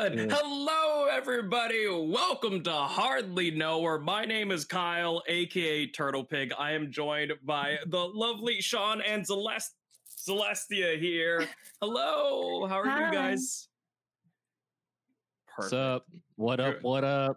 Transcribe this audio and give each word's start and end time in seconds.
Good. 0.00 0.14
Yeah. 0.14 0.26
Hello, 0.30 1.06
everybody. 1.06 1.86
Welcome 1.88 2.62
to 2.64 2.72
Hardly 2.72 3.52
Know. 3.52 3.98
My 4.00 4.24
name 4.24 4.50
is 4.50 4.64
Kyle, 4.64 5.22
aka 5.28 5.86
Turtle 5.86 6.24
Pig. 6.24 6.52
I 6.58 6.72
am 6.72 6.90
joined 6.90 7.32
by 7.44 7.78
the 7.86 7.98
lovely 8.00 8.60
Sean 8.60 9.00
and 9.00 9.24
Celest- 9.24 9.74
Celestia 10.18 10.98
here. 10.98 11.46
Hello. 11.80 12.66
How 12.66 12.80
are 12.80 12.88
Hi. 12.88 13.06
you 13.06 13.12
guys? 13.12 13.68
Perfect. 15.46 15.72
What's 15.72 15.72
up? 15.72 16.06
What 16.34 16.60
up? 16.60 16.82
What 16.82 17.04
up? 17.04 17.36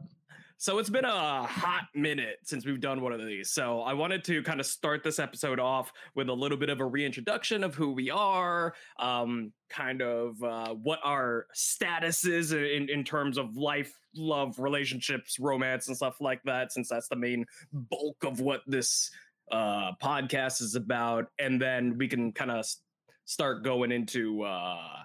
So 0.59 0.79
it's 0.79 0.89
been 0.89 1.05
a 1.05 1.43
hot 1.43 1.85
minute 1.93 2.39
since 2.41 2.65
we've 2.65 2.81
done 2.81 3.01
one 3.01 3.13
of 3.13 3.23
these. 3.23 3.51
So 3.51 3.81
I 3.81 3.93
wanted 3.93 4.23
to 4.23 4.41
kind 4.41 4.59
of 4.59 4.65
start 4.65 5.03
this 5.03 5.19
episode 5.19 5.59
off 5.59 5.91
with 6.15 6.29
a 6.29 6.33
little 6.33 6.57
bit 6.57 6.71
of 6.71 6.79
a 6.79 6.85
reintroduction 6.85 7.63
of 7.63 7.75
who 7.75 7.91
we 7.91 8.09
are, 8.09 8.73
um, 8.97 9.53
kind 9.69 10.01
of 10.01 10.41
uh, 10.41 10.73
what 10.73 10.97
our 11.03 11.45
status 11.53 12.25
is 12.25 12.53
in, 12.53 12.89
in 12.89 13.03
terms 13.03 13.37
of 13.37 13.55
life, 13.55 13.93
love, 14.15 14.57
relationships, 14.57 15.37
romance, 15.39 15.89
and 15.89 15.95
stuff 15.95 16.19
like 16.21 16.41
that, 16.45 16.71
since 16.71 16.89
that's 16.89 17.07
the 17.07 17.15
main 17.15 17.45
bulk 17.71 18.23
of 18.23 18.39
what 18.39 18.61
this 18.65 19.11
uh, 19.51 19.91
podcast 20.01 20.59
is 20.63 20.73
about. 20.73 21.27
And 21.37 21.61
then 21.61 21.99
we 21.99 22.07
can 22.07 22.31
kind 22.31 22.49
of 22.49 22.65
start 23.25 23.63
going 23.63 23.91
into. 23.91 24.41
Uh, 24.41 25.03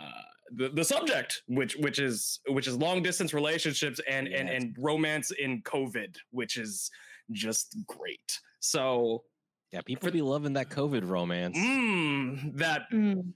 uh, 0.00 0.22
the, 0.54 0.68
the 0.68 0.84
subject, 0.84 1.42
which 1.46 1.76
which 1.76 1.98
is 1.98 2.40
which 2.48 2.66
is 2.66 2.76
long 2.76 3.02
distance 3.02 3.34
relationships 3.34 4.00
and 4.08 4.28
yes. 4.28 4.40
and 4.40 4.48
and 4.48 4.76
romance 4.78 5.30
in 5.30 5.62
COVID, 5.62 6.16
which 6.30 6.56
is 6.56 6.90
just 7.32 7.76
great. 7.86 8.40
So 8.60 9.24
yeah, 9.72 9.82
people 9.82 10.10
be 10.10 10.22
loving 10.22 10.54
that 10.54 10.70
COVID 10.70 11.08
romance. 11.08 11.56
Mm, 11.56 12.56
that 12.56 12.82
mm. 12.92 13.32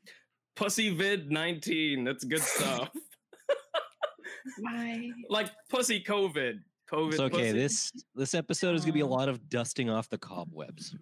pussy 0.56 0.90
vid 0.90 1.30
nineteen. 1.30 2.04
That's 2.04 2.24
good 2.24 2.42
stuff. 2.42 2.90
Why? 4.60 5.10
Like 5.28 5.50
pussy 5.68 6.02
COVID. 6.02 6.60
COVID. 6.90 7.08
It's 7.08 7.20
okay. 7.20 7.38
Pussy. 7.38 7.52
This 7.52 7.92
this 8.14 8.34
episode 8.34 8.74
is 8.74 8.82
gonna 8.82 8.92
be 8.92 9.00
a 9.00 9.06
lot 9.06 9.28
of 9.28 9.48
dusting 9.48 9.90
off 9.90 10.08
the 10.08 10.18
cobwebs 10.18 10.96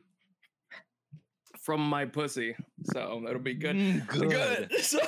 from 1.61 1.81
my 1.81 2.05
pussy. 2.05 2.56
So 2.92 3.22
that'll 3.25 3.41
be 3.41 3.55
good. 3.55 3.77
Mm, 3.77 4.06
good. 4.06 4.31
good. 4.31 4.70
So, 4.83 4.98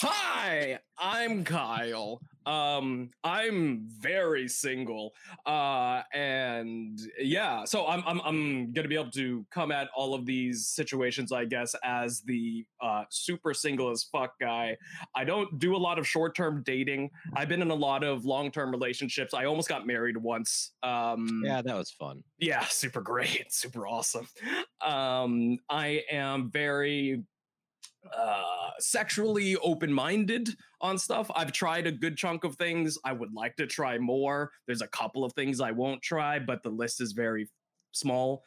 hi, 0.00 0.78
I'm 0.98 1.44
Kyle. 1.44 2.20
Um, 2.46 3.10
I'm 3.24 3.86
very 4.00 4.48
single. 4.48 5.12
Uh, 5.44 6.02
and 6.14 6.98
yeah, 7.20 7.64
so 7.64 7.86
I'm, 7.86 8.02
I'm, 8.06 8.20
I'm 8.22 8.72
gonna 8.72 8.88
be 8.88 8.94
able 8.94 9.10
to 9.12 9.44
come 9.50 9.70
at 9.70 9.88
all 9.94 10.14
of 10.14 10.24
these 10.24 10.68
situations, 10.68 11.30
I 11.30 11.44
guess, 11.44 11.74
as 11.84 12.22
the 12.22 12.64
uh, 12.82 13.04
super 13.10 13.52
single 13.52 13.90
as 13.90 14.04
fuck 14.04 14.32
guy. 14.40 14.76
I 15.14 15.24
don't 15.24 15.58
do 15.58 15.76
a 15.76 15.78
lot 15.78 15.98
of 15.98 16.06
short 16.06 16.34
term 16.34 16.62
dating. 16.64 17.10
I've 17.34 17.48
been 17.48 17.62
in 17.62 17.70
a 17.70 17.74
lot 17.74 18.02
of 18.02 18.24
long 18.24 18.50
term 18.50 18.70
relationships. 18.70 19.34
I 19.34 19.44
almost 19.44 19.68
got 19.68 19.86
married 19.86 20.16
once. 20.16 20.72
Um, 20.82 21.42
yeah, 21.44 21.60
that 21.60 21.76
was 21.76 21.90
fun. 21.90 22.24
Yeah, 22.38 22.64
super 22.64 23.02
great, 23.02 23.52
super 23.52 23.86
awesome. 23.86 24.26
Um, 24.80 25.58
I 25.68 26.02
am 26.10 26.50
very 26.50 27.24
uh 28.16 28.70
sexually 28.78 29.56
open-minded 29.56 30.50
on 30.80 30.98
stuff. 30.98 31.30
I've 31.34 31.52
tried 31.52 31.86
a 31.86 31.92
good 31.92 32.16
chunk 32.16 32.44
of 32.44 32.56
things. 32.56 32.96
I 33.04 33.12
would 33.12 33.32
like 33.34 33.56
to 33.56 33.66
try 33.66 33.98
more. 33.98 34.50
There's 34.66 34.82
a 34.82 34.88
couple 34.88 35.24
of 35.24 35.32
things 35.32 35.60
i 35.60 35.72
won't 35.72 36.02
try 36.02 36.38
but 36.38 36.62
the 36.62 36.70
list 36.70 37.00
is 37.00 37.12
very 37.12 37.48
small. 37.92 38.42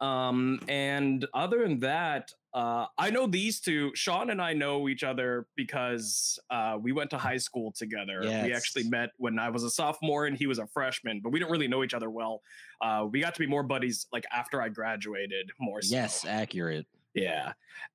Um 0.00 0.60
and 0.68 1.26
other 1.34 1.62
than 1.62 1.80
that 1.80 2.30
uh 2.54 2.86
i 2.98 3.10
know 3.10 3.26
these 3.26 3.60
two. 3.60 3.92
Sean 3.94 4.30
and 4.30 4.40
i 4.40 4.52
know 4.52 4.88
each 4.88 5.04
other 5.04 5.46
because 5.56 6.38
uh 6.50 6.76
we 6.80 6.92
went 6.92 7.10
to 7.10 7.18
high 7.18 7.36
school 7.36 7.72
together. 7.72 8.20
Yes. 8.22 8.46
we 8.46 8.52
actually 8.54 8.88
met 8.88 9.10
when 9.18 9.38
i 9.38 9.50
was 9.50 9.62
a 9.64 9.70
sophomore 9.70 10.26
and 10.26 10.36
he 10.36 10.46
was 10.46 10.58
a 10.58 10.66
freshman 10.66 11.20
but 11.22 11.30
we 11.30 11.38
didn't 11.38 11.52
really 11.52 11.68
know 11.68 11.84
each 11.84 11.94
other 11.94 12.10
well. 12.10 12.40
Uh 12.80 13.06
we 13.10 13.20
got 13.20 13.34
to 13.34 13.40
be 13.40 13.46
more 13.46 13.62
buddies 13.62 14.06
like 14.12 14.24
after 14.32 14.60
i 14.62 14.68
graduated 14.68 15.50
more 15.60 15.82
so. 15.82 15.94
yes 15.94 16.24
accurate 16.24 16.86
yeah. 17.14 17.52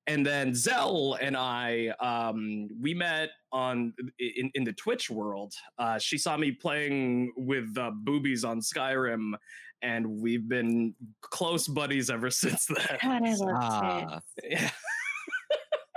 And 0.07 0.25
then 0.25 0.55
Zell 0.55 1.17
and 1.21 1.37
I, 1.37 1.89
um, 1.99 2.67
we 2.81 2.93
met 2.93 3.29
on 3.51 3.93
in, 4.17 4.51
in 4.55 4.63
the 4.63 4.73
Twitch 4.73 5.09
world. 5.09 5.53
Uh, 5.77 5.99
she 5.99 6.17
saw 6.17 6.35
me 6.37 6.51
playing 6.51 7.31
with 7.37 7.77
uh, 7.77 7.91
boobies 7.93 8.43
on 8.43 8.59
Skyrim, 8.59 9.33
and 9.81 10.07
we've 10.07 10.47
been 10.47 10.95
close 11.21 11.67
buddies 11.67 12.09
ever 12.09 12.29
since 12.31 12.65
then. 12.65 12.97
God, 13.01 13.21
I 13.25 13.35
love 13.35 13.55
ah. 13.55 14.19
tits. 14.41 14.49
Yeah. 14.49 14.69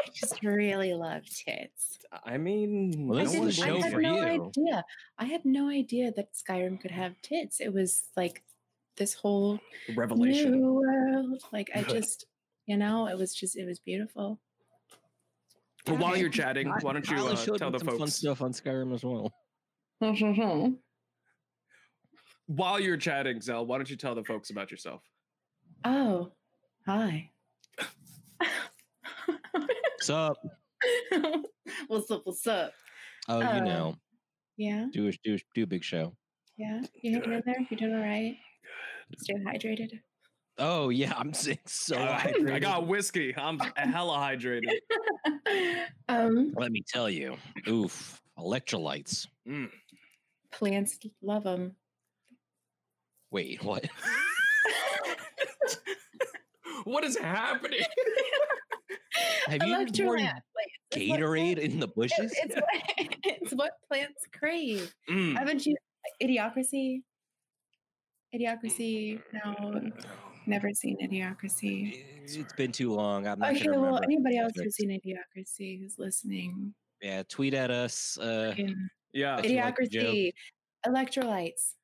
I 0.01 0.11
just 0.15 0.43
really 0.43 0.93
love 0.95 1.23
tits. 1.25 1.99
I 2.25 2.37
mean, 2.37 3.07
well, 3.09 3.21
I, 3.21 3.23
I 3.23 3.79
had 3.79 3.93
no 3.95 4.17
you. 4.17 4.23
idea. 4.23 4.85
I 5.19 5.25
had 5.25 5.45
no 5.45 5.69
idea 5.69 6.13
that 6.13 6.29
Skyrim 6.35 6.81
could 6.81 6.91
have 6.91 7.15
tits. 7.23 7.61
It 7.61 7.73
was 7.73 8.03
like 8.17 8.43
this 8.97 9.15
whole 9.15 9.59
revelation 9.95 10.53
new 10.53 10.75
world. 10.75 11.43
Like 11.53 11.71
I 11.75 11.83
just 11.89 12.27
you 12.67 12.77
know, 12.77 13.09
it 13.09 13.17
was 13.17 13.35
just 13.35 13.57
it 13.57 13.67
was 13.67 13.79
beautiful. 13.81 14.41
Well, 15.87 15.97
while 15.99 16.17
you're 16.17 16.29
chatting, 16.29 16.69
why 16.81 16.93
don't 16.93 17.09
you 17.11 17.17
uh, 17.17 17.35
tell 17.57 17.71
the 17.73 17.81
folks 17.81 17.99
fun 17.99 18.09
stuff 18.09 18.43
on 18.43 18.53
Skyrim 18.53 18.95
as 18.95 19.05
well? 19.05 19.33
while 22.47 22.81
you're 22.81 22.97
chatting, 22.97 23.41
Zell, 23.41 23.67
why 23.67 23.79
don't 23.79 23.91
you 23.91 23.97
tell 23.97 24.15
the 24.15 24.23
folks 24.23 24.51
about 24.51 24.71
yourself? 24.71 25.03
Oh, 25.85 26.31
hi. 26.87 27.31
what's 29.53 30.11
up? 30.11 30.37
what's 31.89 32.11
up? 32.11 32.23
What's 32.25 32.47
up? 32.47 32.73
Oh, 33.29 33.41
you 33.41 33.47
uh, 33.47 33.61
know. 33.61 33.97
Yeah. 34.57 34.87
Do 34.93 35.09
a 35.09 35.13
do 35.25 35.35
a, 35.35 35.39
do 35.55 35.63
a 35.65 35.67
big 35.67 35.83
show. 35.83 36.15
Yeah, 36.57 36.81
you 37.01 37.13
hanging 37.15 37.33
in 37.33 37.43
there? 37.45 37.67
You 37.71 37.77
doing 37.77 37.95
all 37.95 38.01
right? 38.01 38.37
Stay 39.19 39.35
hydrated. 39.35 40.01
Oh 40.65 40.91
yeah, 40.91 41.13
I'm 41.17 41.35
so 41.35 41.97
hydrated. 41.97 42.53
I 42.53 42.61
got 42.61 42.87
whiskey. 42.87 43.35
I'm 43.37 43.59
hella 43.75 44.17
hydrated. 44.17 44.79
um, 46.09 46.55
Let 46.57 46.71
me 46.71 46.85
tell 46.87 47.11
you, 47.11 47.37
oof, 47.69 48.23
electrolytes. 48.39 49.27
Mm. 49.47 49.71
Plants 50.53 51.01
love 51.21 51.43
them. 51.43 51.75
Wait, 53.33 53.61
what? 53.65 53.87
what 56.85 57.03
is 57.03 57.19
happening? 57.19 57.81
Have 59.49 59.67
you 59.67 59.87
poured 60.05 60.21
Gatorade 60.93 61.59
in 61.59 61.81
the 61.81 61.89
bushes? 61.89 62.33
It's, 62.37 62.55
what, 62.55 62.67
it's 63.25 63.53
what 63.53 63.73
plants 63.89 64.27
crave. 64.39 64.95
Mm. 65.11 65.37
Haven't 65.37 65.67
you? 65.67 65.75
Idiocracy. 66.23 67.03
Idiocracy. 68.33 69.21
No. 69.33 69.91
Never 70.47 70.73
seen 70.73 70.97
Idiocracy. 71.03 72.05
It's 72.25 72.53
been 72.55 72.73
too 72.73 72.93
long. 72.93 73.27
I'm 73.27 73.39
not 73.39 73.57
okay, 73.57 73.69
well, 73.71 74.01
anybody 74.03 74.39
else 74.39 74.53
who's 74.57 74.75
seen 74.77 74.91
Idiocracy 74.91 75.81
who's 75.81 75.99
listening? 75.99 76.75
Yeah, 77.01 77.23
tweet 77.29 77.55
at 77.55 77.71
us. 77.71 78.19
Uh, 78.19 78.55
yeah, 79.13 79.41
Idiocracy, 79.41 80.33
electrolytes. 80.87 81.75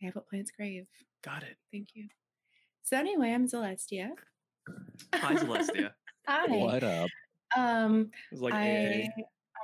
They 0.00 0.06
have 0.06 0.16
a 0.16 0.20
plants 0.20 0.52
grave. 0.52 0.86
Got 1.24 1.42
it. 1.42 1.56
Thank 1.72 1.88
you. 1.94 2.06
So 2.84 2.96
anyway, 2.96 3.32
I'm 3.32 3.46
Celestia. 3.46 4.10
Hi, 5.14 5.34
Celestia. 5.34 5.90
Hi. 6.26 6.46
What 6.46 6.84
up? 6.84 7.08
Um, 7.56 8.10
like 8.32 8.54
I, 8.54 9.08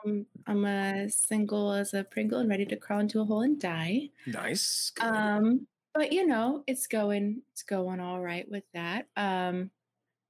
I'm, 0.04 0.26
I'm 0.46 0.64
a 0.64 1.08
single 1.08 1.72
as 1.72 1.94
a 1.94 2.04
Pringle 2.04 2.40
and 2.40 2.48
ready 2.48 2.66
to 2.66 2.76
crawl 2.76 3.00
into 3.00 3.20
a 3.20 3.24
hole 3.24 3.42
and 3.42 3.60
die. 3.60 4.10
Nice. 4.26 4.90
Good. 4.94 5.04
Um, 5.04 5.66
but 5.94 6.12
you 6.12 6.26
know, 6.26 6.64
it's 6.66 6.86
going 6.86 7.42
it's 7.52 7.62
going 7.62 8.00
all 8.00 8.20
right 8.20 8.46
with 8.50 8.64
that. 8.74 9.06
Um, 9.16 9.70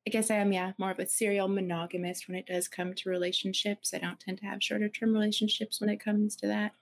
I 0.06 0.10
guess 0.10 0.30
I 0.30 0.34
am, 0.34 0.52
yeah, 0.52 0.72
more 0.78 0.91
of 0.91 0.98
a 0.98 1.08
serial 1.08 1.48
monogamist 1.48 2.28
when 2.28 2.36
it 2.36 2.47
does 2.47 2.69
come 2.69 2.92
to 2.92 3.08
relationships. 3.08 3.94
I 3.94 3.98
don't 3.98 4.20
tend 4.20 4.38
to 4.38 4.47
have 4.47 4.62
shorter 4.62 4.90
term 4.90 5.14
relationships 5.14 5.81
when 5.81 5.88
it 5.88 6.05
comes 6.05 6.37
to 6.37 6.46
that. 6.49 6.72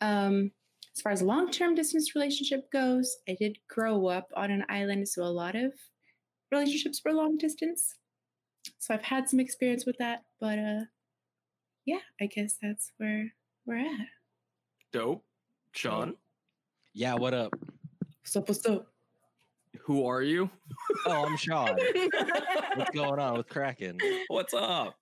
Um, 0.00 0.52
as 0.96 1.02
far 1.02 1.10
as 1.10 1.22
long 1.22 1.50
term 1.50 1.74
distance 1.74 2.14
relationship 2.14 2.70
goes, 2.70 3.16
I 3.28 3.36
did 3.38 3.58
grow 3.68 4.06
up 4.06 4.30
on 4.36 4.52
an 4.52 4.64
island, 4.68 5.08
so 5.08 5.24
a 5.24 5.26
lot 5.26 5.56
of 5.56 5.72
relationships 6.52 7.02
were 7.04 7.12
long 7.12 7.36
distance. 7.36 7.96
So 8.78 8.94
I've 8.94 9.02
had 9.02 9.28
some 9.28 9.40
experience 9.40 9.84
with 9.84 9.98
that, 9.98 10.22
but 10.40 10.58
uh, 10.58 10.80
yeah, 11.84 11.98
I 12.20 12.26
guess 12.26 12.56
that's 12.62 12.92
where 12.98 13.32
we're 13.66 13.78
at. 13.78 14.06
Dope, 14.92 15.24
Sean. 15.72 16.14
Yeah, 16.92 17.14
what 17.14 17.34
up? 17.34 17.52
What's 18.24 18.36
up? 18.36 18.48
What's 18.48 18.64
up? 18.64 18.86
Who 19.82 20.06
are 20.06 20.22
you? 20.22 20.48
Oh, 21.04 21.26
I'm 21.26 21.36
Sean. 21.36 21.76
What's 22.74 22.90
going 22.94 23.20
on 23.20 23.36
with 23.36 23.50
Kraken? 23.50 23.98
What's 24.28 24.54
up? 24.54 24.94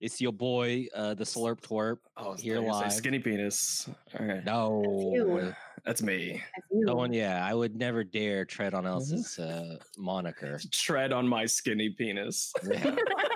It's 0.00 0.20
your 0.20 0.32
boy, 0.32 0.86
uh, 0.94 1.14
the 1.14 1.24
Slurp 1.24 1.60
Twerp. 1.60 1.96
Oh, 2.16 2.34
here 2.34 2.60
live. 2.60 2.92
Skinny 2.92 3.18
penis. 3.18 3.90
Okay. 4.14 4.42
No, 4.46 5.12
that's, 5.40 5.56
that's 5.84 6.02
me. 6.02 6.40
No 6.70 6.94
one. 6.94 7.12
Yeah, 7.12 7.44
I 7.44 7.52
would 7.52 7.74
never 7.74 8.04
dare 8.04 8.44
tread 8.44 8.74
on 8.74 8.86
Elsa's 8.86 9.40
uh, 9.40 9.78
moniker. 9.98 10.60
Tread 10.72 11.12
on 11.12 11.26
my 11.26 11.46
skinny 11.46 11.90
penis. 11.90 12.52
Yeah. 12.64 12.94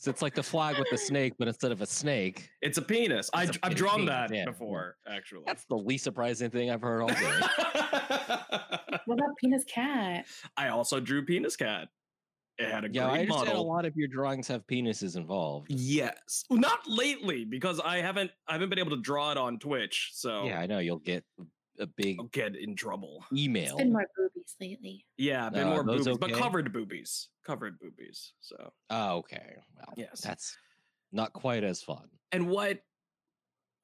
So 0.00 0.10
it's 0.12 0.22
like 0.22 0.34
the 0.34 0.44
flag 0.44 0.78
with 0.78 0.86
the 0.90 0.96
snake, 0.96 1.34
but 1.40 1.48
instead 1.48 1.72
of 1.72 1.82
a 1.82 1.86
snake, 1.86 2.48
it's 2.62 2.78
a 2.78 2.82
penis. 2.82 3.28
I, 3.34 3.42
a 3.42 3.46
I've 3.48 3.60
penis. 3.62 3.78
drawn 3.78 4.04
that 4.06 4.30
Yeah, 4.30 4.38
yeah. 4.38 4.44
before, 4.44 4.96
actually. 5.08 5.42
that's 5.44 5.64
the 5.64 5.76
least 5.76 6.04
surprising 6.04 6.50
thing 6.50 6.70
I've 6.70 6.82
heard 6.82 7.02
all 7.02 7.08
day. 7.08 7.40
What 9.06 9.18
about 9.18 9.36
penis 9.38 9.64
cat? 9.64 10.26
I 10.56 10.68
also 10.68 11.00
drew 11.00 11.24
penis 11.24 11.56
cat. 11.56 11.88
It 12.58 12.70
had 12.70 12.84
a 12.84 12.88
yeah, 12.90 13.06
I 13.06 13.10
great 13.10 13.30
understand 13.30 13.58
a 13.58 13.60
lot 13.60 13.84
of 13.84 13.96
your 13.96 14.08
drawings 14.08 14.46
have 14.48 14.66
penises 14.66 15.16
involved. 15.16 15.66
Yes, 15.70 16.44
not 16.50 16.80
lately 16.88 17.44
because 17.44 17.80
I 17.80 17.98
haven't 17.98 18.30
I 18.48 18.52
haven't 18.52 18.68
been 18.70 18.78
able 18.80 18.90
to 18.96 19.02
draw 19.02 19.30
it 19.32 19.38
on 19.38 19.58
Twitch, 19.58 20.10
so 20.14 20.44
Yeah, 20.44 20.60
I 20.60 20.66
know 20.66 20.78
you'll 20.78 20.98
get 20.98 21.24
a 21.78 21.86
big 21.86 22.18
I'll 22.20 22.26
get 22.26 22.56
in 22.56 22.74
trouble. 22.76 23.24
It's 23.30 23.40
email. 23.42 23.76
been 23.76 23.92
more 23.92 24.06
boobies 24.16 24.56
lately. 24.60 25.04
Yeah, 25.16 25.48
been 25.50 25.68
Uh, 25.68 25.70
more 25.70 25.84
those 25.84 26.04
boobies, 26.06 26.18
but 26.18 26.32
covered 26.32 26.72
boobies, 26.72 27.28
covered 27.44 27.78
boobies. 27.78 28.32
So 28.40 28.72
Oh, 28.90 29.16
okay. 29.18 29.56
Well, 29.76 29.94
Yes. 29.96 30.20
that's 30.20 30.56
not 31.12 31.32
quite 31.32 31.64
as 31.64 31.82
fun. 31.82 32.08
and 32.32 32.48
what 32.48 32.80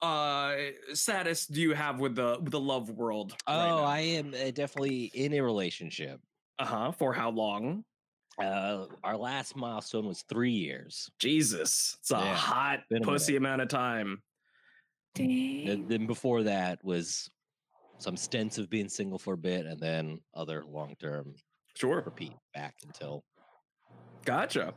uh 0.02 0.56
status 0.92 1.46
do 1.46 1.62
you 1.62 1.72
have 1.72 1.98
with 1.98 2.14
the 2.16 2.38
with 2.42 2.50
the 2.50 2.60
love 2.60 2.90
world? 2.90 3.34
Oh, 3.46 3.84
I 3.84 4.00
am 4.00 4.34
uh, 4.34 4.50
definitely 4.50 5.04
in 5.14 5.32
a 5.34 5.40
relationship. 5.40 6.20
uh 6.58 6.64
huh. 6.66 6.92
For 6.92 7.12
how 7.12 7.30
long? 7.30 7.84
Uh, 8.36 8.86
our 9.04 9.16
last 9.16 9.54
milestone 9.56 10.06
was 10.06 10.22
three 10.28 10.50
years. 10.52 11.08
Jesus, 11.20 11.96
it's 12.00 12.10
a 12.10 12.16
Yeah, 12.16 12.34
hot 12.34 12.80
been 12.90 13.02
a 13.02 13.06
pussy 13.06 13.36
amount 13.36 13.62
of 13.62 13.68
time. 13.68 14.20
Dang. 15.14 15.68
And 15.68 15.88
then 15.88 16.06
before 16.08 16.42
that 16.42 16.82
was 16.84 17.30
some 18.04 18.16
stints 18.18 18.58
of 18.58 18.68
being 18.68 18.86
single 18.88 19.18
for 19.18 19.32
a 19.32 19.38
bit, 19.38 19.64
and 19.64 19.80
then 19.80 20.20
other 20.34 20.62
long 20.66 20.94
term 21.00 21.34
Sure. 21.74 22.02
repeat 22.04 22.34
back 22.52 22.74
until 22.86 23.24
Gotcha. 24.26 24.74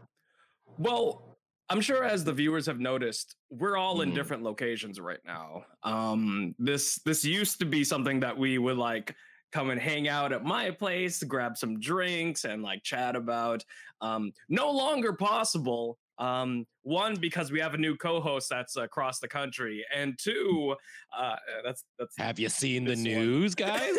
Well, 0.78 1.38
I'm 1.70 1.80
sure 1.80 2.04
as 2.04 2.24
the 2.26 2.34
viewers 2.34 2.66
have 2.66 2.80
noticed, 2.82 3.36
we're 3.50 3.78
all 3.78 4.02
in 4.02 4.12
Mhm. 4.12 4.16
different 4.16 4.44
locations 4.44 5.00
right 5.00 5.20
now. 5.26 5.66
Um, 5.84 6.54
this 6.60 6.96
this 7.06 7.24
used 7.24 7.60
to 7.60 7.66
be 7.66 7.84
something 7.86 8.20
that 8.22 8.38
we 8.38 8.58
would 8.58 8.78
like 8.78 9.16
come 9.54 9.70
and 9.70 9.80
hang 9.80 10.10
out 10.10 10.34
at 10.34 10.44
my 10.44 10.70
place, 10.72 11.24
grab 11.24 11.56
some 11.58 11.80
drinks, 11.80 12.44
and 12.44 12.62
like 12.62 12.84
chat 12.84 13.16
about. 13.16 13.64
Um, 14.02 14.32
no 14.50 14.70
longer 14.72 15.14
possible. 15.14 15.98
Um, 16.20 16.66
one 16.84 17.16
because 17.16 17.52
we 17.52 17.60
have 17.60 17.74
a 17.74 17.78
new 17.78 17.96
co-host 17.96 18.50
that's 18.50 18.76
across 18.76 19.20
the 19.20 19.28
country, 19.28 19.86
and 19.96 20.18
two, 20.18 20.76
uh, 21.16 21.36
that's 21.64 21.84
that's 22.00 22.16
have 22.18 22.40
you 22.40 22.50
seen 22.50 22.86
the 22.86 22.92
This 22.92 22.98
one. 23.00 23.04
news, 23.06 23.56
guys? 23.56 23.96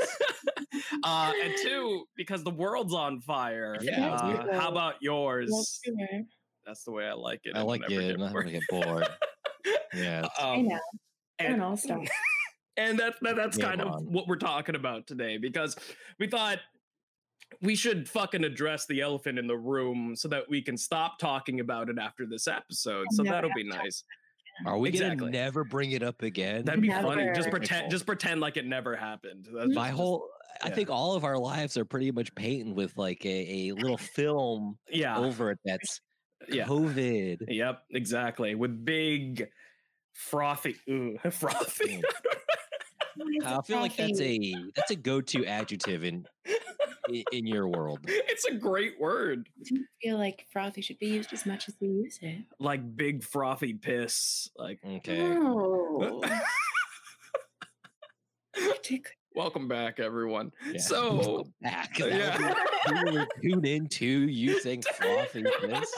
uh, 1.04 1.32
and 1.42 1.54
two 1.62 2.04
because 2.16 2.42
the 2.42 2.50
world's 2.50 2.94
on 2.94 3.20
fire. 3.20 3.76
Yeah, 3.80 4.12
Uh, 4.14 4.58
how 4.60 4.70
about 4.70 4.94
yours? 5.00 5.48
Yes, 5.52 5.80
you 5.84 5.96
are. 6.12 6.20
That's 6.66 6.82
the 6.84 6.90
way 6.92 7.06
I 7.06 7.12
like 7.14 7.40
it. 7.44 7.56
I 7.56 7.62
like 7.62 7.82
never 7.88 7.94
it. 8.00 8.06
get 8.06 8.14
I'm 8.14 8.20
not 8.20 8.32
gonna 8.34 8.50
get 8.52 8.62
bored. 8.68 9.08
Yeah. 9.94 10.26
I 10.38 10.54
Um, 10.54 10.68
know. 10.68 10.78
and, 11.38 11.52
And 11.54 11.62
all 11.62 11.76
stuff. 11.76 12.06
and 12.76 12.98
that's 12.98 13.18
that, 13.22 13.36
that's 13.36 13.56
Game 13.56 13.66
kind 13.66 13.80
of 13.80 13.88
on. 13.88 14.04
what 14.12 14.26
we're 14.28 14.36
talking 14.36 14.74
about 14.74 15.06
today 15.06 15.36
because 15.38 15.76
we 16.18 16.26
thought 16.26 16.58
we 17.62 17.74
should 17.74 18.08
fucking 18.08 18.44
address 18.44 18.86
the 18.86 19.00
elephant 19.00 19.38
in 19.38 19.46
the 19.46 19.56
room 19.56 20.14
so 20.16 20.28
that 20.28 20.48
we 20.48 20.62
can 20.62 20.76
stop 20.76 21.18
talking 21.18 21.60
about 21.60 21.88
it 21.88 21.98
after 21.98 22.26
this 22.26 22.46
episode. 22.46 23.06
So 23.12 23.22
that'll 23.22 23.50
be 23.54 23.64
nice. 23.64 24.04
Are 24.66 24.76
we 24.78 24.88
exactly. 24.88 25.16
gonna 25.16 25.30
never 25.30 25.64
bring 25.64 25.92
it 25.92 26.02
up 26.02 26.22
again? 26.22 26.64
That'd 26.64 26.82
be 26.82 26.90
funny. 26.90 27.30
Just 27.34 27.50
pretend 27.50 27.90
just 27.90 28.06
pretend 28.06 28.40
like 28.40 28.56
it 28.56 28.66
never 28.66 28.96
happened. 28.96 29.48
That's 29.52 29.74
My 29.74 29.88
just- 29.88 29.96
whole 29.96 30.28
I 30.62 30.70
think 30.70 30.90
all 30.90 31.14
of 31.14 31.22
our 31.24 31.38
lives 31.38 31.76
are 31.76 31.84
pretty 31.84 32.10
much 32.10 32.34
painted 32.34 32.74
with 32.74 32.96
like 32.96 33.24
a, 33.24 33.68
a 33.68 33.72
little 33.72 33.96
film 34.16 34.76
yeah. 34.90 35.16
over 35.18 35.52
it 35.52 35.58
that's 35.64 36.00
Yeah. 36.48 36.64
COVID. 36.66 37.38
Yep, 37.46 37.82
exactly. 37.92 38.54
With 38.56 38.84
big 38.84 39.48
frothy 40.14 40.74
ooh, 40.90 41.16
frothy. 41.30 42.02
I 43.44 43.60
feel 43.62 43.80
like 43.80 43.96
that's 43.96 44.20
a 44.20 44.54
that's 44.74 44.90
a 44.90 44.96
go-to 44.96 45.44
adjective 45.46 46.04
in 46.04 46.26
i- 47.10 47.24
in 47.32 47.46
your 47.46 47.68
world. 47.68 48.00
it's 48.06 48.44
a 48.46 48.54
great 48.54 49.00
word. 49.00 49.48
I 49.60 49.62
do 49.68 49.84
feel 50.02 50.18
like 50.18 50.46
frothy 50.52 50.80
should 50.82 50.98
be 50.98 51.06
used 51.08 51.32
as 51.32 51.46
much 51.46 51.68
as 51.68 51.76
we 51.80 51.88
use 51.88 52.18
it. 52.22 52.38
Like 52.58 52.96
big 52.96 53.22
frothy 53.24 53.74
piss. 53.74 54.48
Like 54.56 54.78
Okay. 54.84 55.20
Welcome 59.34 59.68
back 59.68 60.00
everyone. 60.00 60.50
Yeah. 60.72 60.80
So 60.80 61.14
Welcome 61.16 61.54
back. 61.60 61.96
That 61.98 62.12
yeah. 62.12 62.38
was- 62.48 62.56
you 63.04 63.12
were 63.12 63.26
tuned 63.42 63.66
into 63.66 64.06
you 64.06 64.60
saying 64.62 64.82
frothy 64.96 65.44
piss. 65.60 65.94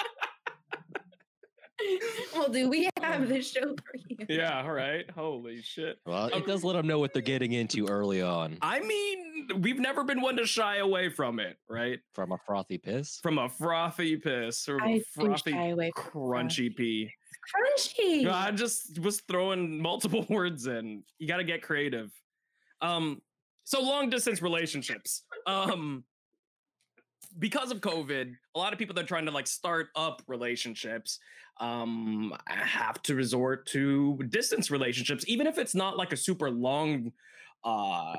well, 2.34 2.48
do 2.48 2.68
we 2.68 2.88
have 3.02 3.28
the 3.28 3.42
show 3.42 3.74
for 3.74 3.98
you? 4.08 4.26
yeah, 4.28 4.62
all 4.62 4.72
right. 4.72 5.08
Holy 5.10 5.62
shit. 5.62 5.98
Well, 6.06 6.24
Um, 6.32 6.42
it 6.42 6.46
does 6.46 6.64
let 6.64 6.74
them 6.74 6.86
know 6.86 6.98
what 6.98 7.12
they're 7.12 7.22
getting 7.22 7.52
into 7.52 7.86
early 7.86 8.22
on 8.22 8.58
I 8.62 8.80
mean, 8.80 9.48
we've 9.60 9.78
never 9.78 10.04
been 10.04 10.20
one 10.20 10.36
to 10.36 10.46
shy 10.46 10.76
away 10.78 11.08
from 11.08 11.38
it, 11.40 11.56
right? 11.68 11.98
from 12.14 12.32
a 12.32 12.38
frothy 12.46 12.78
piss. 12.78 13.18
From 13.22 13.38
a 13.38 13.48
frothy 13.48 14.16
piss 14.16 14.68
or 14.68 14.80
I 14.82 14.88
a 14.88 15.00
frothy 15.14 15.52
shy 15.52 15.68
away 15.68 15.90
from 15.96 16.10
crunchy 16.12 16.74
pee. 16.74 17.10
Crunchy. 17.54 18.22
No, 18.24 18.32
I 18.32 18.50
just 18.50 18.98
was 18.98 19.20
throwing 19.22 19.80
multiple 19.82 20.26
words 20.28 20.66
in. 20.66 21.02
You 21.18 21.26
got 21.28 21.38
to 21.38 21.44
get 21.44 21.62
creative. 21.62 22.10
Um, 22.80 23.20
so 23.64 23.82
long 23.82 24.10
distance 24.10 24.42
relationships. 24.42 25.22
Um, 25.46 26.04
because 27.38 27.70
of 27.70 27.80
COVID, 27.80 28.34
a 28.54 28.58
lot 28.58 28.72
of 28.72 28.78
people 28.78 28.94
that 28.96 29.04
are 29.04 29.08
trying 29.08 29.26
to 29.26 29.30
like 29.30 29.46
start 29.46 29.88
up 29.94 30.22
relationships 30.26 31.18
um 31.60 32.34
have 32.46 33.02
to 33.02 33.14
resort 33.14 33.66
to 33.66 34.18
distance 34.28 34.70
relationships, 34.70 35.24
even 35.28 35.46
if 35.46 35.58
it's 35.58 35.74
not 35.74 35.96
like 35.96 36.12
a 36.12 36.16
super 36.16 36.50
long 36.50 37.12
uh 37.64 38.14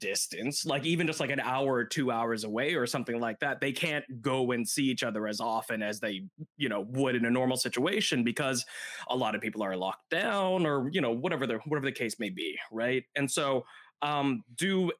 distance, 0.00 0.64
like 0.64 0.84
even 0.84 1.06
just 1.06 1.20
like 1.20 1.30
an 1.30 1.40
hour 1.40 1.74
or 1.74 1.84
two 1.84 2.10
hours 2.10 2.44
away 2.44 2.74
or 2.74 2.86
something 2.86 3.20
like 3.20 3.40
that. 3.40 3.60
They 3.60 3.72
can't 3.72 4.04
go 4.22 4.52
and 4.52 4.68
see 4.68 4.84
each 4.84 5.02
other 5.02 5.26
as 5.26 5.40
often 5.40 5.82
as 5.82 6.00
they, 6.00 6.22
you 6.56 6.68
know, 6.68 6.82
would 6.90 7.16
in 7.16 7.24
a 7.24 7.30
normal 7.30 7.56
situation 7.56 8.22
because 8.22 8.64
a 9.08 9.16
lot 9.16 9.34
of 9.34 9.40
people 9.40 9.62
are 9.62 9.76
locked 9.76 10.10
down 10.10 10.66
or 10.66 10.88
you 10.92 11.00
know 11.00 11.12
whatever 11.12 11.46
the 11.46 11.58
whatever 11.66 11.86
the 11.86 11.92
case 11.92 12.18
may 12.18 12.30
be 12.30 12.58
right 12.70 13.04
and 13.16 13.30
so 13.30 13.64
um 14.02 14.42
do 14.56 14.90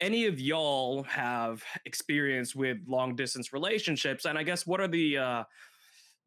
any 0.00 0.26
of 0.26 0.40
y'all 0.40 1.02
have 1.04 1.62
experience 1.84 2.54
with 2.54 2.78
long 2.86 3.16
distance 3.16 3.52
relationships 3.52 4.24
and 4.24 4.38
i 4.38 4.42
guess 4.42 4.66
what 4.66 4.80
are 4.80 4.88
the 4.88 5.18
uh 5.18 5.44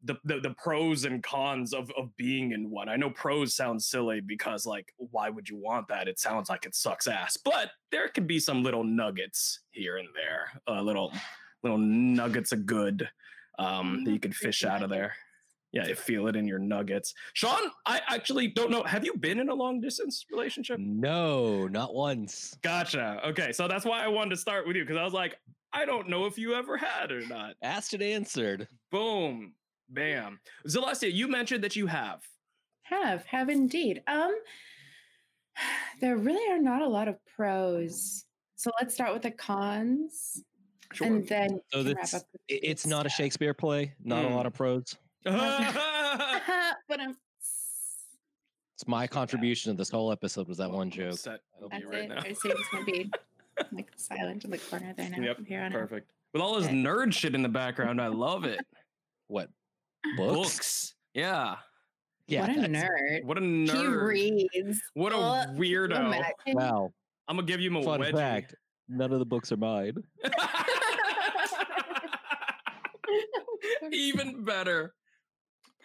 the, 0.04 0.16
the 0.24 0.40
the 0.40 0.54
pros 0.58 1.04
and 1.04 1.22
cons 1.22 1.72
of 1.72 1.90
of 1.96 2.14
being 2.16 2.52
in 2.52 2.70
one 2.70 2.88
i 2.88 2.96
know 2.96 3.10
pros 3.10 3.54
sound 3.54 3.82
silly 3.82 4.20
because 4.20 4.66
like 4.66 4.92
why 4.96 5.30
would 5.30 5.48
you 5.48 5.56
want 5.56 5.86
that 5.88 6.08
it 6.08 6.18
sounds 6.18 6.48
like 6.48 6.64
it 6.64 6.74
sucks 6.74 7.06
ass 7.06 7.36
but 7.36 7.70
there 7.90 8.08
could 8.08 8.26
be 8.26 8.38
some 8.38 8.62
little 8.62 8.84
nuggets 8.84 9.60
here 9.70 9.98
and 9.98 10.08
there 10.14 10.60
uh, 10.68 10.80
little 10.80 11.12
little 11.62 11.78
nuggets 11.78 12.52
of 12.52 12.66
good 12.66 13.08
um 13.58 14.02
that 14.04 14.12
you 14.12 14.20
could 14.20 14.34
fish 14.34 14.64
out 14.64 14.82
of 14.82 14.90
there 14.90 15.14
yeah, 15.72 15.86
you 15.86 15.94
feel 15.94 16.26
it 16.26 16.36
in 16.36 16.46
your 16.46 16.58
nuggets. 16.58 17.14
Sean, 17.32 17.70
I 17.86 18.02
actually 18.06 18.48
don't 18.48 18.70
know. 18.70 18.82
Have 18.82 19.06
you 19.06 19.16
been 19.16 19.40
in 19.40 19.48
a 19.48 19.54
long 19.54 19.80
distance 19.80 20.26
relationship? 20.30 20.78
No, 20.78 21.66
not 21.66 21.94
once. 21.94 22.54
Gotcha. 22.62 23.20
Okay, 23.28 23.52
so 23.52 23.66
that's 23.66 23.86
why 23.86 24.04
I 24.04 24.08
wanted 24.08 24.30
to 24.30 24.36
start 24.36 24.66
with 24.66 24.76
you 24.76 24.82
because 24.82 24.98
I 24.98 25.04
was 25.04 25.14
like, 25.14 25.36
I 25.72 25.86
don't 25.86 26.10
know 26.10 26.26
if 26.26 26.36
you 26.36 26.54
ever 26.54 26.76
had 26.76 27.10
or 27.10 27.26
not. 27.26 27.54
Asked 27.62 27.94
and 27.94 28.02
answered. 28.02 28.68
Boom, 28.90 29.54
bam. 29.92 30.40
Celestia, 30.66 31.12
you 31.12 31.28
mentioned 31.28 31.62
that 31.64 31.76
you 31.76 31.86
have. 31.86 32.20
Have 32.82 33.24
have 33.26 33.48
indeed. 33.48 34.02
Um, 34.06 34.34
there 36.00 36.16
really 36.16 36.50
are 36.52 36.60
not 36.60 36.82
a 36.82 36.88
lot 36.88 37.08
of 37.08 37.16
pros. 37.36 38.24
So 38.56 38.70
let's 38.80 38.94
start 38.94 39.12
with 39.12 39.22
the 39.22 39.30
cons, 39.30 40.42
Sure. 40.92 41.06
and 41.06 41.26
then 41.26 41.60
So 41.72 41.78
we 41.78 41.84
can 41.86 41.94
that's 41.94 42.12
the 42.12 42.24
it's 42.48 42.84
good 42.84 42.90
not 42.90 43.06
a. 43.06 43.08
Shakespeare 43.08 43.54
play. 43.54 43.94
Not 44.04 44.24
a 44.24 44.28
lot 44.28 44.44
Mm. 44.44 44.48
of 44.48 44.54
pros. 44.54 44.96
but 45.24 47.00
I'm. 47.00 47.16
It's 48.74 48.86
my 48.88 49.06
contribution 49.06 49.72
to 49.72 49.76
this 49.78 49.90
whole 49.90 50.10
episode 50.12 50.48
was 50.48 50.58
that 50.58 50.70
one 50.70 50.90
joke. 50.90 51.14
Set 51.18 51.40
of 51.62 51.70
That's 51.70 51.82
you 51.84 51.88
right 51.90 52.04
it. 52.04 52.08
now. 52.08 52.18
I 52.18 52.32
see 52.32 52.48
it's 52.48 52.68
gonna 52.72 52.84
be 52.84 53.10
like 53.72 53.90
silent 53.96 54.44
in 54.44 54.50
the 54.50 54.58
corner 54.58 54.92
there 54.96 55.08
now. 55.10 55.22
Yep, 55.22 55.36
here 55.46 55.60
on 55.60 55.66
out. 55.66 55.72
Perfect. 55.72 56.10
With 56.32 56.42
all 56.42 56.54
this 56.56 56.64
Okay. 56.66 56.74
nerd 56.74 57.12
shit 57.12 57.34
in 57.34 57.42
the 57.42 57.48
background, 57.48 58.00
I 58.00 58.08
love 58.08 58.44
it. 58.44 58.60
What 59.28 59.50
books? 60.16 60.34
Books. 60.56 60.94
Yeah. 61.14 61.56
Yeah, 62.28 62.40
what 62.46 62.50
a 62.56 62.68
nerd. 62.68 63.24
What 63.24 63.38
a 63.38 63.40
nerd. 63.40 63.70
He 63.70 63.76
nerd. 63.82 64.06
reads. 64.06 64.80
What 64.94 65.12
a 65.12 65.16
Ugh, 65.16 65.48
weirdo. 65.56 65.98
imagine? 65.98 66.32
Wow. 66.54 66.92
I'm 67.28 67.36
gonna 67.36 67.46
give 67.46 67.60
you 67.60 67.76
a 67.78 67.82
Fun 67.82 68.00
wedgie. 68.00 68.12
fact: 68.12 68.54
none 68.88 69.12
of 69.12 69.18
the 69.18 69.24
books 69.26 69.50
are 69.52 69.56
mine. 69.56 69.94
Even 73.92 74.44
better. 74.44 74.94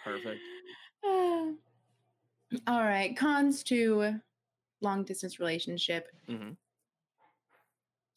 Perfect. 0.04 0.40
Uh, 1.04 1.08
all 2.68 2.84
right. 2.84 3.16
Cons 3.18 3.64
to 3.64 4.20
long 4.82 5.04
distance 5.04 5.40
relationship. 5.40 6.08
Mhm. 6.30 6.56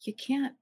You 0.03 0.13
can't 0.13 0.55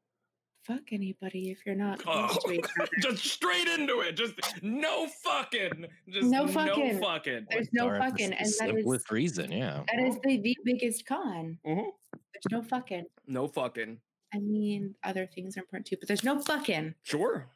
fuck 0.70 0.92
anybody 0.94 1.50
if 1.50 1.66
you're 1.66 1.76
not 1.76 2.02
Oh, 2.06 2.38
to 2.46 2.52
each 2.54 2.66
other. 2.80 2.90
just 3.02 3.26
straight 3.26 3.68
into 3.68 4.02
it. 4.02 4.14
Just 4.16 4.36
no 4.62 5.08
fucking. 5.24 5.88
Just 6.08 6.28
No 6.28 6.46
no 6.46 6.48
fucking. 6.52 7.00
fucking. 7.00 7.48
There's 7.50 7.70
no 7.74 7.88
Or 7.88 7.96
for 7.96 8.02
fucking, 8.02 8.26
and 8.34 8.40
that 8.40 8.42
is 8.48 8.58
simplest 8.58 9.12
reason, 9.12 9.52
yeah. 9.52 9.84
that 9.92 10.00
is 10.06 10.16
the, 10.24 10.38
the 10.38 10.56
biggest 10.64 11.06
con. 11.06 11.58
Mhm. 11.66 11.86
There's 12.14 12.52
no 12.52 12.62
fucking. 12.62 13.06
No 13.28 13.48
fucking. 13.48 13.98
I 14.34 14.38
mean, 14.40 14.96
other 15.04 15.26
things 15.26 15.58
are 15.58 15.62
important 15.62 15.88
too, 15.88 15.98
but 16.00 16.08
there's 16.08 16.24
no 16.24 16.40
fucking. 16.40 16.94
Sure. 17.04 17.48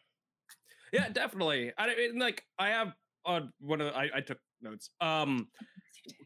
Yeah, 0.92 1.10
definitely. 1.10 1.72
I 1.78 1.88
mean, 1.96 2.20
like 2.20 2.44
I 2.58 2.70
have 2.70 2.94
on 3.26 3.54
one 3.60 3.80
of 3.82 3.88
the, 3.94 3.98
I, 3.98 4.10
I 4.16 4.22
took 4.22 4.40
notes. 4.64 4.90
Um, 5.02 5.48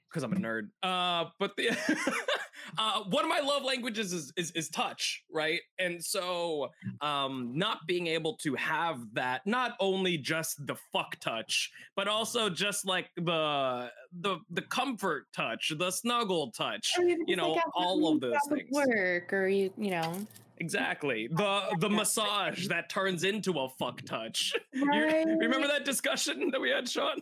because 0.10 0.24
I'm 0.24 0.34
a 0.34 0.38
nerd. 0.38 0.70
Uh, 0.84 1.30
but 1.40 1.56
the 1.58 1.70
uh, 2.78 3.04
one 3.10 3.24
of 3.24 3.30
my 3.30 3.40
love 3.40 3.64
languages 3.64 4.14
is, 4.14 4.32
is 4.38 4.52
is 4.52 4.70
touch, 4.70 5.24
right? 5.32 5.60
And 5.80 6.04
so, 6.04 6.72
um, 7.02 7.52
not 7.54 7.80
being 7.88 8.08
able 8.08 8.36
to 8.38 8.56
have 8.56 9.00
that, 9.14 9.46
not 9.46 9.74
only 9.80 10.18
just 10.18 10.66
the 10.66 10.76
fuck 10.92 11.20
touch, 11.20 11.72
but 11.96 12.08
also 12.08 12.50
just 12.50 12.86
like 12.86 13.10
the 13.18 13.92
the 14.22 14.38
the 14.50 14.62
comfort 14.62 15.26
touch, 15.36 15.74
the 15.78 15.92
snuggle 15.92 16.52
touch. 16.52 16.94
You 16.98 17.18
like, 17.28 17.38
know, 17.38 17.60
all 17.76 18.14
of 18.14 18.22
those 18.22 18.38
things. 18.50 18.70
Work 18.72 19.34
or 19.34 19.48
you, 19.48 19.72
you 19.78 19.92
know, 19.92 20.14
Exactly. 20.60 21.30
The 21.38 21.78
the 21.80 21.90
massage 21.90 22.68
that 22.68 22.90
turns 22.90 23.24
into 23.24 23.60
a 23.60 23.70
fuck 23.70 24.02
touch. 24.04 24.54
You 24.74 24.90
right? 24.90 25.26
remember 25.28 25.68
that 25.68 25.86
discussion 25.86 26.50
that 26.52 26.60
we 26.60 26.70
had, 26.70 26.90
Sean? 26.90 27.22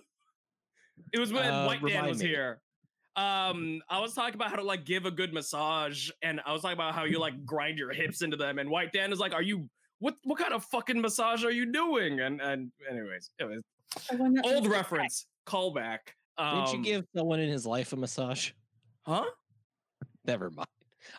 It 1.14 1.20
was 1.20 1.32
when 1.34 1.46
Uh, 1.46 1.66
White 1.66 1.86
Dan 1.86 2.06
was 2.08 2.20
me. 2.22 2.28
here. 2.28 2.60
Um, 3.16 3.82
I 3.90 4.00
was 4.00 4.14
talking 4.14 4.36
about 4.36 4.50
how 4.50 4.58
to 4.58 4.64
like 4.64 4.84
give 4.86 5.06
a 5.06 5.12
good 5.12 5.34
massage, 5.34 6.10
and 6.22 6.42
I 6.46 6.52
was 6.52 6.62
talking 6.62 6.74
about 6.78 6.94
how 6.94 7.06
you 7.06 7.20
like 7.20 7.46
grind 7.46 7.78
your 7.78 7.94
hips 7.94 8.22
into 8.22 8.36
them, 8.38 8.60
and 8.60 8.70
White 8.70 8.92
Dan 8.92 9.14
is 9.14 9.20
like, 9.20 9.34
"Are 9.34 9.42
you 9.42 9.70
what? 10.00 10.18
What 10.24 10.38
kind 10.38 10.54
of 10.54 10.66
fucking 10.66 11.00
massage 11.00 11.46
are 11.46 11.52
you 11.52 11.72
doing?" 11.72 12.20
And 12.20 12.42
and 12.42 12.72
anyways, 12.90 13.32
it 13.40 13.46
was 13.46 13.62
The 14.10 14.18
one 14.18 14.34
that 14.34 14.46
old 14.46 14.64
was- 14.64 14.72
reference 14.78 15.28
callback. 15.48 16.00
Didn't 16.38 16.68
you 16.72 16.78
Um, 16.78 16.82
give 16.82 17.06
someone 17.16 17.40
in 17.40 17.48
his 17.50 17.66
life 17.66 17.94
a 17.94 17.96
massage? 17.96 18.52
Huh? 19.06 19.24
Never 20.26 20.50
mind. 20.50 20.68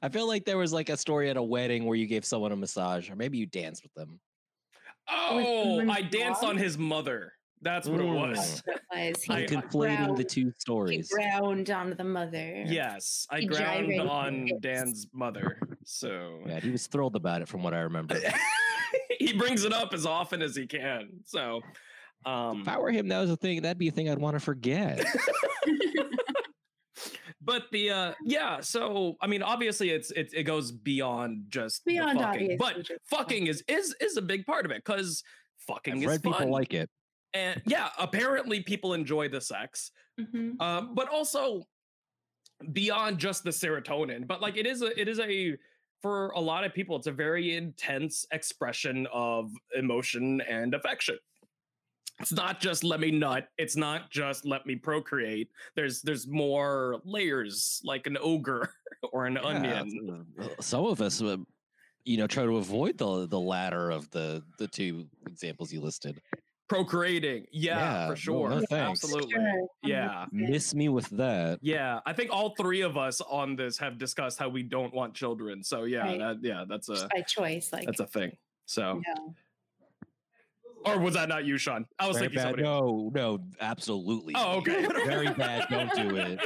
I 0.03 0.11
feel 0.11 0.27
like 0.27 0.45
there 0.45 0.59
was 0.59 0.75
like 0.75 0.91
a 0.91 0.97
story 0.99 1.31
at 1.31 1.39
a 1.39 1.43
wedding 1.43 1.87
where 1.87 1.97
you 1.97 2.07
gave 2.07 2.27
someone 2.27 2.53
a 2.53 2.57
massage, 2.57 3.09
or 3.09 3.17
maybe 3.17 3.39
you 3.39 3.47
danced 3.47 3.83
with 3.83 3.95
them. 3.95 4.21
Oh, 5.09 5.89
I 5.89 6.03
danced 6.03 6.43
on 6.45 6.59
his 6.59 6.77
mother. 6.77 7.33
That's 7.67 7.89
what 7.89 8.01
it 8.01 8.05
Mm. 8.07 8.15
was. 8.31 8.63
What 8.65 8.77
it 8.77 9.15
was. 9.15 9.23
He 9.25 9.33
I- 9.33 9.39
I'm 9.41 9.47
conflating 9.49 10.17
the 10.17 10.23
ground- 10.23 10.29
two 10.29 10.45
he 10.47 10.53
stories. 10.59 11.09
ground 11.11 11.69
on 11.71 11.91
the 11.97 12.05
mother. 12.05 12.63
Yes, 12.65 13.27
I 13.29 13.41
He 13.41 13.47
ground 13.47 13.89
gyrated 13.89 14.07
on. 14.07 14.49
Dan's 14.61 15.09
mother. 15.13 15.59
So 15.85 16.43
Yeah, 16.47 16.61
he 16.61 16.71
was 16.71 16.87
thrilled 16.87 17.17
about 17.17 17.43
it 17.43 17.49
from 17.49 17.65
what 17.65 17.75
I 17.75 17.81
remember. 17.81 18.15
he 19.19 19.33
brings 19.33 19.65
it 19.65 19.73
up 19.73 19.93
as 19.93 20.07
often 20.07 20.43
as 20.43 20.55
he 20.55 20.69
can. 20.69 21.09
So, 21.25 21.61
um, 22.25 22.61
if 22.61 22.69
I 22.69 22.79
were 22.79 22.93
him, 22.93 23.09
that 23.09 23.19
was 23.19 23.31
a 23.31 23.37
thing. 23.37 23.63
That'd 23.63 23.79
be 23.79 23.89
a 23.89 23.93
thing 23.93 24.09
I'd 24.09 24.19
want 24.19 24.37
to 24.37 24.41
forget. 24.41 25.05
but 27.41 27.65
the 27.73 27.91
uh, 27.91 28.13
yeah. 28.25 28.61
So 28.61 29.17
I 29.21 29.27
mean, 29.27 29.43
obviously, 29.43 29.91
it's 29.91 30.13
it, 30.13 30.29
it 30.33 30.43
goes 30.45 30.71
beyond 30.71 31.47
just 31.49 31.85
the 31.85 31.95
Beyond 31.95 32.21
fucking, 32.21 32.59
obviously 32.61 32.95
but 32.99 33.01
fucking 33.11 33.49
is 33.49 33.65
is 33.67 33.93
is 34.01 34.17
a 34.17 34.23
big 34.23 34.47
part 34.47 34.65
of 34.67 34.71
it 34.71 34.85
because 34.85 35.25
fucking 35.67 35.95
I've 35.95 36.03
is 36.03 36.07
read 36.07 36.23
fun. 36.23 36.33
people 36.35 36.51
like 36.53 36.73
it. 36.75 36.89
And 37.37 37.63
yeah, 37.67 37.91
apparently 37.99 38.63
people 38.63 38.95
enjoy 38.95 39.29
the 39.29 39.41
sex. 39.41 39.91
Mhm. 40.19 40.59
um, 40.63 40.95
but 40.95 41.09
also 41.11 41.63
beyond 42.73 43.19
just 43.19 43.45
the 43.45 43.51
serotonin 43.51 44.27
but 44.27 44.41
like 44.41 44.57
it 44.57 44.67
is 44.67 44.81
a 44.81 44.99
it 44.99 45.09
is 45.09 45.21
a 45.21 45.55
for 46.01 46.29
a 46.31 46.41
lot 46.41 46.65
of 46.65 46.73
people 46.73 46.97
it's 46.97 47.07
a 47.07 47.13
very 47.13 47.55
intense 47.55 48.25
expression 48.33 49.07
of 49.13 49.53
emotion 49.77 50.41
and 50.41 50.73
affection 50.73 51.19
it's 52.19 52.33
not 52.33 52.59
just 52.61 52.83
let 52.83 52.99
me 52.99 53.11
nut 53.11 53.49
it's 53.59 53.77
not 53.77 54.11
just 54.11 54.47
let 54.47 54.65
me 54.65 54.75
procreate 54.75 55.51
there's 55.75 56.01
there's 56.01 56.27
more 56.27 56.99
layers 57.05 57.83
like 57.85 58.07
an 58.07 58.17
ogre 58.23 58.71
or 59.13 59.27
an 59.27 59.35
Yeah, 59.35 59.43
onion 59.51 60.25
uh, 60.41 60.49
Some 60.61 60.87
of 60.87 61.03
us, 61.03 61.21
uh, 61.21 61.37
you 62.05 62.17
know, 62.17 62.27
try 62.27 62.45
to 62.45 62.57
avoid 62.57 62.97
the 62.97 63.27
the 63.27 63.39
latter 63.55 63.91
of 63.91 64.09
the 64.13 64.43
the 64.59 64.67
two 64.69 65.07
examples 65.27 65.71
you 65.75 65.83
listed. 65.83 66.23
Procreating 66.69 67.47
yeah, 67.53 67.79
Yeah, 67.79 68.07
for 68.09 68.17
sure 68.17 68.51
no 68.51 68.61
thanks. 68.69 69.05
absolutely 69.05 69.35
Sure, 69.35 69.67
yeah 69.85 70.27
Miss 70.33 70.75
me 70.75 70.89
with 70.89 71.09
that. 71.11 71.59
yeah 71.63 72.01
i 72.07 72.13
think 72.13 72.31
all 72.33 72.55
three 72.57 72.81
of 72.83 72.97
us 72.97 73.21
on 73.21 73.55
this 73.57 73.79
have 73.79 73.99
discussed 73.99 74.39
how 74.39 74.49
we 74.49 74.63
don't 74.63 74.93
want 74.93 75.15
children 75.15 75.63
so 75.63 75.85
yeah 75.85 76.03
Right. 76.07 76.19
that 76.19 76.37
yeah 76.43 76.65
that's 76.69 76.89
a 76.89 76.95
Just 76.95 77.09
by 77.11 77.21
choice, 77.23 77.73
like 77.73 77.87
That's 77.87 78.01
a 78.01 78.07
thing. 78.07 78.37
So, 78.69 79.01
no. 79.07 79.35
Or 80.85 80.99
was 81.01 81.15
that 81.15 81.29
not 81.29 81.45
you, 81.45 81.59
Sean? 81.59 81.87
I 81.99 82.07
was 82.07 82.17
Very 82.17 82.29
thinking 82.29 82.37
bad. 82.37 82.43
somebody. 82.45 82.63
No, 82.63 83.11
no, 83.15 83.39
absolutely. 83.61 84.35
Oh, 84.37 84.59
okay. 84.59 84.87
Very 85.05 85.29
bad. 85.33 85.67
Don't 85.69 85.93
do 85.95 86.17
it. 86.17 86.41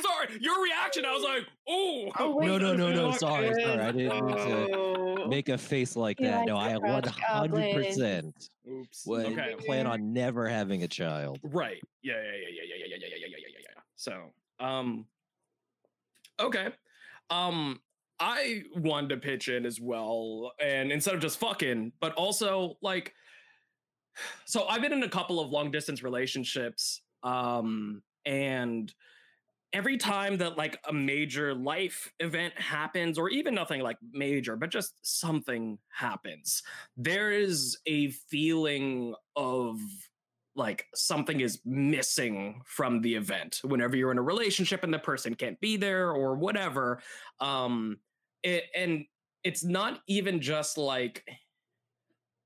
Sorry, 0.00 0.38
your 0.40 0.62
reaction. 0.62 1.04
I 1.04 1.12
was 1.12 1.22
like, 1.22 1.46
oh, 1.68 2.10
Oh, 2.18 2.36
wait, 2.36 2.46
No, 2.46 2.58
no, 2.58 2.74
no, 2.74 2.92
no. 2.92 3.10
Fuck. 3.10 3.20
Sorry, 3.20 3.52
sorry. 3.62 3.78
I 3.80 3.92
didn't 3.92 4.24
mean 4.26 4.36
to 4.36 4.76
Oh. 4.76 5.26
make 5.28 5.48
a 5.48 5.58
face 5.58 5.96
like 5.96 6.18
that. 6.18 6.38
like 6.38 6.46
No, 6.46 6.56
I 6.56 6.72
100% 6.74 8.32
Oops. 8.70 9.08
Okay. 9.08 9.54
plan 9.66 9.86
on 9.86 10.12
never 10.12 10.48
having 10.48 10.82
a 10.82 10.88
child. 10.88 11.40
Right. 11.42 11.82
Yeah. 12.02 12.14
Yeah. 12.14 12.22
Yeah. 12.22 12.30
Yeah. 12.30 12.62
Yeah. 12.64 12.74
Yeah. 12.76 12.86
Yeah. 12.86 12.86
Yeah. 12.88 12.96
Yeah. 12.96 13.16
Yeah. 13.20 13.26
Yeah. 13.26 13.36
Yeah. 13.38 13.58
Yeah. 13.74 13.80
So, 13.96 14.32
um, 14.64 15.06
okay. 16.38 16.68
Um, 17.28 17.80
I 18.20 18.64
wanted 18.76 19.08
to 19.10 19.16
pitch 19.16 19.48
in 19.48 19.64
as 19.64 19.80
well, 19.80 20.52
and 20.60 20.92
instead 20.92 21.14
of 21.14 21.20
just 21.20 21.40
fucking, 21.40 21.92
but 22.00 22.12
also 22.14 22.76
like, 22.82 23.14
so 24.44 24.66
I've 24.66 24.82
been 24.82 24.92
in 24.92 25.02
a 25.02 25.08
couple 25.08 25.40
of 25.40 25.50
long 25.50 25.70
distance 25.70 26.02
relationships, 26.02 27.00
um, 27.22 28.02
and 28.26 28.92
every 29.72 29.96
time 29.96 30.36
that 30.38 30.58
like 30.58 30.78
a 30.86 30.92
major 30.92 31.54
life 31.54 32.12
event 32.20 32.52
happens, 32.60 33.18
or 33.18 33.30
even 33.30 33.54
nothing 33.54 33.80
like 33.80 33.96
major, 34.12 34.54
but 34.54 34.70
just 34.70 34.94
something 35.02 35.78
happens, 35.88 36.62
there 36.98 37.30
is 37.30 37.78
a 37.86 38.10
feeling 38.10 39.14
of 39.34 39.78
like 40.56 40.86
something 40.94 41.40
is 41.40 41.60
missing 41.64 42.60
from 42.66 43.00
the 43.00 43.14
event. 43.14 43.60
Whenever 43.64 43.96
you're 43.96 44.10
in 44.10 44.18
a 44.18 44.22
relationship 44.22 44.84
and 44.84 44.92
the 44.92 44.98
person 44.98 45.34
can't 45.34 45.58
be 45.60 45.76
there 45.78 46.10
or 46.10 46.34
whatever 46.34 47.00
um 47.38 47.96
it, 48.42 48.64
and 48.74 49.04
it's 49.44 49.64
not 49.64 50.00
even 50.06 50.40
just 50.40 50.78
like 50.78 51.24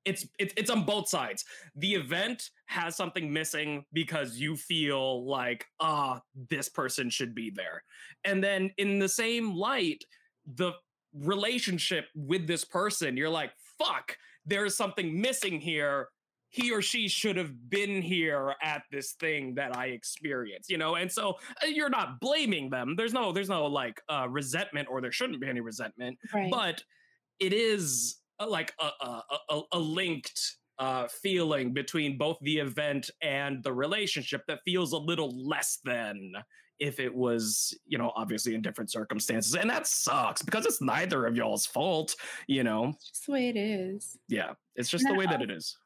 it's, 0.04 0.26
it's 0.38 0.52
it's 0.56 0.70
on 0.70 0.84
both 0.84 1.08
sides. 1.08 1.44
The 1.76 1.94
event 1.94 2.50
has 2.66 2.94
something 2.94 3.32
missing 3.32 3.86
because 3.92 4.36
you 4.36 4.54
feel 4.54 5.26
like 5.26 5.64
ah 5.80 6.20
this 6.50 6.68
person 6.68 7.08
should 7.08 7.34
be 7.34 7.50
there. 7.54 7.82
And 8.24 8.44
then 8.44 8.70
in 8.76 8.98
the 8.98 9.08
same 9.08 9.54
light 9.54 10.04
the 10.56 10.72
relationship 11.14 12.06
with 12.14 12.46
this 12.46 12.64
person 12.64 13.16
you're 13.16 13.28
like 13.30 13.52
fuck 13.78 14.16
there's 14.46 14.76
something 14.76 15.20
missing 15.20 15.60
here 15.60 16.08
he 16.54 16.70
or 16.70 16.80
she 16.80 17.08
should 17.08 17.36
have 17.36 17.68
been 17.68 18.00
here 18.00 18.54
at 18.62 18.82
this 18.92 19.14
thing 19.14 19.56
that 19.56 19.76
I 19.76 19.86
experienced, 19.86 20.70
you 20.70 20.78
know? 20.78 20.94
And 20.94 21.10
so 21.10 21.30
uh, 21.60 21.66
you're 21.66 21.88
not 21.90 22.20
blaming 22.20 22.70
them. 22.70 22.94
There's 22.96 23.12
no, 23.12 23.32
there's 23.32 23.48
no 23.48 23.66
like 23.66 24.00
uh, 24.08 24.28
resentment 24.30 24.86
or 24.88 25.00
there 25.00 25.10
shouldn't 25.10 25.40
be 25.40 25.48
any 25.48 25.58
resentment, 25.60 26.16
Right. 26.32 26.48
but 26.52 26.80
it 27.40 27.52
is 27.52 28.18
uh, 28.38 28.46
like 28.48 28.72
a, 28.78 28.84
a, 29.04 29.22
a, 29.50 29.60
a 29.72 29.78
linked 29.80 30.40
uh, 30.78 31.08
feeling 31.08 31.72
between 31.72 32.16
both 32.18 32.38
the 32.42 32.58
event 32.58 33.10
and 33.20 33.60
the 33.64 33.72
relationship 33.72 34.42
that 34.46 34.60
feels 34.64 34.92
a 34.92 34.98
little 34.98 35.48
less 35.48 35.80
than 35.84 36.34
if 36.78 37.00
it 37.00 37.12
was, 37.12 37.76
you 37.84 37.98
know, 37.98 38.12
obviously 38.14 38.54
in 38.54 38.62
different 38.62 38.92
circumstances. 38.92 39.56
And 39.56 39.68
that 39.70 39.88
sucks 39.88 40.40
because 40.42 40.66
it's 40.66 40.80
neither 40.80 41.26
of 41.26 41.36
y'all's 41.36 41.66
fault, 41.66 42.14
you 42.46 42.62
know? 42.62 42.90
It's 42.90 43.08
just 43.10 43.26
the 43.26 43.32
way 43.32 43.48
it 43.48 43.56
is. 43.56 44.16
Yeah, 44.28 44.52
it's 44.76 44.88
just 44.88 45.04
the 45.08 45.14
way 45.14 45.26
that 45.26 45.42
it 45.42 45.50
is. 45.50 45.76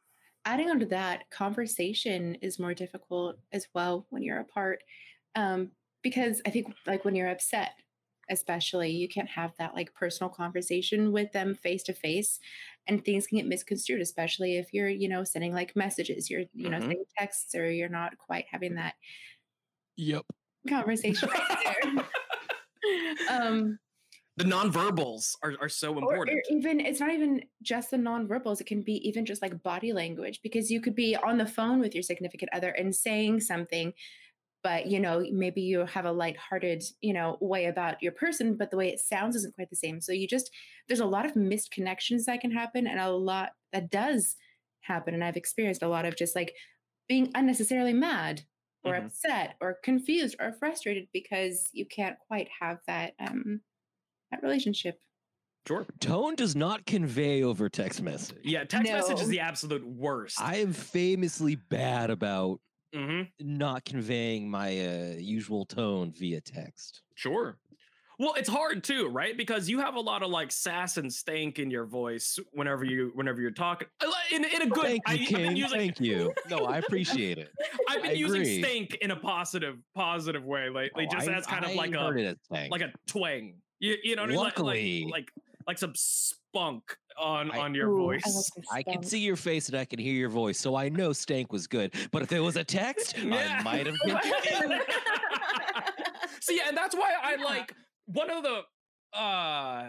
Adding 0.49 0.71
on 0.71 0.81
to 0.81 0.87
that, 0.87 1.29
conversation 1.31 2.37
is 2.37 2.59
more 2.59 2.73
difficult 2.73 3.39
as 3.53 3.69
well 3.75 4.07
when 4.09 4.23
you're 4.23 4.41
apart. 4.41 4.83
Um, 5.35 5.73
because 6.03 6.41
I 6.47 6.51
think 6.51 6.75
like 6.87 7.05
when 7.05 7.15
you're 7.15 7.29
upset, 7.29 7.75
especially, 8.31 8.91
you 8.91 9.09
can't 9.09 9.29
have 9.29 9.55
that 9.59 9.75
like 9.75 9.93
personal 9.93 10.31
conversation 10.31 11.13
with 11.13 11.33
them 11.33 11.55
face 11.55 11.83
to 11.85 11.93
face 11.93 12.41
and 12.87 13.05
things 13.05 13.27
can 13.27 13.37
get 13.39 13.47
misconstrued, 13.47 14.01
especially 14.01 14.57
if 14.57 14.73
you're, 14.73 14.89
you 14.89 15.09
know, 15.09 15.23
sending 15.23 15.53
like 15.53 15.77
messages, 15.77 16.31
you're, 16.31 16.45
you 16.55 16.71
know, 16.71 16.79
Mhm. 16.79 16.93
sending 16.93 17.05
texts 17.19 17.55
or 17.55 17.71
you're 17.71 17.91
not 17.91 18.17
quite 18.17 18.47
having 18.51 18.77
that 18.77 18.95
Yep. 19.97 20.27
conversation 20.69 21.29
right 21.35 21.47
there. 21.65 21.93
um 23.29 23.79
the 24.39 24.45
nonverbals 24.45 25.33
are, 25.43 25.55
are 25.61 25.69
so 25.69 25.99
or, 26.01 26.17
or 26.17 26.27
important. 26.27 26.47
even 26.51 26.81
it's 26.81 27.01
not 27.01 27.11
even 27.11 27.43
just 27.63 27.91
the 27.91 27.97
nonverbals 27.97 28.61
it 28.61 28.67
can 28.67 28.83
be 28.83 28.95
even 29.09 29.27
just 29.27 29.43
like 29.43 29.63
body 29.63 29.93
language 29.93 30.41
because 30.43 30.71
you 30.71 30.81
could 30.81 30.95
be 30.95 31.17
on 31.17 31.39
the 31.39 31.47
phone 31.47 31.81
with 31.81 31.95
your 31.95 32.03
significant 32.03 32.51
other 32.55 32.71
and 32.71 32.95
saying 32.95 33.41
something 33.41 33.93
but 34.63 34.87
you 34.87 35.01
know 35.01 35.25
maybe 35.33 35.61
you 35.61 35.85
have 35.87 36.05
a 36.05 36.13
lighthearted 36.13 36.85
you 37.01 37.13
know 37.13 37.37
way 37.41 37.67
about 37.67 38.03
your 38.03 38.13
person 38.13 38.57
but 38.57 38.71
the 38.71 38.77
way 38.77 38.89
it 38.89 39.01
sounds 39.01 39.35
isn't 39.37 39.55
quite 39.55 39.71
the 39.71 39.77
same 39.77 40.01
so 40.01 40.13
you 40.13 40.29
just 40.29 40.51
there's 40.89 41.01
a 41.01 41.07
lot 41.07 41.27
of 41.27 41.37
missed 41.37 41.71
connections 41.73 42.27
that 42.27 42.41
can 42.41 42.51
happen 42.53 42.87
and 42.87 43.01
a 43.01 43.11
lot 43.11 43.51
that 43.73 43.91
does 43.91 44.37
happen 44.83 45.15
and 45.15 45.25
i've 45.25 45.37
experienced 45.37 45.83
a 45.83 45.89
lot 45.89 46.05
of 46.05 46.17
just 46.17 46.37
like 46.37 46.55
being 47.09 47.31
unnecessarily 47.35 47.93
mad 47.93 48.43
or 48.85 48.95
Mhm. 48.95 49.07
upset 49.07 49.57
or 49.61 49.79
confused 49.83 50.37
or 50.41 50.53
frustrated 50.53 51.09
because 51.13 51.69
you 51.73 51.87
can't 51.87 52.19
quite 52.29 52.49
have 52.61 52.79
that 52.87 53.15
um 53.19 53.61
that 54.31 54.43
relationship 54.43 55.01
Sure. 55.67 55.85
Tone 56.01 56.35
does 56.35 56.57
not 56.57 56.87
convey 56.87 57.43
over 57.43 57.69
text 57.69 58.01
message. 58.01 58.39
Yeah, 58.43 58.65
text 58.65 58.91
message 58.91 59.21
is 59.21 59.29
the 59.29 59.41
absolute 59.41 59.87
worst. 59.87 60.41
I 60.41 60.57
am 60.57 60.73
famously 60.73 61.57
bad 61.57 62.09
about 62.11 62.61
hmm 62.95 63.23
not 63.39 63.85
conveying 63.85 64.49
my 64.51 64.69
uh, 64.79 65.15
usual 65.19 65.67
tone 65.67 66.11
via 66.17 66.41
text. 66.41 67.03
Sure. 67.17 67.59
Well, 68.19 68.33
it's 68.39 68.49
hard 68.49 68.83
too, 68.83 69.09
right? 69.09 69.37
Because 69.37 69.69
you 69.69 69.79
have 69.81 69.95
a 69.95 70.01
lot 70.01 70.23
of 70.23 70.31
like 70.31 70.51
sass 70.53 70.97
and 70.97 71.13
stank 71.13 71.59
in 71.59 71.71
your 71.71 71.85
voice 71.85 72.39
whenever 72.53 72.85
you 72.87 73.11
whenever 73.15 73.43
you're 73.43 73.51
talking. 73.51 73.89
I 74.01 74.07
li- 74.07 74.37
In, 74.37 74.45
in 74.47 74.63
a 74.63 74.67
good, 74.71 74.85
Thank 74.87 75.03
you, 75.07 75.15
I, 75.15 75.17
have 75.19 75.29
King. 75.49 75.57
using 75.57 75.79
Thank 75.79 76.01
you. 76.01 76.33
No, 76.49 76.65
I 76.65 76.79
appreciate 76.79 77.37
it. 77.37 77.53
I've 77.91 78.01
been 78.03 78.13
I 78.13 78.15
using 78.15 78.41
agree. 78.41 78.63
stank 78.63 78.95
in 79.03 79.11
a 79.11 79.17
positive 79.17 79.77
positive 79.95 80.45
way 80.47 80.71
lately, 80.71 81.07
Oh, 81.11 81.15
just 81.15 81.29
I- 81.29 81.35
as 81.35 81.45
kind 81.47 81.67
of 81.67 81.75
like 81.75 81.95
a 81.95 81.99
heard 82.01 82.19
it 82.21 82.25
as 82.25 82.37
tank. 82.51 82.73
like 82.73 82.81
a 82.81 82.93
twang. 83.07 83.57
You, 83.81 83.97
you 84.03 84.17
know 84.17 84.23
what 84.23 84.29
I 84.29 84.33
mean? 84.33 84.37
Like- 84.41 84.45
Luckily- 84.59 85.05
like, 85.05 85.13
like 85.13 85.31
like 85.67 85.79
some 85.79 85.93
spunk 85.95 86.83
on 87.19 87.51
I- 87.51 87.59
on 87.59 87.75
your 87.75 87.89
Ooh, 87.91 87.99
voice. 88.07 88.23
love 88.25 88.45
some 88.45 88.63
I 88.73 88.83
can 88.83 89.03
see 89.03 89.19
your 89.19 89.37
face 89.37 89.69
and 89.69 89.77
I 89.77 89.85
can 89.85 89.99
hear 89.99 90.15
your 90.15 90.31
voice, 90.31 90.59
so 90.59 90.75
I 90.77 90.89
know 90.89 91.13
stank 91.13 91.53
was 91.53 91.67
good. 91.67 91.93
But 92.11 92.23
if 92.23 92.33
it 92.33 92.41
was 92.41 92.57
a 92.57 92.65
text, 92.65 93.17
Yeah. 93.23 93.59
I 93.61 93.63
might 93.63 93.87
have 93.87 93.97
been. 94.05 94.81
so 96.41 96.53
yeah, 96.53 96.69
and 96.69 96.77
that's 96.77 96.95
why 96.97 97.13
I 97.23 97.37
like 97.37 97.73
one 98.07 98.31
of 98.31 98.43
the 98.43 98.63
uh 99.19 99.87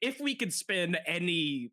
if 0.00 0.20
we 0.20 0.34
could 0.34 0.52
spin 0.52 0.96
any 1.06 1.70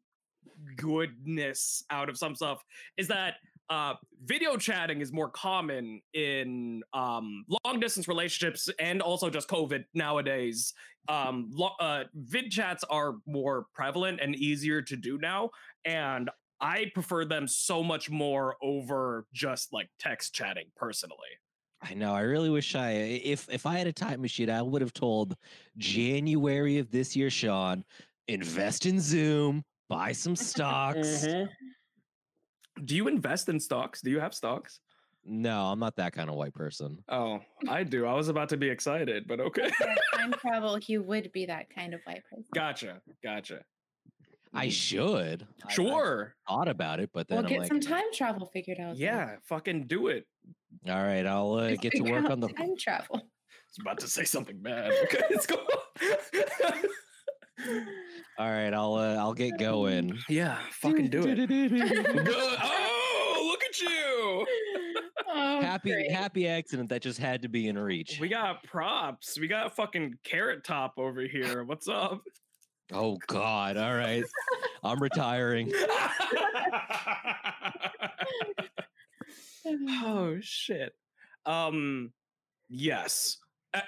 goodness 0.77 1.83
out 1.89 2.09
of 2.09 2.17
some 2.17 2.35
stuff 2.35 2.63
is 2.97 3.07
that 3.07 3.35
uh 3.69 3.93
video 4.23 4.57
chatting 4.57 5.01
is 5.01 5.11
more 5.11 5.29
common 5.29 6.01
in 6.13 6.83
um 6.93 7.43
long 7.65 7.79
distance 7.79 8.07
relationships 8.07 8.69
and 8.79 9.01
also 9.01 9.29
just 9.29 9.47
covid 9.49 9.83
nowadays 9.93 10.73
um 11.09 11.49
lo- 11.51 11.75
uh 11.79 12.03
vid 12.13 12.51
chats 12.51 12.83
are 12.89 13.15
more 13.25 13.65
prevalent 13.73 14.19
and 14.21 14.35
easier 14.35 14.81
to 14.81 14.95
do 14.95 15.17
now 15.17 15.49
and 15.83 16.29
i 16.61 16.85
prefer 16.93 17.25
them 17.25 17.47
so 17.47 17.81
much 17.81 18.09
more 18.09 18.55
over 18.61 19.25
just 19.33 19.73
like 19.73 19.89
text 19.99 20.33
chatting 20.33 20.65
personally 20.75 21.17
I 21.81 21.93
know. 21.93 22.15
I 22.15 22.21
really 22.21 22.49
wish 22.49 22.73
I, 22.73 22.91
if 22.91 23.47
if 23.51 23.67
I 23.67 23.77
had 23.77 23.85
a 23.85 23.93
time 23.93 24.19
machine, 24.19 24.49
I 24.49 24.61
would 24.61 24.81
have 24.81 24.93
told 24.93 25.35
January 25.77 26.79
of 26.79 26.89
this 26.89 27.15
year, 27.15 27.29
Sean, 27.29 27.83
invest 28.27 28.87
in 28.87 28.99
Zoom, 28.99 29.63
buy 29.87 30.11
some 30.11 30.35
stocks. 30.35 31.25
Do 32.83 32.95
you 32.95 33.07
invest 33.07 33.47
in 33.49 33.59
stocks? 33.59 34.01
Do 34.01 34.11
you 34.11 34.19
have 34.19 34.33
stocks? 34.33 34.79
No, 35.23 35.65
I'm 35.65 35.79
not 35.79 35.95
that 35.95 36.13
kind 36.13 36.29
of 36.29 36.35
white 36.35 36.53
person. 36.53 37.03
Oh, 37.09 37.39
I 37.67 37.83
do. 37.83 38.05
I 38.05 38.13
was 38.13 38.27
about 38.29 38.49
to 38.49 38.57
be 38.57 38.69
excited, 38.69 39.25
but 39.27 39.39
okay. 39.39 39.71
Time 40.13 40.33
travel 40.33 40.77
you 40.87 41.01
would 41.01 41.31
be 41.31 41.47
that 41.47 41.69
kind 41.73 41.93
of 41.95 42.01
white 42.03 42.23
person 42.29 42.45
gotcha. 42.53 43.01
Gotcha. 43.23 43.61
I 44.53 44.69
should. 44.69 45.47
I- 45.63 45.67
I 45.67 45.71
Sure. 45.73 46.35
thought 46.47 46.67
about 46.67 46.99
it, 46.99 47.09
but 47.13 47.27
then 47.27 47.37
we'll 47.37 47.45
I'm 47.45 47.49
get 47.49 47.59
like, 47.59 47.67
some 47.69 47.79
time 47.79 48.03
travel 48.13 48.45
figured 48.53 48.79
out 48.79 48.93
then. 48.97 49.01
Yeah, 49.01 49.35
fucking 49.45 49.87
do 49.87 50.07
it. 50.07 50.27
all 50.87 50.93
right, 51.03 51.25
I'll 51.25 51.53
uh, 51.53 51.75
get 51.75 51.91
to 51.93 52.03
work 52.03 52.29
on 52.29 52.39
the. 52.39 52.49
time 52.49 52.77
travel 52.77 53.15
I 53.17 53.21
was 53.21 53.77
about 53.81 53.99
to 54.01 54.07
say 54.07 54.23
something 54.25 54.59
bad. 54.61 54.91
Okay, 55.05 55.21
let's 55.31 55.45
go. 55.47 55.65
All 58.37 58.51
right, 58.51 58.73
I'll 58.73 58.95
uh, 58.95 59.15
I'll 59.15 59.33
get 59.33 59.57
going. 59.57 60.17
yeah, 60.29 60.57
fucking 60.71 61.09
do 61.09 61.23
it. 61.25 61.35
Good. 61.47 62.57
Oh, 62.63 63.47
look 63.47 63.63
at 63.63 63.79
you. 63.79 64.45
oh, 65.29 65.61
happy 65.61 65.91
great. 65.91 66.11
happy 66.11 66.47
accident 66.47 66.89
that 66.89 67.01
just 67.01 67.17
had 67.17 67.41
to 67.43 67.47
be 67.47 67.67
in 67.67 67.77
reach. 67.77 68.19
We 68.19 68.27
got 68.27 68.63
props. 68.63 69.39
We 69.39 69.47
got 69.47 69.75
fucking 69.75 70.15
carrot 70.23 70.65
top 70.65 70.95
over 70.97 71.21
here. 71.21 71.63
What's 71.63 71.87
up? 71.87 72.21
Oh 72.91 73.17
God! 73.27 73.77
All 73.77 73.95
right, 73.95 74.25
I'm 74.83 75.01
retiring. 75.01 75.71
oh 79.65 80.37
shit. 80.41 80.93
Um 81.45 82.11
yes. 82.69 83.37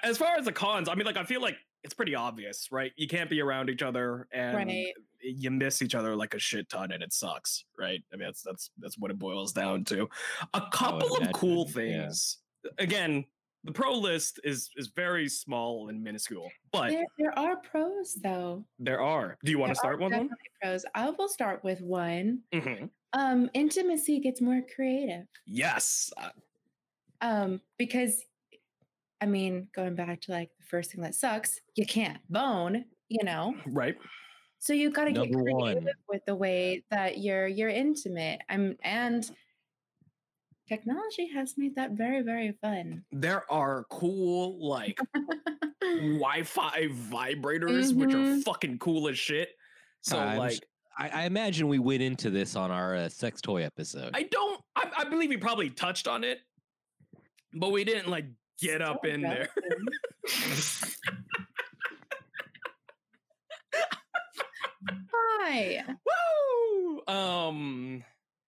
As 0.02 0.18
far 0.18 0.36
as 0.36 0.44
the 0.44 0.52
cons, 0.52 0.88
I 0.88 0.94
mean 0.94 1.06
like 1.06 1.16
I 1.16 1.24
feel 1.24 1.40
like 1.40 1.56
it's 1.88 1.94
pretty 1.94 2.14
obvious, 2.14 2.68
right? 2.70 2.92
You 2.96 3.08
can't 3.08 3.30
be 3.30 3.40
around 3.40 3.70
each 3.70 3.80
other 3.82 4.28
and 4.30 4.54
Right. 4.54 4.92
you 5.22 5.50
miss 5.50 5.80
each 5.80 5.94
other 5.94 6.14
like 6.14 6.34
a 6.34 6.38
shit 6.38 6.68
ton 6.68 6.92
and 6.92 7.02
it 7.02 7.14
sucks, 7.14 7.64
right? 7.78 8.04
I 8.12 8.16
mean 8.16 8.26
that's 8.28 8.42
that's 8.42 8.70
that's 8.78 8.98
what 8.98 9.10
it 9.10 9.18
boils 9.18 9.54
down 9.54 9.84
to. 9.86 10.06
A 10.52 10.62
couple 10.70 11.16
of 11.16 11.32
cool 11.32 11.62
imagine, 11.64 11.86
yeah. 11.90 12.02
things. 12.02 12.38
Again, 12.78 13.24
the 13.64 13.72
pro 13.72 13.94
list 13.94 14.38
is 14.44 14.68
is 14.76 14.88
very 14.94 15.30
small 15.30 15.88
and 15.88 16.04
minuscule, 16.04 16.50
but 16.72 16.90
there, 16.90 17.06
there 17.18 17.38
are 17.38 17.56
pros 17.56 18.14
though. 18.22 18.66
there 18.78 19.00
are. 19.00 19.38
Do 19.42 19.50
you 19.50 19.58
want 19.58 19.68
There 19.70 19.74
to 19.76 19.78
start 19.80 19.98
one? 20.00 20.12
one? 20.12 20.30
Pros. 20.62 20.84
I 20.94 21.08
will 21.08 21.28
start 21.30 21.64
with 21.64 21.80
one. 21.80 22.40
Mhm. 22.52 22.90
Um, 23.14 23.48
intimacy 23.54 24.20
gets 24.20 24.42
more 24.42 24.60
creative. 24.76 25.26
Yes. 25.46 26.10
Uh, 26.18 26.28
Um, 27.22 27.60
because 27.78 28.22
I 29.20 29.26
mean, 29.26 29.68
going 29.74 29.94
back 29.94 30.20
to 30.22 30.32
like 30.32 30.50
the 30.58 30.66
first 30.66 30.92
thing 30.92 31.02
that 31.02 31.14
sucks, 31.14 31.60
you 31.74 31.84
can't 31.86 32.18
bone, 32.30 32.84
you 33.08 33.24
know. 33.24 33.54
right. 33.66 33.96
So 34.60 34.72
you've 34.72 34.92
got 34.92 35.04
to 35.04 35.12
get 35.12 35.32
creative 35.32 35.54
one. 35.84 35.88
with 36.08 36.22
the 36.26 36.34
way 36.34 36.82
that 36.90 37.18
you're 37.18 37.46
you're 37.46 37.68
intimate. 37.68 38.40
I'm 38.48 38.76
and 38.82 39.28
technology 40.68 41.28
has 41.34 41.54
made 41.56 41.74
that 41.76 41.92
very 41.92 42.22
very 42.22 42.52
fun. 42.60 43.04
There 43.12 43.50
are 43.52 43.84
cool 43.90 44.58
like 44.68 44.98
Wi-Fi 45.82 46.88
vibrators, 46.88 47.94
which 47.94 48.14
are 48.14 48.18
Mhm. 48.18 48.42
fucking 48.44 48.78
cool 48.78 49.08
as 49.08 49.18
shit. 49.18 49.50
So 50.02 50.18
I'm 50.18 50.38
like, 50.38 50.52
sh- 50.54 50.60
I, 50.98 51.08
I 51.08 51.22
imagine 51.24 51.68
we 51.68 51.78
went 51.78 52.02
into 52.02 52.30
this 52.30 52.56
on 52.56 52.70
our 52.70 52.94
uh, 52.96 53.08
sex 53.08 53.40
toy 53.40 53.62
episode. 53.62 54.10
I 54.14 54.24
don't. 54.24 54.60
I, 54.76 54.90
I 54.98 55.04
believe 55.04 55.30
we 55.30 55.36
probably 55.36 55.70
touched 55.70 56.08
on 56.08 56.24
it, 56.24 56.38
but 57.54 57.70
we 57.70 57.84
didn't 57.84 58.08
like 58.08 58.26
get 58.60 58.82
up 58.82 59.04
in 59.04 59.22
there. 59.22 59.48
Hi. 65.12 65.84
Woo! 65.88 67.02
Um. 67.06 68.04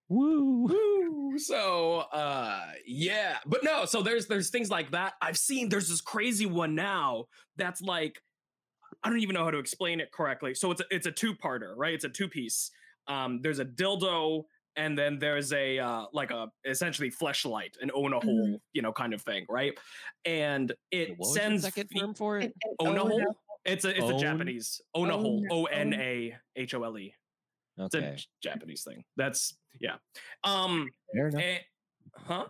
Woo! 0.08 0.66
Woo! 0.66 1.38
So, 1.38 2.00
uh, 2.12 2.72
yeah, 2.84 3.38
but 3.46 3.62
no. 3.62 3.84
So 3.84 4.02
there's 4.02 4.26
there's 4.26 4.50
things 4.50 4.68
like 4.68 4.90
that. 4.90 5.14
I've 5.22 5.38
seen. 5.38 5.68
There's 5.68 5.88
this 5.88 6.00
crazy 6.00 6.46
one 6.46 6.74
now 6.74 7.26
that's 7.56 7.80
like, 7.80 8.20
I 9.02 9.08
don't 9.08 9.20
even 9.20 9.34
know 9.34 9.44
how 9.44 9.52
to 9.52 9.58
explain 9.58 10.00
it 10.00 10.10
correctly. 10.12 10.54
So 10.54 10.72
it's 10.72 10.80
a, 10.80 10.84
it's 10.90 11.06
a 11.06 11.12
two 11.12 11.34
parter, 11.34 11.74
right? 11.76 11.94
It's 11.94 12.04
a 12.04 12.08
two 12.08 12.28
piece. 12.28 12.70
Um, 13.06 13.40
there's 13.42 13.60
a 13.60 13.64
dildo, 13.64 14.44
and 14.76 14.96
then 14.98 15.18
there's 15.18 15.52
a 15.52 15.78
uh, 15.78 16.06
like 16.12 16.30
a 16.30 16.48
essentially 16.64 17.10
fleshlight, 17.10 17.80
an 17.82 17.90
onahole, 17.90 18.58
you 18.72 18.82
know, 18.82 18.92
kind 18.92 19.12
of 19.14 19.22
thing, 19.22 19.44
right? 19.48 19.72
And 20.24 20.72
it 20.90 21.10
What 21.10 21.18
was 21.18 21.34
the 21.34 21.40
sends 21.40 21.62
second 21.64 21.88
fe- 21.92 22.00
term 22.00 22.14
for 22.14 22.38
it? 22.38 22.44
And- 22.44 22.52
and 22.80 22.88
Own 22.88 22.96
a 22.98 23.00
hole? 23.00 23.36
It's 23.64 23.84
a 23.84 23.90
it's 23.96 24.08
a 24.10 24.18
Japanese 24.18 24.80
onahole. 24.96 25.42
O 25.50 25.64
N 25.66 25.92
A 25.94 26.34
H 26.56 26.72
O 26.74 26.82
L 26.82 26.96
E. 26.98 27.14
It's 27.76 27.94
a 27.94 28.16
Japanese 28.42 28.84
thing. 28.84 29.04
That's 29.16 29.56
yeah. 29.80 29.96
Um. 30.44 30.88
fair 31.14 31.28
enough. 31.28 31.42
eh, 31.42 31.58
huh. 32.16 32.44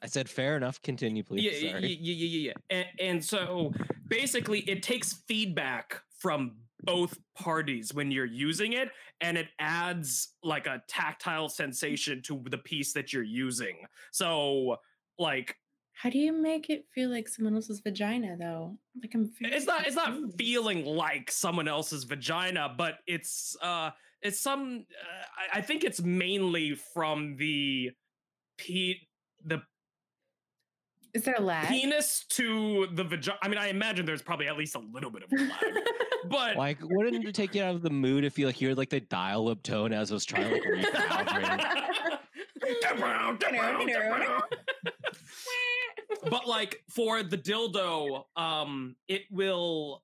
I 0.00 0.06
said 0.06 0.28
fair 0.28 0.56
enough. 0.56 0.80
Continue, 0.82 1.22
please. 1.24 1.44
Yeah, 1.44 1.50
yeah, 1.52 1.72
Sorry. 1.72 1.88
yeah, 1.88 1.96
yeah, 2.14 2.26
yeah, 2.26 2.48
yeah. 2.48 2.52
And, 2.70 2.86
and 3.00 3.24
so 3.24 3.72
basically, 4.08 4.60
it 4.60 4.82
takes 4.82 5.12
feedback 5.26 6.00
from 6.18 6.56
both 6.82 7.18
parties 7.36 7.92
when 7.94 8.10
you're 8.10 8.24
using 8.26 8.72
it, 8.72 8.88
and 9.20 9.38
it 9.38 9.48
adds 9.58 10.34
like 10.42 10.66
a 10.66 10.82
tactile 10.88 11.48
sensation 11.48 12.22
to 12.22 12.42
the 12.50 12.58
piece 12.58 12.92
that 12.94 13.12
you're 13.12 13.22
using. 13.22 13.76
So, 14.10 14.76
like, 15.18 15.56
How 15.94 16.10
do 16.10 16.18
you 16.18 16.32
make 16.32 16.70
it 16.70 16.86
feel 16.94 17.10
like 17.10 17.28
someone 17.28 17.54
else's 17.54 17.80
vagina 17.80 18.36
though? 18.38 18.76
Like 19.00 19.14
I'm 19.14 19.30
it's 19.40 19.66
not 19.66 19.86
it's 19.86 19.96
not 19.96 20.12
feeling 20.38 20.84
like 20.84 21.30
someone 21.30 21.68
else's 21.68 22.04
vagina, 22.04 22.74
but 22.76 22.98
it's 23.06 23.56
uh, 23.62 23.90
it's 24.20 24.40
some. 24.40 24.84
Uh, 24.90 25.24
I, 25.54 25.58
I 25.58 25.60
think 25.62 25.84
it's 25.84 26.00
mainly 26.00 26.74
from 26.74 27.36
the 27.36 27.90
pe 28.58 28.94
the 29.44 29.62
Is 31.14 31.24
there 31.24 31.34
a 31.38 31.42
lag? 31.42 31.68
penis 31.68 32.24
to 32.30 32.86
the 32.94 33.04
vagina. 33.04 33.38
I 33.42 33.48
mean, 33.48 33.58
I 33.58 33.68
imagine 33.68 34.06
there's 34.06 34.22
probably 34.22 34.48
at 34.48 34.56
least 34.56 34.74
a 34.74 34.78
little 34.80 35.10
bit 35.10 35.22
of 35.24 35.32
a 35.32 35.36
lag, 35.42 35.84
but 36.28 36.56
Like, 36.56 36.78
wouldn't 36.82 37.24
it 37.24 37.34
take 37.34 37.54
you 37.54 37.62
out 37.62 37.74
of 37.74 37.82
the 37.82 37.90
mood 37.90 38.24
if 38.24 38.38
you 38.38 38.46
like 38.46 38.56
hear 38.56 38.74
like 38.74 38.90
the 38.90 39.00
dial-up 39.00 39.62
tone 39.62 39.92
as 39.92 40.10
I 40.10 40.14
was 40.14 40.24
trying 40.24 40.48
to 40.48 40.54
like 40.54 40.62
recalibrate? 40.62 42.18
But 46.30 46.46
like 46.46 46.82
for 46.88 47.22
the 47.22 47.36
dildo, 47.36 48.24
um, 48.36 48.94
it 49.08 49.22
will 49.30 50.02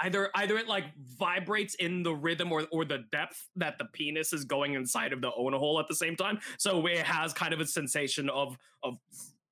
either 0.00 0.30
either 0.34 0.56
it 0.58 0.68
like 0.68 0.84
vibrates 1.18 1.74
in 1.76 2.02
the 2.02 2.14
rhythm 2.14 2.52
or 2.52 2.66
or 2.72 2.84
the 2.84 3.04
depth 3.12 3.48
that 3.56 3.78
the 3.78 3.84
penis 3.92 4.32
is 4.32 4.44
going 4.44 4.74
inside 4.74 5.12
of 5.12 5.20
the 5.20 5.30
onahole 5.30 5.80
at 5.80 5.88
the 5.88 5.94
same 5.94 6.16
time. 6.16 6.38
So 6.58 6.86
it 6.86 6.98
has 6.98 7.32
kind 7.32 7.52
of 7.52 7.60
a 7.60 7.66
sensation 7.66 8.28
of 8.30 8.56
of 8.82 8.96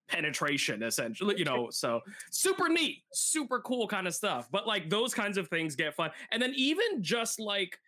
penetration 0.09 0.83
essentially 0.83 1.35
you 1.37 1.45
know 1.45 1.69
so 1.71 2.01
super 2.31 2.69
neat 2.69 3.03
super 3.12 3.61
cool 3.61 3.88
kind 3.88 4.07
of 4.07 4.14
stuff 4.14 4.49
but 4.53 4.66
like 4.66 4.88
those 4.88 5.12
kinds 5.12 5.37
of 5.37 5.49
things 5.49 5.75
get 5.75 5.95
fun 5.95 6.11
and 6.31 6.40
then 6.40 6.53
even 6.57 7.03
just 7.03 7.40
like 7.40 7.79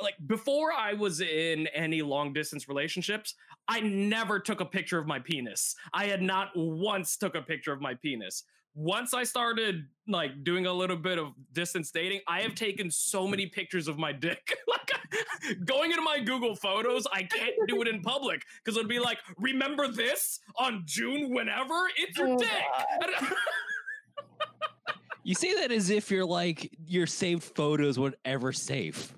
like 0.00 0.14
before 0.26 0.72
I 0.72 0.92
was 0.92 1.20
in 1.20 1.66
any 1.68 2.02
long 2.02 2.32
distance 2.32 2.68
relationships, 2.68 3.34
I 3.68 3.80
never 3.80 4.38
took 4.38 4.60
a 4.60 4.64
picture 4.64 4.98
of 4.98 5.06
my 5.06 5.18
penis. 5.18 5.74
I 5.92 6.06
had 6.06 6.22
not 6.22 6.50
once 6.54 7.16
took 7.16 7.34
a 7.34 7.42
picture 7.42 7.72
of 7.72 7.80
my 7.80 7.94
penis. 7.94 8.44
Once 8.74 9.14
I 9.14 9.22
started 9.22 9.86
like 10.08 10.42
doing 10.42 10.66
a 10.66 10.72
little 10.72 10.96
bit 10.96 11.18
of 11.18 11.28
distance 11.52 11.90
dating, 11.92 12.20
I 12.26 12.40
have 12.40 12.54
taken 12.54 12.90
so 12.90 13.26
many 13.26 13.46
pictures 13.46 13.86
of 13.86 13.98
my 13.98 14.12
dick. 14.12 14.56
like 14.68 14.83
going 15.64 15.90
into 15.90 16.02
my 16.02 16.20
Google 16.20 16.54
Photos, 16.56 17.06
I 17.12 17.22
can't 17.22 17.54
do 17.68 17.80
it 17.82 17.88
in 17.88 18.00
public 18.02 18.42
because 18.62 18.76
it'd 18.76 18.88
be 18.88 18.98
like, 18.98 19.18
remember 19.38 19.88
this 19.88 20.40
on 20.56 20.82
June 20.86 21.32
whenever? 21.34 21.88
It's 21.96 22.18
your 22.18 22.28
Oh, 22.28 22.38
dick. 22.38 22.48
You 25.26 25.34
say 25.34 25.54
that 25.54 25.72
as 25.72 25.88
if 25.88 26.10
you're 26.10 26.26
like 26.26 26.70
your 26.86 27.06
saved 27.06 27.44
photos 27.44 27.98
were 27.98 28.12
ever 28.26 28.52
safe. 28.52 29.14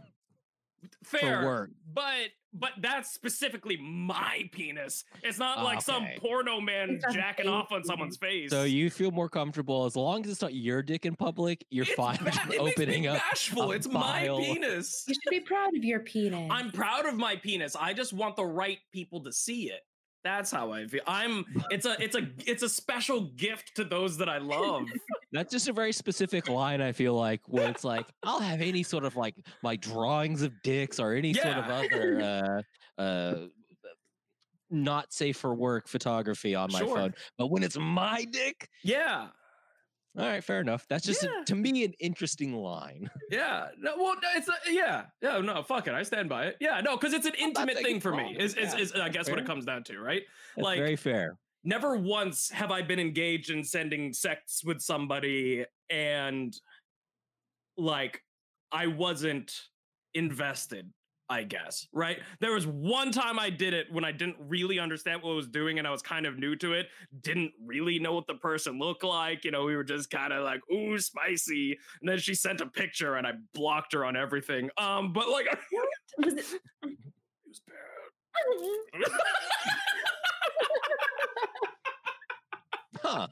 Fair. 1.02 1.40
for 1.40 1.46
work. 1.46 1.70
but 1.92 2.28
but 2.59 2.73
that's 2.81 3.12
specifically 3.12 3.77
my 3.77 4.49
penis. 4.53 5.05
It's 5.23 5.38
not 5.38 5.62
like 5.62 5.81
some 5.83 6.05
Okay. 6.05 6.19
porno 6.21 6.61
man 6.61 7.01
jacking 7.12 7.49
off 7.49 7.73
on 7.73 7.85
someone's 7.85 8.16
face. 8.16 8.51
So 8.51 8.64
you 8.64 8.90
feel 8.90 9.11
more 9.11 9.29
comfortable 9.29 9.85
as 9.85 9.97
long 9.97 10.25
as 10.25 10.31
it's 10.33 10.42
not 10.42 10.55
your 10.55 10.83
dick 10.83 11.07
in 11.07 11.16
public. 11.16 11.64
You're 11.71 11.85
It's 11.85 11.95
fine 11.95 12.16
ba- 12.23 12.29
it 12.29 12.35
makes 12.35 12.49
me 12.49 12.59
opening 12.59 13.07
up. 13.07 13.19
bashful. 13.19 13.73
a 13.73 13.75
It's 13.77 13.88
my 13.88 14.27
penis. 14.40 15.05
You 15.07 15.14
should 15.14 15.31
be 15.31 15.40
proud 15.40 15.77
of 15.77 15.85
your 15.85 16.01
penis. 16.01 16.49
I'm 16.51 16.71
proud 16.73 17.07
of 17.07 17.16
my 17.16 17.37
penis. 17.37 17.77
I 17.77 17.92
just 17.92 18.12
want 18.12 18.37
the 18.37 18.45
right 18.47 18.79
people 18.92 19.23
to 19.25 19.33
see 19.33 19.71
it. 19.71 19.81
That's 20.26 20.50
how 20.50 20.72
I 20.72 20.88
feel. 20.88 21.02
I'm. 21.06 21.44
It's 21.70 21.86
a. 21.86 22.02
It's 22.02 22.16
a. 22.16 22.28
It's 22.46 22.64
a 22.64 22.68
special 22.68 23.20
gift 23.36 23.76
to 23.76 23.84
those 23.84 24.18
that 24.18 24.28
I 24.28 24.38
love. 24.38 24.82
That's 25.32 25.52
just 25.52 25.68
a 25.68 25.72
very 25.72 25.92
specific 25.92 26.48
line. 26.48 26.80
I 26.80 26.90
feel 26.90 27.14
like 27.14 27.42
where 27.46 27.68
it's 27.70 27.84
like 27.84 28.06
I'll 28.24 28.40
have 28.40 28.60
any 28.60 28.82
sort 28.82 29.04
of 29.04 29.14
like 29.14 29.36
my 29.62 29.76
drawings 29.76 30.42
of 30.42 30.52
dicks 30.62 30.98
or 30.98 31.12
any 31.12 31.32
sort 31.32 31.56
of 31.58 31.66
other 31.70 32.64
uh, 32.98 33.00
uh, 33.00 33.34
not 34.68 35.12
safe 35.12 35.36
for 35.36 35.54
work 35.54 35.86
photography 35.86 36.56
on 36.56 36.72
my 36.72 36.80
Sure. 36.80 36.96
phone. 36.96 37.14
But 37.38 37.46
when 37.52 37.62
it's 37.62 37.78
my 37.78 38.24
dick, 38.24 38.68
yeah. 38.82 39.28
All 40.18 40.26
right, 40.26 40.42
fair 40.42 40.61
enough. 40.61 40.87
That's 40.88 41.05
just 41.05 41.24
a- 41.24 41.44
to 41.46 41.55
me 41.55 41.85
an 41.85 41.92
interesting 42.00 42.55
line. 42.55 43.11
Yeah. 43.31 43.68
No. 43.79 43.94
Well, 43.96 44.14
it's 44.37 44.48
a, 44.48 44.52
yeah. 44.70 45.07
Yeah. 45.20 45.38
No. 45.40 45.62
Fuck 45.62 45.88
it. 45.88 45.94
I 45.94 46.02
stand 46.05 46.29
by 46.29 46.44
it. 46.46 46.57
Yeah. 46.61 46.81
No. 46.81 46.96
Because 46.96 47.12
it's 47.12 47.26
an 47.26 47.35
intimate 47.38 47.74
saying 47.74 47.85
thing 47.85 47.96
it's 47.96 48.02
for 48.02 48.14
me. 48.14 48.37
Is 48.38 48.55
is, 48.55 48.72
Yeah, 48.72 48.79
is 48.81 48.92
I 48.92 49.09
guess 49.09 49.29
what 49.29 49.38
it 49.40 49.46
comes 49.46 49.64
down 49.64 49.83
to, 49.85 49.98
right? 50.00 50.22
That's 50.55 50.64
Like- 50.64 50.79
very 50.79 50.94
fair. 50.96 51.37
never 51.64 51.96
once 51.96 52.48
have 52.50 52.70
I 52.70 52.83
been 52.83 53.00
engaged 53.00 53.50
in 53.50 53.64
sending 53.64 54.12
sex 54.12 54.62
with 54.64 54.81
somebody 54.81 55.64
and 55.90 56.57
like 57.76 58.22
I 58.72 58.87
wasn't 58.87 59.52
invested, 60.14 60.90
I 61.28 61.42
guess, 61.42 61.88
right? 61.92 62.20
There 62.38 62.52
was 62.52 62.66
one 62.68 63.10
time 63.10 63.38
I 63.38 63.50
did 63.50 63.74
it 63.74 63.90
when 63.92 64.04
I 64.04 64.12
didn't 64.12 64.36
really 64.38 64.78
understand 64.78 65.22
what 65.22 65.32
I 65.32 65.34
was 65.34 65.48
doing 65.48 65.78
and 65.80 65.86
I 65.86 65.90
was 65.90 66.00
kind 66.00 66.24
of 66.24 66.38
new 66.38 66.54
to 66.56 66.72
it, 66.74 66.86
didn't 67.22 67.52
really 67.64 67.98
know 67.98 68.12
what 68.14 68.28
the 68.28 68.34
person 68.36 68.78
looked 68.78 69.02
like. 69.02 69.44
You 69.44 69.50
know, 69.50 69.64
we 69.64 69.74
were 69.74 69.82
just 69.82 70.08
kind 70.08 70.32
of 70.32 70.44
like, 70.44 70.60
ooh, 70.72 70.98
spicy. 70.98 71.76
And 72.00 72.08
then 72.08 72.18
she 72.18 72.34
sent 72.34 72.60
a 72.60 72.66
picture 72.66 73.16
and 73.16 73.26
I 73.26 73.32
blocked 73.54 73.92
her 73.94 74.04
on 74.04 74.16
everything. 74.16 74.70
Um, 74.78 75.12
but 75.12 75.28
like 75.28 75.46
it 75.52 75.58
Was 76.18 76.34
it- 76.34 76.60
was 77.48 77.60
bad. 77.66 79.02
Huh. 83.02 83.28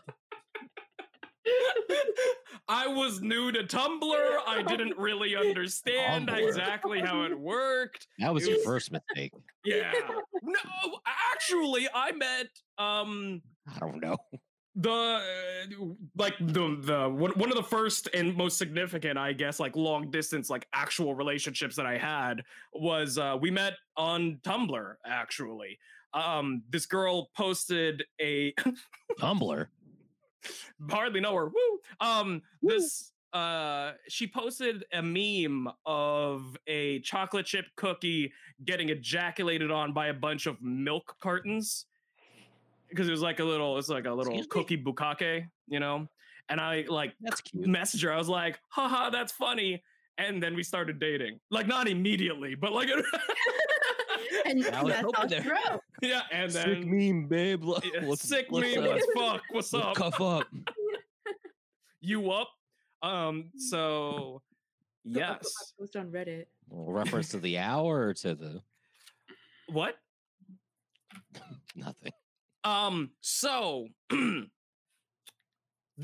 I 2.68 2.86
was 2.86 3.20
new 3.20 3.52
to 3.52 3.62
Tumblr. 3.64 4.38
I 4.46 4.62
didn't 4.62 4.96
really 4.98 5.36
understand 5.36 6.28
Tumblr. 6.28 6.46
exactly 6.48 7.00
how 7.00 7.22
it 7.24 7.38
worked. 7.38 8.06
That 8.18 8.32
was 8.32 8.44
It 8.46 8.50
your 8.50 8.58
first 8.64 8.90
mistake. 8.92 9.32
Yeah. 9.64 9.92
No, 10.42 10.98
actually, 11.32 11.88
I 11.94 12.12
met 12.12 12.46
um 12.78 13.42
I 13.74 13.78
don't 13.78 14.00
know. 14.00 14.16
the 14.76 14.90
uh, 14.90 15.84
like 16.16 16.34
the 16.40 16.76
the 16.80 17.08
one, 17.08 17.32
one 17.32 17.50
of 17.50 17.56
the 17.56 17.62
first 17.62 18.08
and 18.14 18.34
most 18.36 18.56
significant, 18.58 19.18
I 19.18 19.32
guess, 19.32 19.60
like 19.60 19.76
long 19.76 20.10
distance, 20.10 20.48
like 20.50 20.66
actual 20.74 21.14
relationships 21.14 21.76
that 21.76 21.86
I 21.86 21.98
had 21.98 22.42
was 22.72 23.18
uh 23.18 23.36
we 23.40 23.50
met 23.50 23.74
on 23.96 24.38
Tumblr 24.42 24.94
actually. 25.06 25.78
Um 26.14 26.62
this 26.70 26.86
girl 26.86 27.28
posted 27.36 28.04
a 28.20 28.52
Tumblr. 29.20 29.66
hardly 30.90 31.20
know 31.20 31.34
her. 31.34 31.46
Woo! 31.48 31.80
Um, 32.00 32.42
this 32.62 33.12
uh, 33.34 33.92
she 34.08 34.26
posted 34.28 34.84
a 34.92 35.02
meme 35.02 35.68
of 35.84 36.56
a 36.68 37.00
chocolate 37.00 37.44
chip 37.44 37.66
cookie 37.76 38.32
getting 38.64 38.90
ejaculated 38.90 39.72
on 39.72 39.92
by 39.92 40.06
a 40.06 40.14
bunch 40.14 40.46
of 40.46 40.56
milk 40.62 41.16
cartons 41.20 41.86
because 42.88 43.08
it 43.08 43.10
was 43.10 43.22
like 43.22 43.40
a 43.40 43.44
little, 43.44 43.76
it's 43.76 43.88
like 43.88 44.06
a 44.06 44.12
little 44.12 44.32
Excuse 44.38 44.44
me? 44.44 44.48
cookie 44.48 44.82
bukkake, 44.82 45.48
you 45.66 45.80
know. 45.80 46.08
And 46.48 46.60
I 46.60 46.84
like 46.88 47.14
That's 47.20 47.40
cute. 47.40 47.66
messaged 47.66 48.04
her. 48.04 48.12
I 48.12 48.18
was 48.18 48.28
like, 48.28 48.60
haha, 48.68 49.10
that's 49.10 49.32
funny. 49.32 49.82
And 50.16 50.40
then 50.40 50.54
we 50.54 50.62
started 50.62 51.00
dating. 51.00 51.40
Like 51.50 51.66
not 51.66 51.88
immediately, 51.88 52.54
but 52.54 52.72
like 52.72 52.88
and 54.46 54.66
I 54.66 54.82
was 54.82 54.92
that's 54.92 55.04
hoping 55.04 55.20
all 55.20 55.28
there- 55.28 55.80
yeah. 56.02 56.22
And 56.32 56.52
Sick 56.52 56.64
then 56.64 56.90
meme, 56.90 57.26
babe. 57.28 57.64
Look, 57.64 57.84
yeah, 57.84 58.00
let's- 58.06 58.22
sick 58.22 58.46
let's, 58.50 58.74
meme 58.76 58.98
fuck. 59.16 59.42
What's 59.50 59.72
let's 59.72 59.86
up? 59.86 59.94
Cuff 59.96 60.20
up. 60.20 60.46
You 62.00 62.30
up? 62.32 62.50
Um. 63.02 63.50
So 63.56 63.66
So 63.66 64.06
I'll 64.06 64.42
put 65.04 65.12
my 65.14 65.20
yes. 65.20 65.72
Post 65.78 65.96
on 65.96 66.10
Reddit. 66.10 66.46
Reference 66.70 67.28
to 67.30 67.38
the 67.38 67.56
hour 67.58 68.08
or 68.08 68.14
to 68.14 68.34
the 68.34 68.60
What? 69.68 69.96
nothing. 71.74 72.12
Um, 72.62 73.10
so 73.20 73.88
the 74.10 74.48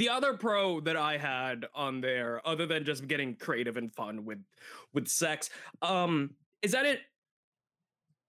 other 0.09 0.37
pro 0.39 0.81
that 0.81 0.97
I 0.97 1.17
had 1.19 1.67
on 1.75 2.01
there, 2.01 2.41
other 2.47 2.65
than 2.67 2.85
just 2.85 3.07
getting 3.07 3.37
creative 3.37 3.77
and 3.77 3.95
fun 3.95 4.25
with 4.25 4.43
with 4.93 5.07
sex, 5.09 5.51
um, 5.83 6.31
is 6.63 6.73
that 6.73 6.87
it 6.87 7.01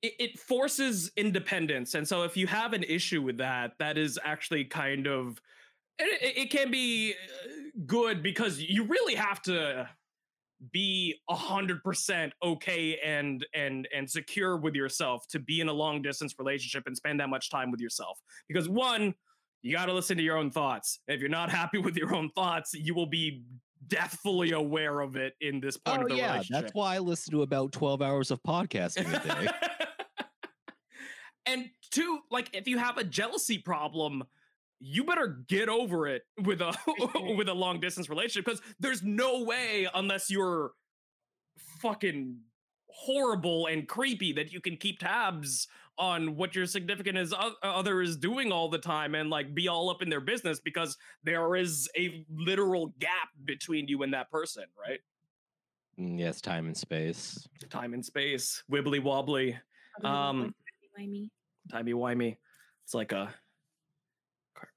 it, 0.01 0.13
it 0.19 0.39
forces 0.39 1.11
independence. 1.17 1.93
And 1.95 2.07
so 2.07 2.23
if 2.23 2.35
you 2.35 2.47
have 2.47 2.73
an 2.73 2.83
issue 2.83 3.21
with 3.21 3.37
that, 3.37 3.73
that 3.79 3.97
is 3.97 4.19
actually 4.23 4.65
kind 4.65 5.07
of 5.07 5.41
it, 5.99 6.37
it- 6.37 6.49
can 6.49 6.71
be 6.71 7.13
uh, 7.13 7.47
good 7.85 8.23
because 8.23 8.59
you 8.61 8.83
really 8.85 9.15
have 9.15 9.41
to 9.43 9.87
be 10.71 11.19
a 11.27 11.33
hundred 11.35 11.83
percent 11.83 12.33
okay 12.43 12.97
and 13.03 13.45
and 13.55 13.87
and 13.95 14.07
secure 14.07 14.57
with 14.57 14.75
yourself 14.75 15.25
to 15.27 15.39
be 15.39 15.59
in 15.59 15.69
a 15.69 15.73
long 15.73 16.03
distance 16.03 16.35
relationship 16.37 16.83
and 16.85 16.95
spend 16.95 17.19
that 17.19 17.29
much 17.29 17.49
time 17.49 17.71
with 17.71 17.79
yourself 17.79 18.19
because 18.47 18.69
one 18.69 19.11
you 19.63 19.75
got 19.75 19.87
to 19.87 19.93
listen 19.93 20.17
to 20.17 20.21
your 20.21 20.37
own 20.37 20.51
thoughts 20.51 20.99
if 21.07 21.19
you're 21.19 21.29
not 21.29 21.49
happy 21.49 21.79
with 21.79 21.97
your 21.97 22.13
own 22.15 22.29
thoughts 22.35 22.75
you 22.75 22.93
will 22.93 23.07
be 23.07 23.43
deathfully 23.87 24.51
aware 24.51 24.99
of 24.99 25.15
it 25.15 25.33
in 25.41 25.59
this 25.59 25.77
point 25.77 25.99
Oh 25.99 26.03
of 26.03 26.09
the 26.09 26.15
yeah, 26.17 26.33
relationship 26.33 26.61
that's 26.65 26.75
why 26.75 26.93
I 26.93 26.99
listen 26.99 27.31
to 27.33 27.41
about 27.41 27.71
twelve 27.71 28.03
hours 28.03 28.29
of 28.29 28.39
podcasting 28.43 29.11
a 29.11 29.27
day. 29.27 29.51
and 31.45 31.69
two, 31.91 32.19
like 32.29 32.49
if 32.53 32.67
you 32.67 32.77
have 32.77 32.97
a 32.97 33.03
jealousy 33.03 33.57
problem, 33.57 34.23
you 34.79 35.03
better 35.03 35.43
get 35.47 35.69
over 35.69 36.07
it 36.07 36.23
with 36.43 36.61
a 36.61 36.73
with 37.37 37.49
a 37.49 37.53
long 37.53 37.79
distance 37.79 38.09
relationship 38.09 38.45
because 38.45 38.61
there's 38.79 39.03
no 39.03 39.43
way 39.43 39.87
unless 39.93 40.29
you're 40.29 40.71
fucking 41.79 42.37
horrible 42.87 43.67
and 43.67 43.87
creepy 43.87 44.33
that 44.33 44.51
you 44.51 44.59
can 44.59 44.75
keep 44.75 44.99
tabs 44.99 45.67
on 45.97 46.35
what 46.35 46.55
your 46.55 46.65
significant 46.65 47.17
is 47.17 47.33
other 47.63 48.01
is 48.01 48.17
doing 48.17 48.51
all 48.51 48.69
the 48.69 48.77
time 48.77 49.13
and 49.15 49.29
like 49.29 49.53
be 49.53 49.67
all 49.67 49.89
up 49.89 50.01
in 50.01 50.09
their 50.09 50.19
business 50.19 50.59
because 50.59 50.97
there 51.23 51.55
is 51.55 51.89
a 51.97 52.25
literal 52.29 52.87
gap 52.99 53.29
between 53.45 53.87
you 53.87 54.03
and 54.03 54.13
that 54.13 54.29
person, 54.31 54.63
right? 54.79 54.99
Mm, 55.99 56.19
yes, 56.19 56.41
time 56.41 56.65
and 56.65 56.75
space. 56.75 57.47
Time 57.69 57.93
and 57.93 58.03
space, 58.03 58.63
wibbly 58.71 59.01
wobbly. 59.01 59.57
Um, 60.03 60.55
Timey 60.97 61.31
timey 61.69 61.93
wimey. 61.93 62.37
It's 62.83 62.93
like 62.93 63.11
a 63.11 63.33
carpet. 64.55 64.69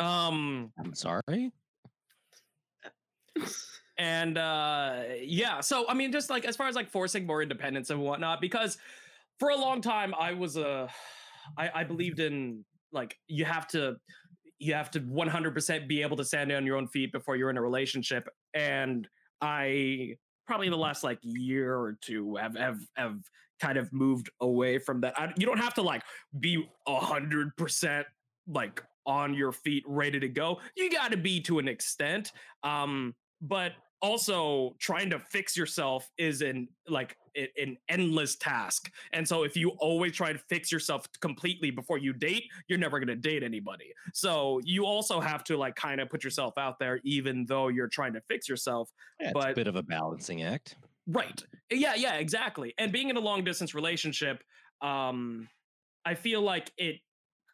Um, 0.00 0.72
I'm 0.78 0.94
sorry. 0.94 1.52
and 3.98 4.38
uh, 4.38 5.02
yeah. 5.20 5.60
So 5.60 5.88
I 5.88 5.94
mean, 5.94 6.12
just 6.12 6.30
like 6.30 6.44
as 6.44 6.56
far 6.56 6.68
as 6.68 6.74
like 6.74 6.90
forcing 6.90 7.26
more 7.26 7.42
independence 7.42 7.90
and 7.90 8.00
whatnot, 8.00 8.40
because 8.40 8.78
for 9.38 9.50
a 9.50 9.56
long 9.56 9.80
time 9.80 10.14
I 10.18 10.32
was 10.32 10.56
a, 10.56 10.88
I, 11.56 11.70
I 11.74 11.84
believed 11.84 12.20
in 12.20 12.64
like 12.92 13.16
you 13.26 13.44
have 13.44 13.66
to 13.68 13.96
you 14.60 14.74
have 14.74 14.90
to 14.90 15.00
100% 15.00 15.86
be 15.86 16.02
able 16.02 16.16
to 16.16 16.24
stand 16.24 16.50
on 16.50 16.66
your 16.66 16.76
own 16.76 16.88
feet 16.88 17.12
before 17.12 17.36
you're 17.36 17.50
in 17.50 17.56
a 17.56 17.62
relationship. 17.62 18.28
And 18.54 19.06
I 19.40 20.16
probably 20.48 20.66
in 20.66 20.72
the 20.72 20.78
last 20.78 21.04
like 21.04 21.18
year 21.22 21.76
or 21.76 21.96
two 22.00 22.34
have 22.36 22.56
have 22.56 22.80
have 22.96 23.18
kind 23.58 23.78
of 23.78 23.92
moved 23.92 24.30
away 24.40 24.78
from 24.78 25.00
that. 25.02 25.18
I, 25.18 25.32
you 25.36 25.46
don't 25.46 25.58
have 25.58 25.74
to 25.74 25.82
like 25.82 26.02
be 26.38 26.68
a 26.86 26.98
hundred 26.98 27.56
percent 27.56 28.06
like 28.46 28.82
on 29.06 29.34
your 29.34 29.52
feet, 29.52 29.84
ready 29.86 30.20
to 30.20 30.28
go. 30.28 30.58
You 30.76 30.90
got 30.90 31.12
to 31.12 31.16
be 31.16 31.40
to 31.42 31.58
an 31.58 31.68
extent. 31.68 32.32
Um, 32.62 33.14
but 33.40 33.72
also 34.00 34.76
trying 34.78 35.10
to 35.10 35.18
fix 35.18 35.56
yourself 35.56 36.08
is 36.18 36.40
an 36.42 36.68
like 36.88 37.16
an 37.56 37.76
endless 37.88 38.36
task 38.36 38.90
and 39.12 39.26
so 39.26 39.42
if 39.42 39.56
you 39.56 39.70
always 39.78 40.12
try 40.12 40.32
to 40.32 40.38
fix 40.48 40.70
yourself 40.70 41.06
completely 41.20 41.70
before 41.70 41.98
you 41.98 42.12
date 42.12 42.44
you're 42.68 42.78
never 42.78 42.98
going 42.98 43.08
to 43.08 43.16
date 43.16 43.42
anybody 43.42 43.92
so 44.12 44.60
you 44.64 44.84
also 44.84 45.20
have 45.20 45.42
to 45.44 45.56
like 45.56 45.74
kind 45.74 46.00
of 46.00 46.08
put 46.08 46.22
yourself 46.24 46.56
out 46.58 46.78
there 46.78 47.00
even 47.04 47.44
though 47.46 47.68
you're 47.68 47.88
trying 47.88 48.12
to 48.12 48.20
fix 48.28 48.48
yourself 48.48 48.90
Yeah, 49.20 49.28
it's 49.28 49.34
but 49.34 49.50
a 49.50 49.54
bit 49.54 49.66
of 49.66 49.76
a 49.76 49.82
balancing 49.82 50.42
act. 50.42 50.76
Right. 51.08 51.42
Yeah, 51.70 51.94
yeah, 51.94 52.14
exactly. 52.16 52.74
And 52.78 52.92
being 52.92 53.08
in 53.08 53.16
a 53.16 53.20
long 53.20 53.44
distance 53.44 53.74
relationship, 53.74 54.44
um, 54.82 55.48
I 56.04 56.14
feel 56.14 56.42
like 56.42 56.72
it 56.78 57.00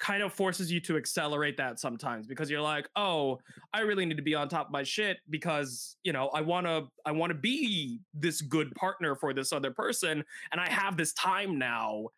kind 0.00 0.22
of 0.22 0.32
forces 0.34 0.72
you 0.72 0.80
to 0.80 0.96
accelerate 0.96 1.56
that 1.58 1.80
sometimes 1.80 2.26
because 2.26 2.50
you're 2.50 2.62
like, 2.62 2.88
"Oh, 2.96 3.40
I 3.72 3.80
really 3.82 4.06
need 4.06 4.16
to 4.18 4.22
be 4.24 4.34
on 4.34 4.48
top 4.48 4.66
of 4.68 4.72
my 4.72 4.84
shit 4.84 5.18
because, 5.30 5.98
you 6.04 6.12
know, 6.12 6.28
I 6.30 6.42
want 6.42 6.66
to 6.66 6.88
I 7.06 7.12
want 7.12 7.32
to 7.32 7.38
be 7.38 8.00
this 8.14 8.42
good 8.42 8.74
partner 8.74 9.16
for 9.16 9.34
this 9.34 9.52
other 9.52 9.72
person 9.72 10.24
and 10.52 10.60
I 10.60 10.70
have 10.70 10.96
this 10.96 11.12
time 11.14 11.58
now 11.58 12.08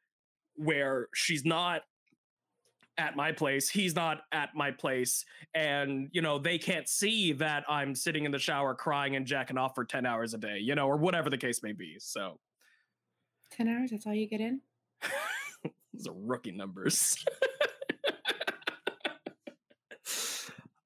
where 0.57 1.09
she's 1.15 1.45
not 1.45 1.83
at 2.99 3.15
my 3.17 3.31
place 3.33 3.69
he's 3.69 3.95
not 3.95 4.23
at 4.33 4.55
my 4.55 4.71
place. 4.71 5.25
And 5.55 6.09
you 6.13 6.23
know 6.23 6.39
they 6.39 6.59
can't 6.59 6.89
see 6.89 7.33
that 7.35 7.65
i'm 7.69 7.95
sitting 7.95 8.25
in 8.25 8.33
the 8.33 8.39
shower 8.39 8.75
crying 8.75 9.17
and 9.17 9.27
jacking 9.27 9.59
off 9.59 9.75
for 9.75 9.85
10 9.85 10.07
hours 10.07 10.35
a 10.35 10.39
day 10.39 10.59
you 10.59 10.75
know 10.75 10.87
or 10.87 10.97
whatever 10.97 11.31
the 11.31 11.39
case 11.39 11.63
may 11.63 11.73
be 11.73 11.97
so. 11.99 12.39
10 13.53 13.69
hours, 13.69 13.91
that's 13.91 14.07
all 14.07 14.15
you 14.15 14.29
get 14.29 14.41
in? 14.41 14.61
those 15.95 16.07
are 16.09 16.15
rookie 16.15 16.53
numbers. 16.53 17.17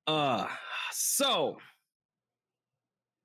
Uh 0.06 0.48
so. 0.90 1.58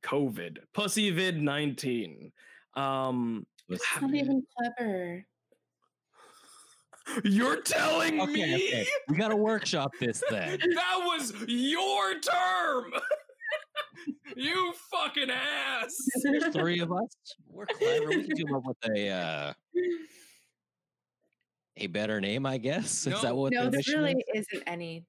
Covid 0.04 0.60
pussy 0.74 1.10
vid 1.10 1.42
19 1.42 2.32
um 2.76 3.48
It's 3.70 3.84
not 4.00 4.14
even 4.14 4.44
clever. 4.56 5.26
You're 7.24 7.62
telling 7.62 8.20
Okay, 8.22 8.34
me 8.34 8.56
okay. 8.56 8.88
We 9.08 9.16
got 9.18 9.30
to 9.30 9.36
workshop 9.36 9.92
this 10.00 10.24
then. 10.30 10.60
that 10.76 11.02
was 11.06 11.34
your 11.48 12.20
term 12.20 12.92
you 14.36 14.74
fucking 14.92 15.30
ass 15.30 15.96
There's 16.24 16.48
three 16.48 16.80
of 16.80 16.92
us. 16.92 17.08
We're 17.48 17.66
clever. 17.66 18.10
We 18.10 18.24
can 18.28 18.38
come 18.46 18.56
up 18.56 18.64
with 18.66 18.78
a 18.96 19.10
uh, 19.10 19.54
a 21.78 21.88
better 21.88 22.22
name, 22.22 22.46
I 22.46 22.58
guess. 22.58 23.06
Is 23.08 23.22
that 23.22 23.24
No. 23.30 23.36
what 23.36 23.54
no, 23.54 23.66
the 23.70 23.82
there 23.86 24.02
really 24.02 24.24
is? 24.34 24.46
isn't 24.52 24.64
any. 24.68 25.04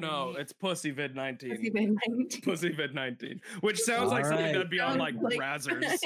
Better 0.00 0.06
no 0.12 0.34
it's 0.38 0.52
pussy 0.52 0.90
vid 0.90 1.14
19 1.14 1.50
Pussy 1.50 1.70
Vid 1.70 1.84
19. 2.08 2.40
pussy 2.42 2.76
19 2.94 3.40
which 3.60 3.78
sounds 3.78 4.10
like 4.10 4.24
something 4.24 4.46
that'd 4.52 4.70
be 4.70 4.80
on 4.80 4.98
like 4.98 5.14
like- 5.20 5.36
brazzers 5.38 5.84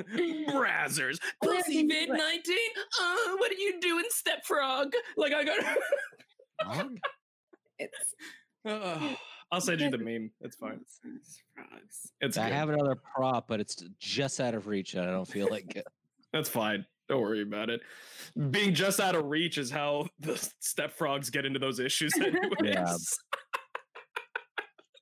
brazzers 0.48 1.18
Well, 1.42 1.52
I 1.52 1.56
pussy 1.56 1.72
think 1.88 1.92
vid 1.92 2.08
what- 2.10 2.18
19 2.18 2.56
uh 3.00 3.36
what 3.38 3.50
are 3.52 3.54
you 3.54 3.80
doing 3.80 4.04
step 4.10 4.44
frog 4.44 4.92
like 5.16 5.32
i 5.32 5.44
got 5.44 5.58
Frog? 6.64 6.96
It's 7.78 8.14
Ugh, 8.64 9.16
i'll 9.52 9.60
send 9.60 9.80
you 9.80 9.90
the 9.90 9.98
meme 9.98 10.30
it's 10.40 10.56
fine 10.56 10.80
nonsense 11.04 11.42
frogs. 11.54 12.12
it's 12.20 12.36
I 12.38 12.48
good. 12.48 12.54
have 12.54 12.68
another 12.70 12.96
prop, 12.96 13.46
but 13.48 13.60
it's 13.60 13.76
just 13.98 14.40
out 14.40 14.54
of 14.54 14.66
reach, 14.66 14.94
and 14.94 15.02
I 15.06 15.10
don't 15.10 15.28
feel 15.28 15.48
like 15.50 15.76
it. 15.76 15.86
That's 16.32 16.48
fine. 16.48 16.84
Don't 17.08 17.20
worry 17.20 17.42
about 17.42 17.70
it. 17.70 17.80
Being 18.50 18.74
just 18.74 19.00
out 19.00 19.14
of 19.14 19.26
reach 19.26 19.58
is 19.58 19.70
how 19.70 20.08
the 20.18 20.36
step 20.60 20.92
frogs 20.92 21.30
get 21.30 21.44
into 21.44 21.58
those 21.58 21.78
issues. 21.80 22.12
Anyways. 22.20 23.18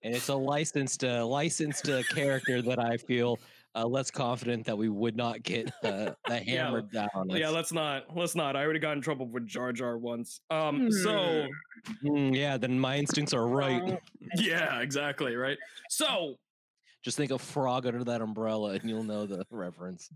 And 0.03 0.15
it's 0.15 0.29
a 0.29 0.35
licensed, 0.35 1.03
uh, 1.03 1.27
licensed 1.27 1.89
uh, 1.89 2.03
character 2.11 2.61
that 2.61 2.79
I 2.79 2.99
feel 2.99 3.39
uh, 3.75 3.87
less 3.87 4.11
confident 4.11 4.67
that 4.67 4.77
we 4.77 4.91
would 4.91 5.17
not 5.17 5.43
get 5.43 5.69
uh, 5.83 6.13
the 6.27 6.43
Yeah, 6.47 6.65
hammered 6.67 6.91
down. 6.93 7.09
on 7.15 7.31
Yeah, 7.31 7.49
us. 7.49 7.55
let's 7.55 7.73
not. 7.73 8.15
Let's 8.15 8.35
not. 8.35 8.55
I 8.55 8.63
already 8.65 8.81
got 8.81 8.97
in 8.99 9.03
trouble 9.03 9.27
with 9.27 9.47
Jar 9.47 9.73
Jar 9.73 9.97
once. 9.97 10.41
Um. 10.51 10.91
So 10.93 11.47
Mm, 12.03 12.35
yeah, 12.37 12.57
then 12.57 12.79
my 12.79 12.97
instincts 12.99 13.35
are 13.35 13.47
right. 13.47 13.99
Yeah, 14.37 14.81
exactly. 14.81 15.37
Right. 15.37 15.59
So 15.91 16.37
Just 17.03 17.17
think 17.17 17.31
of 17.31 17.41
frog 17.43 17.87
under 17.87 18.05
that 18.05 18.21
umbrella, 18.23 18.71
and 18.75 18.89
you'll 18.89 19.03
know 19.05 19.27
the 19.27 19.45
reference. 19.51 20.09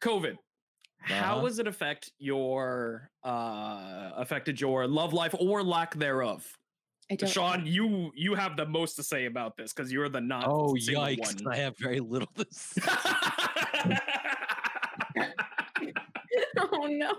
COVID. 0.00 0.36
How 1.00 1.36
Uh-huh. 1.36 1.44
has 1.46 1.58
it 1.58 1.66
affect 1.66 2.12
your 2.18 3.10
uh 3.24 4.12
affected 4.16 4.60
your 4.60 4.86
love 4.86 5.12
life 5.12 5.34
or 5.38 5.62
lack 5.62 5.94
thereof? 5.94 6.46
I 7.10 7.14
don't 7.16 7.30
Sean, 7.30 7.66
you 7.66 8.12
you 8.14 8.34
have 8.34 8.56
the 8.56 8.66
most 8.66 8.94
to 8.96 9.02
say 9.02 9.24
about 9.26 9.56
this 9.56 9.72
because 9.72 9.90
you're 9.90 10.10
the 10.10 10.20
not 10.20 10.44
Oh 10.48 10.76
single 10.76 11.04
yikes! 11.04 11.42
one. 11.42 11.52
I 11.52 11.56
have 11.56 11.74
very 11.78 12.00
little 12.00 12.28
to 12.36 12.46
say. 12.50 12.82
oh 16.58 16.86
no. 16.90 17.12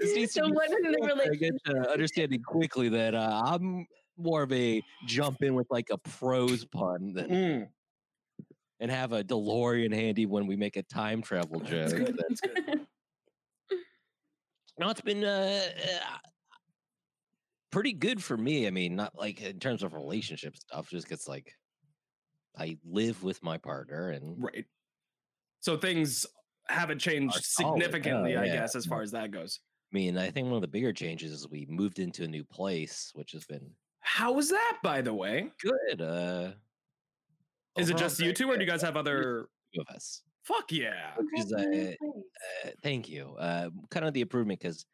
This 0.00 0.32
so 0.32 0.46
be 0.46 0.52
what 0.52 0.70
in 0.70 0.82
the 0.92 0.98
I 1.02 1.06
relationship? 1.06 1.54
get 1.66 1.88
understanding 1.88 2.42
quickly 2.42 2.88
that 2.90 3.14
uh, 3.14 3.42
I'm 3.44 3.86
more 4.16 4.42
of 4.42 4.52
a 4.52 4.82
jump 5.06 5.42
in 5.42 5.54
with 5.54 5.66
like 5.70 5.88
a 5.90 5.98
prose 5.98 6.64
pun 6.64 7.12
than 7.14 7.28
Mm, 7.28 7.68
and 8.82 8.90
have 8.90 9.12
a 9.12 9.22
DeLorean 9.22 9.94
handy 9.94 10.26
when 10.26 10.48
we 10.48 10.56
make 10.56 10.76
a 10.76 10.82
time 10.82 11.22
travel 11.22 11.60
joke. 11.64 11.88
That's 11.88 11.92
good. 11.92 12.18
That's 12.28 12.40
good. 12.40 12.80
No, 14.78 14.88
it's 14.88 15.02
been 15.02 15.22
uh, 15.22 15.60
uh, 15.84 16.16
pretty 17.70 17.92
good 17.92 18.24
for 18.24 18.38
me. 18.38 18.66
I 18.66 18.70
mean, 18.70 18.96
not 18.96 19.12
like 19.16 19.42
in 19.42 19.60
terms 19.60 19.82
of 19.82 19.92
relationship 19.92 20.56
stuff, 20.56 20.88
just 20.88 21.10
gets 21.10 21.28
like 21.28 21.52
I 22.56 22.78
live 22.82 23.22
with 23.22 23.42
my 23.42 23.58
partner 23.58 24.10
and 24.10 24.42
right. 24.42 24.64
So 25.60 25.76
things 25.76 26.24
haven't 26.68 27.00
changed 27.00 27.44
significantly, 27.44 28.34
Oh, 28.34 28.40
I 28.40 28.46
guess, 28.46 28.74
as 28.74 28.86
far 28.86 29.02
as 29.02 29.10
that 29.10 29.30
goes. 29.30 29.60
I 29.92 29.94
mean, 29.94 30.16
I 30.16 30.30
think 30.30 30.46
one 30.46 30.56
of 30.56 30.62
the 30.62 30.68
bigger 30.68 30.94
changes 30.94 31.32
is 31.32 31.46
we 31.50 31.66
moved 31.68 31.98
into 31.98 32.24
a 32.24 32.28
new 32.28 32.42
place, 32.42 33.12
which 33.14 33.32
has 33.32 33.44
been 33.44 33.70
How 34.00 34.32
was 34.32 34.48
that, 34.48 34.78
by 34.82 35.02
the 35.02 35.12
way? 35.12 35.52
good. 35.60 36.00
Uh, 36.00 36.52
Is 37.76 37.90
it 37.90 37.96
just 37.96 38.20
you 38.20 38.32
two, 38.32 38.50
or 38.50 38.56
do 38.56 38.64
you 38.64 38.70
guys 38.70 38.82
have 38.82 38.96
other? 38.96 39.46
Two 39.74 39.80
of 39.80 39.94
us? 39.94 40.22
Fuck 40.44 40.72
yeah! 40.72 41.12
Which 41.16 41.44
is, 41.44 41.52
uh, 41.52 41.92
uh, 42.66 42.70
thank 42.82 43.08
you. 43.08 43.34
Uh, 43.38 43.70
kind 43.90 44.04
of 44.06 44.12
the 44.12 44.20
improvement 44.20 44.60
because 44.60 44.84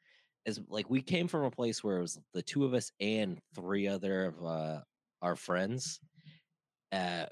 as 0.47 0.61
like 0.69 0.89
we 0.91 1.01
came 1.03 1.27
from 1.27 1.45
a 1.45 1.51
place 1.51 1.83
where 1.83 1.99
it 1.99 2.03
was 2.03 2.19
the 2.35 2.43
two 2.43 2.65
of 2.65 2.75
us 2.75 2.91
and 3.01 3.39
three 3.55 3.89
other 3.89 4.27
of 4.27 4.45
uh, 4.47 4.81
our 5.23 5.37
friends, 5.37 6.01
uh, 6.93 7.27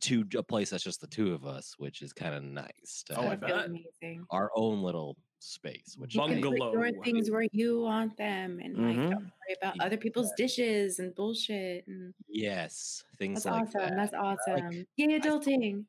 to 0.00 0.24
a 0.36 0.42
place 0.42 0.70
that's 0.70 0.82
just 0.82 1.00
the 1.00 1.06
two 1.06 1.32
of 1.34 1.44
us, 1.46 1.74
which 1.78 2.02
is 2.02 2.12
kind 2.12 2.34
of 2.34 2.42
nice. 2.42 3.04
To 3.06 3.18
Oh, 3.18 3.26
I 3.26 3.30
have 3.30 3.40
bet. 3.40 3.66
amazing. 3.66 4.24
our 4.30 4.50
own 4.56 4.82
little 4.82 5.16
space, 5.42 5.96
which 5.98 6.14
You 6.14 6.20
can 6.22 6.30
nice. 6.32 6.42
put 6.42 6.58
Bungalow. 6.58 6.72
your 6.72 7.02
things 7.02 7.30
where 7.30 7.46
you 7.52 7.80
want 7.82 8.16
them 8.16 8.60
and 8.60 8.76
like 8.76 8.96
Mhm. 8.96 9.10
don't 9.10 9.22
worry 9.24 9.56
about 9.60 9.76
Yeah. 9.76 9.84
other 9.84 9.96
people's 9.96 10.32
dishes 10.36 10.98
and 11.00 11.14
bullshit 11.14 11.86
and 11.88 12.14
yes, 12.28 13.02
things 13.18 13.42
that's 13.42 13.52
like 13.52 13.62
awesome. 13.68 13.80
that. 13.80 13.96
That's 13.96 14.14
I 14.14 14.18
awesome. 14.18 14.70
like- 14.70 14.88
Yay 14.96 15.18
adulting. 15.18 15.86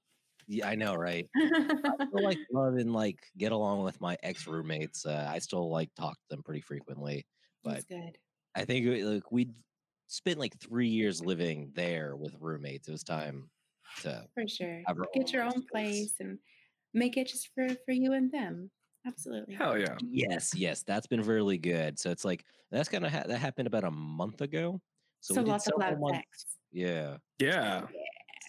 Yeah, 0.48 0.68
I 0.68 0.76
know, 0.76 0.96
right? 0.96 1.30
I 1.36 2.08
still 2.08 2.24
like 2.24 2.38
love 2.52 2.76
and 2.76 2.92
like 2.94 3.20
get 3.38 3.52
along 3.52 3.84
with 3.84 4.02
my 4.02 4.18
ex 4.24 4.46
roommates. 4.48 5.06
Uh, 5.06 5.28
I 5.32 5.39
still 5.39 5.70
like 5.70 5.94
talk 5.96 6.16
to 6.16 6.30
them 6.30 6.44
pretty 6.44 6.62
frequently, 6.62 7.26
but 7.63 7.76
That's 7.76 7.86
good. 7.86 8.18
I 8.56 8.66
think 8.66 8.86
like 9.06 9.32
we 9.32 9.50
spent 10.08 10.39
like 10.39 10.58
three 10.60 10.89
years 10.89 11.22
living 11.24 11.72
there 11.76 12.16
with 12.16 12.36
roommates. 12.39 12.88
It 12.88 12.92
was 12.92 13.04
time 13.04 13.50
to 14.02 14.28
For 14.34 14.48
sure. 14.48 14.82
have 14.88 14.98
Get 15.13 15.32
your 15.32 15.44
own 15.44 15.54
own 15.56 15.66
place 15.72 16.16
and 16.20 16.39
make 16.94 17.18
it 17.18 17.28
just 17.28 17.50
for 17.56 17.70
for 17.86 17.92
you 17.92 18.13
and 18.13 18.32
them. 18.32 18.70
Absolutely. 19.06 19.54
Hell 19.56 19.78
yeah! 19.78 19.96
yes, 20.02 20.54
yes, 20.56 20.84
that's 20.84 21.08
been 21.08 21.22
really 21.22 21.58
good. 21.58 22.00
So 22.00 22.10
it's 22.10 22.24
like 22.26 22.46
that's 22.72 22.88
kind 22.89 23.06
of 23.06 23.12
ha- 23.12 23.24
that 23.28 23.38
happened 23.38 23.68
about 23.68 23.84
a 23.84 23.92
month 23.92 24.42
ago. 24.42 24.82
So, 25.20 25.36
So, 25.36 25.42
lots 25.42 25.68
of 25.68 25.74
several 25.80 25.89
loud 25.92 26.00
months. 26.13 26.28
sex. 26.39 26.46
Yeah, 26.72 27.18
Yeah. 27.39 27.86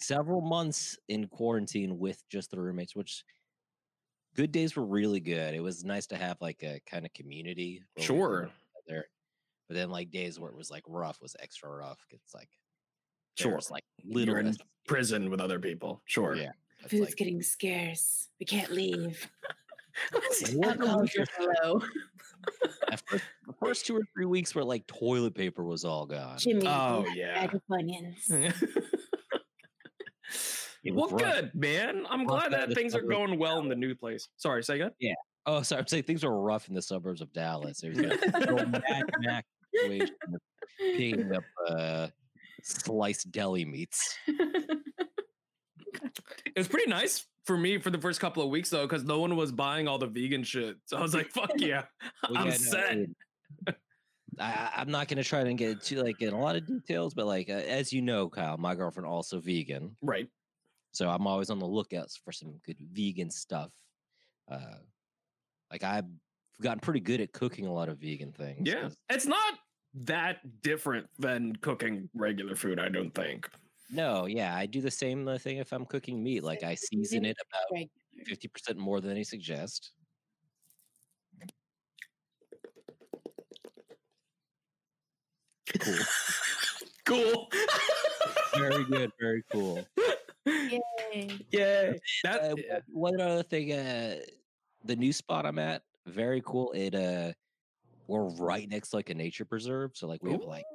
several 0.01 0.41
months 0.41 0.97
in 1.09 1.27
quarantine 1.27 1.99
with 1.99 2.21
just 2.29 2.51
the 2.51 2.59
roommates, 2.59 2.95
which 2.95 3.23
good 4.35 4.51
days 4.51 4.75
were 4.75 4.85
really 4.85 5.19
good. 5.19 5.53
It 5.53 5.61
was 5.61 5.83
nice 5.85 6.07
to 6.07 6.17
have 6.17 6.37
like 6.41 6.63
a 6.63 6.79
kind 6.85 7.05
of 7.05 7.13
community. 7.13 7.77
where 7.77 7.85
we 7.95 8.01
could 8.01 8.05
Sure. 8.05 8.49
There. 8.87 9.05
But 9.67 9.75
then 9.75 9.89
like 9.89 10.11
days 10.11 10.39
where 10.39 10.51
it 10.51 10.57
was 10.57 10.69
like 10.69 10.83
rough 10.87 11.21
was 11.21 11.35
extra 11.39 11.69
rough. 11.69 12.05
It's 12.11 12.33
like 12.33 12.49
Sure. 13.37 13.51
there's 13.51 13.71
like 13.71 13.83
You're 14.03 14.13
little 14.25 14.37
in 14.37 14.55
prison 14.87 15.29
with 15.29 15.39
other 15.41 15.59
people. 15.59 16.01
Sure. 16.05 16.35
Yeah. 16.35 16.51
Food's 16.87 17.05
like- 17.09 17.15
getting 17.15 17.41
scarce. 17.41 18.29
We 18.39 18.45
can't 18.45 18.71
leave. 18.71 19.29
What 20.53 21.13
your- 21.13 21.23
is 21.23 21.29
first, 21.29 23.23
the 23.47 23.53
first 23.59 23.85
two 23.85 23.95
or 23.97 24.01
three 24.13 24.25
weeks 24.25 24.53
were 24.53 24.63
like 24.63 24.85
toilet 24.87 25.33
paper 25.35 25.63
was 25.63 25.83
all 25.85 26.05
gone. 26.05 26.37
Jimmy, 26.37 26.67
Oh, 26.67 27.05
yeah. 27.15 27.45
bag 27.45 27.55
of 27.55 27.61
onions. 27.71 28.29
Well, 30.87 31.05
was 31.09 31.13
rough. 31.13 31.33
good, 31.33 31.51
man. 31.55 32.05
I'm 32.07 32.27
Rough 32.27 32.49
glad 32.49 32.51
that 32.53 32.73
things 32.75 32.93
are 32.93 33.01
going 33.01 33.39
well 33.39 33.57
in 33.59 33.69
the 33.69 33.75
new 33.75 33.95
place. 33.95 34.27
Sorry, 34.37 34.63
say 34.63 34.75
again. 34.75 34.91
Yeah. 34.99 35.13
Oh, 35.47 35.63
sorry. 35.63 35.81
I'm 35.81 35.87
saying 35.87 36.03
things 36.03 36.23
were 36.23 36.39
rough 36.39 36.67
in 36.67 36.75
the 36.75 36.81
suburbs 36.81 37.21
of 37.21 37.33
Dallas. 37.33 37.81
It 37.81 37.89
was 37.89 37.97
a 37.99 38.53
real 38.53 38.67
Mad 38.67 39.03
Max 39.19 39.47
situation 39.73 40.15
picking 40.79 41.33
up 41.35 41.43
uh, 41.67 42.07
sliced 42.61 43.31
deli 43.31 43.65
meats. 43.65 44.15
It 44.27 44.83
was 46.55 46.67
pretty 46.67 46.87
nice 46.89 47.25
for 47.45 47.57
me 47.57 47.77
for 47.77 47.89
the 47.89 47.97
first 47.99 48.19
couple 48.19 48.43
of 48.43 48.49
weeks 48.49 48.69
though, 48.69 48.85
because 48.87 49.03
no 49.03 49.19
one 49.19 49.35
was 49.35 49.51
buying 49.51 49.87
all 49.87 49.97
the 49.97 50.07
vegan 50.07 50.43
shit. 50.43 50.77
So 50.85 50.97
I 50.97 51.01
was 51.01 51.13
like, 51.13 51.29
"Fuck 51.31 51.51
yeah, 51.57 51.83
Well, 52.29 52.37
I'm 52.39 52.47
yeah, 52.47 52.53
set." 52.53 52.97
I, 54.39 54.69
I'm 54.75 54.91
not 54.91 55.07
gonna 55.07 55.23
try 55.23 55.43
to 55.43 55.53
get 55.53 55.81
too 55.81 56.03
like 56.03 56.21
in 56.21 56.33
a 56.33 56.39
lot 56.39 56.55
of 56.55 56.65
details, 56.65 57.13
but 57.13 57.25
like 57.25 57.49
uh, 57.49 57.53
as 57.53 57.93
you 57.93 58.01
know, 58.01 58.29
Kyle, 58.29 58.57
my 58.57 58.75
girlfriend 58.75 59.07
also 59.07 59.39
vegan, 59.39 59.95
Right. 60.01 60.27
so 60.91 61.09
I'm 61.09 61.25
always 61.27 61.49
on 61.49 61.59
the 61.59 61.65
lookout 61.65 62.09
for 62.23 62.31
some 62.31 62.59
good 62.65 62.77
vegan 62.91 63.29
stuff. 63.29 63.71
Uh, 64.51 64.79
like 65.71 65.83
I've 65.83 66.05
gotten 66.61 66.79
pretty 66.79 66.99
good 66.99 67.21
at 67.21 67.31
cooking 67.31 67.65
a 67.67 67.73
lot 67.73 67.87
of 67.89 67.97
vegan 67.99 68.33
things. 68.33 68.67
Yeah, 68.67 68.89
it's 69.09 69.25
not 69.25 69.53
that 70.03 70.61
different 70.61 71.07
than 71.17 71.55
cooking 71.57 72.09
regular 72.13 72.55
food. 72.55 72.79
I 72.79 72.89
don't 72.89 73.11
think. 73.15 73.49
No, 73.89 74.25
yeah, 74.25 74.55
I 74.55 74.65
do 74.65 74.81
the 74.81 74.91
same 74.91 75.27
uh, 75.27 75.37
thing 75.37 75.57
if 75.57 75.71
I'm 75.71 75.85
cooking 75.85 76.23
meat. 76.23 76.43
Like 76.43 76.63
I 76.63 76.75
season 76.75 77.25
it 77.25 77.37
about 77.49 77.87
fifty 78.25 78.47
percent 78.47 78.77
more 78.77 78.99
than 78.99 79.13
they 79.13 79.23
suggest. 79.23 79.91
Cool. 85.79 85.95
cool. 87.05 87.49
very 88.55 88.83
good. 88.85 89.11
Very 89.19 89.43
cool. 89.51 89.85
Yay. 90.45 90.79
Yeah. 91.51 91.93
That. 92.23 92.41
Uh, 92.41 92.55
yeah. 92.57 92.79
one 92.87 93.19
other 93.19 93.43
thing, 93.43 93.73
uh, 93.73 94.17
the 94.83 94.95
new 94.95 95.13
spot 95.13 95.45
I'm 95.45 95.59
at, 95.59 95.83
very 96.07 96.41
cool. 96.45 96.71
It 96.71 96.95
uh, 96.95 97.33
we're 98.07 98.29
right 98.29 98.69
next 98.69 98.89
to 98.89 98.97
like 98.97 99.09
a 99.09 99.15
nature 99.15 99.45
preserve, 99.45 99.91
so 99.93 100.07
like 100.07 100.23
we 100.23 100.31
have 100.31 100.41
like 100.41 100.65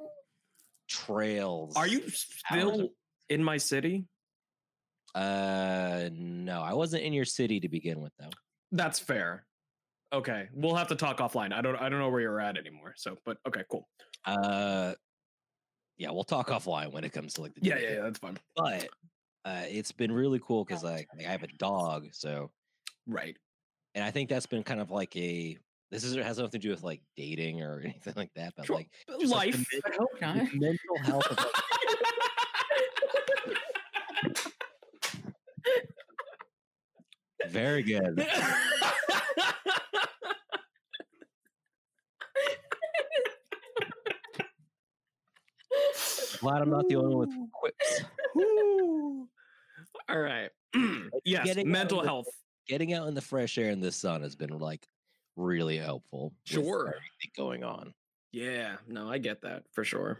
trails. 0.87 1.75
Are 1.75 1.87
you 1.87 2.01
hours 2.01 2.27
still 2.47 2.89
in 3.31 3.43
my 3.43 3.57
city? 3.57 4.05
Uh, 5.15 6.09
no, 6.13 6.61
I 6.61 6.73
wasn't 6.73 7.03
in 7.03 7.13
your 7.13 7.25
city 7.25 7.59
to 7.59 7.69
begin 7.69 7.99
with, 8.01 8.13
though. 8.19 8.29
That's 8.71 8.99
fair. 8.99 9.45
Okay, 10.13 10.47
we'll 10.53 10.75
have 10.75 10.87
to 10.89 10.95
talk 10.95 11.17
offline. 11.19 11.53
I 11.53 11.61
don't. 11.61 11.75
I 11.77 11.89
don't 11.89 11.99
know 11.99 12.09
where 12.09 12.21
you're 12.21 12.39
at 12.39 12.57
anymore. 12.57 12.93
So, 12.97 13.17
but 13.25 13.37
okay, 13.47 13.63
cool. 13.69 13.87
Uh, 14.25 14.93
yeah, 15.97 16.11
we'll 16.11 16.23
talk 16.25 16.49
offline 16.49 16.91
when 16.91 17.03
it 17.03 17.13
comes 17.13 17.33
to 17.35 17.41
like 17.41 17.53
the 17.55 17.61
Yeah, 17.63 17.77
yeah, 17.79 17.93
yeah. 17.93 18.01
That's 18.01 18.19
fine. 18.19 18.37
But 18.55 18.87
uh, 19.45 19.63
it's 19.69 19.91
been 19.91 20.11
really 20.11 20.39
cool 20.43 20.65
because 20.65 20.83
like, 20.83 21.07
like 21.17 21.27
I 21.27 21.31
have 21.31 21.43
a 21.43 21.47
dog, 21.57 22.07
so 22.11 22.51
Right. 23.07 23.37
and 23.95 24.03
I 24.03 24.11
think 24.11 24.29
that's 24.29 24.45
been 24.45 24.63
kind 24.63 24.79
of 24.81 24.91
like 24.91 25.15
a 25.15 25.57
this 25.91 26.03
is 26.05 26.15
has 26.15 26.37
nothing 26.37 26.51
to 26.51 26.59
do 26.59 26.69
with 26.69 26.83
like 26.83 27.01
dating 27.17 27.61
or 27.61 27.79
anything 27.83 28.13
like 28.15 28.31
that, 28.35 28.53
but 28.57 28.69
like 28.69 28.89
But 29.07 29.19
just, 29.21 29.33
like, 29.33 29.51
the 29.51 29.57
Life. 29.57 29.67
men- 29.73 29.93
I 29.93 29.95
hope 29.97 30.21
not. 30.21 30.35
the 30.51 30.59
mental 30.59 30.97
health 31.03 31.27
of 31.31 31.37
like, 31.37 31.47
very 37.49 37.83
good. 37.83 38.25
Glad 46.39 46.61
I'm 46.61 46.69
not 46.69 46.87
the 46.87 46.95
only 46.95 47.15
one 47.15 47.27
with 47.27 47.51
quips. 47.51 48.01
All 50.09 50.19
right. 50.19 50.49
yes, 51.25 51.45
getting 51.45 51.69
mental 51.69 51.99
of 51.99 52.03
the- 52.05 52.09
health. 52.09 52.27
Getting 52.67 52.93
out 52.93 53.07
in 53.07 53.15
the 53.15 53.21
fresh 53.21 53.57
air 53.57 53.69
in 53.71 53.81
the 53.81 53.91
sun 53.91 54.21
has 54.21 54.35
been 54.35 54.57
like 54.57 54.87
really 55.35 55.77
helpful. 55.77 56.31
Sure. 56.45 56.95
going 57.35 57.63
on. 57.63 57.93
Yeah, 58.31 58.77
no, 58.87 59.09
I 59.09 59.17
get 59.17 59.41
that 59.41 59.63
for 59.73 59.83
sure. 59.83 60.19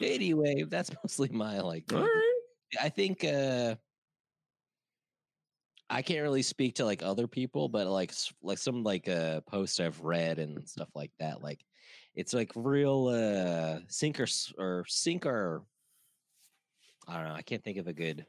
Anyway, 0.00 0.64
that's 0.68 0.90
mostly 1.04 1.28
my 1.28 1.60
like. 1.60 1.92
All 1.92 2.02
uh. 2.02 2.08
I 2.80 2.88
think 2.88 3.24
uh 3.24 3.76
I 5.90 6.02
can't 6.02 6.22
really 6.22 6.42
speak 6.42 6.74
to 6.76 6.84
like 6.84 7.02
other 7.02 7.26
people, 7.26 7.68
but 7.68 7.86
like 7.86 8.12
like 8.42 8.58
some 8.58 8.82
like 8.82 9.08
uh 9.08 9.40
posts 9.42 9.80
I've 9.80 10.00
read 10.00 10.38
and 10.38 10.68
stuff 10.68 10.90
like 10.94 11.12
that. 11.18 11.42
Like 11.42 11.64
it's 12.14 12.34
like 12.34 12.52
real 12.54 13.08
uh 13.08 13.80
sink 13.88 14.20
or 14.20 14.24
s- 14.24 14.52
or 14.58 14.84
sink 14.88 15.24
or 15.26 15.64
I 17.06 17.14
don't 17.16 17.28
know. 17.28 17.34
I 17.34 17.42
can't 17.42 17.64
think 17.64 17.78
of 17.78 17.88
a 17.88 17.94
good 17.94 18.26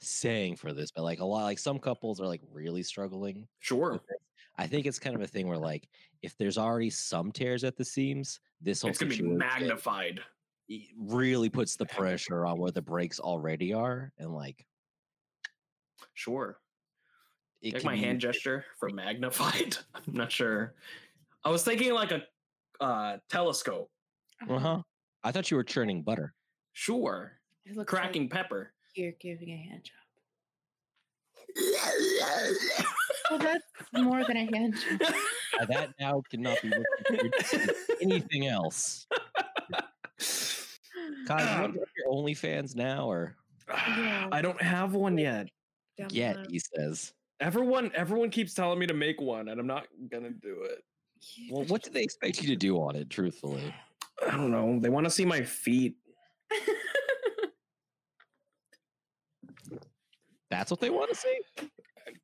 saying 0.00 0.56
for 0.56 0.72
this, 0.72 0.90
but 0.90 1.02
like 1.02 1.20
a 1.20 1.24
lot 1.24 1.44
like 1.44 1.58
some 1.58 1.78
couples 1.78 2.20
are 2.20 2.26
like 2.26 2.42
really 2.50 2.82
struggling. 2.82 3.46
Sure. 3.60 4.00
I 4.56 4.66
think 4.66 4.86
it's 4.86 4.98
kind 4.98 5.16
of 5.16 5.22
a 5.22 5.26
thing 5.26 5.46
where 5.48 5.58
like 5.58 5.88
if 6.22 6.36
there's 6.36 6.58
already 6.58 6.90
some 6.90 7.30
tears 7.32 7.64
at 7.64 7.76
the 7.76 7.84
seams, 7.84 8.40
this 8.60 8.82
whole 8.82 8.90
It's 8.90 8.98
gonna 8.98 9.14
be 9.14 9.22
magnified. 9.22 10.20
really 10.98 11.48
puts 11.50 11.76
the 11.76 11.86
pressure 11.86 12.44
on 12.46 12.58
where 12.58 12.70
the 12.72 12.82
brakes 12.82 13.20
already 13.20 13.72
are 13.72 14.12
and 14.18 14.32
like 14.32 14.66
Sure. 16.14 16.58
it 17.62 17.74
Like 17.74 17.84
my 17.84 17.96
hand 17.96 18.20
gesture 18.20 18.64
for 18.78 18.88
magnified. 18.90 19.76
I'm 19.94 20.02
not 20.14 20.32
sure. 20.32 20.74
I 21.44 21.50
was 21.50 21.62
thinking 21.64 21.92
like 21.92 22.10
a 22.12 22.22
uh 22.80 23.18
telescope. 23.30 23.88
uh-huh 24.50 24.82
i 25.22 25.30
thought 25.30 25.48
you 25.50 25.56
were 25.56 25.62
churning 25.64 26.02
butter 26.02 26.34
Sure. 26.72 27.38
It 27.64 27.76
looks 27.76 27.78
like 27.92 28.02
Cracking 28.02 28.28
pepper. 28.28 28.72
you're 28.96 29.12
giving 29.20 29.50
a 29.50 29.56
hand 29.56 29.84
job. 29.84 29.94
Well, 33.30 33.38
that's 33.38 33.64
more 33.94 34.22
than 34.24 34.36
a 34.36 34.44
hand 34.54 34.74
job. 34.76 35.14
Uh, 35.60 35.64
that 35.66 35.90
now 35.98 36.20
cannot 36.30 36.60
be 36.60 36.72
anything 38.02 38.48
else 38.48 39.06
Kyle, 41.26 41.38
do 41.38 41.44
you 41.44 41.60
want 41.60 41.64
Um, 41.64 41.72
to 41.74 41.86
your 41.96 42.12
OnlyFans 42.12 42.74
now 42.76 43.08
or 43.10 43.34
Yeah. 43.68 44.28
I 44.32 44.42
don't 44.42 44.60
have 44.60 44.92
one 44.94 45.16
yet. 45.16 45.48
Down 45.96 46.08
yet? 46.12 46.36
He 46.50 46.58
says. 46.58 47.12
Everyone 47.40 47.90
everyone 47.94 48.30
keeps 48.30 48.54
telling 48.54 48.78
me 48.78 48.86
to 48.86 48.94
make 48.94 49.20
one 49.20 49.48
and 49.48 49.60
I'm 49.60 49.66
not 49.66 49.86
gonna 50.10 50.30
do 50.30 50.62
it. 50.62 50.84
You 51.36 51.54
Well, 51.54 51.64
what 51.64 51.82
do 51.82 51.90
they 51.90 52.02
expect 52.02 52.42
you 52.42 52.48
to 52.48 52.56
do 52.56 52.76
on 52.76 52.96
it? 52.96 53.10
Truthfully, 53.10 53.74
I 54.26 54.30
don't 54.30 54.50
know. 54.50 54.78
They 54.78 54.88
want 54.88 55.04
to 55.04 55.10
see 55.10 55.24
my 55.24 55.42
feet. 55.42 55.96
that's 60.50 60.70
what 60.70 60.80
they 60.80 60.90
want 60.90 61.10
to 61.10 61.16
see. 61.16 61.38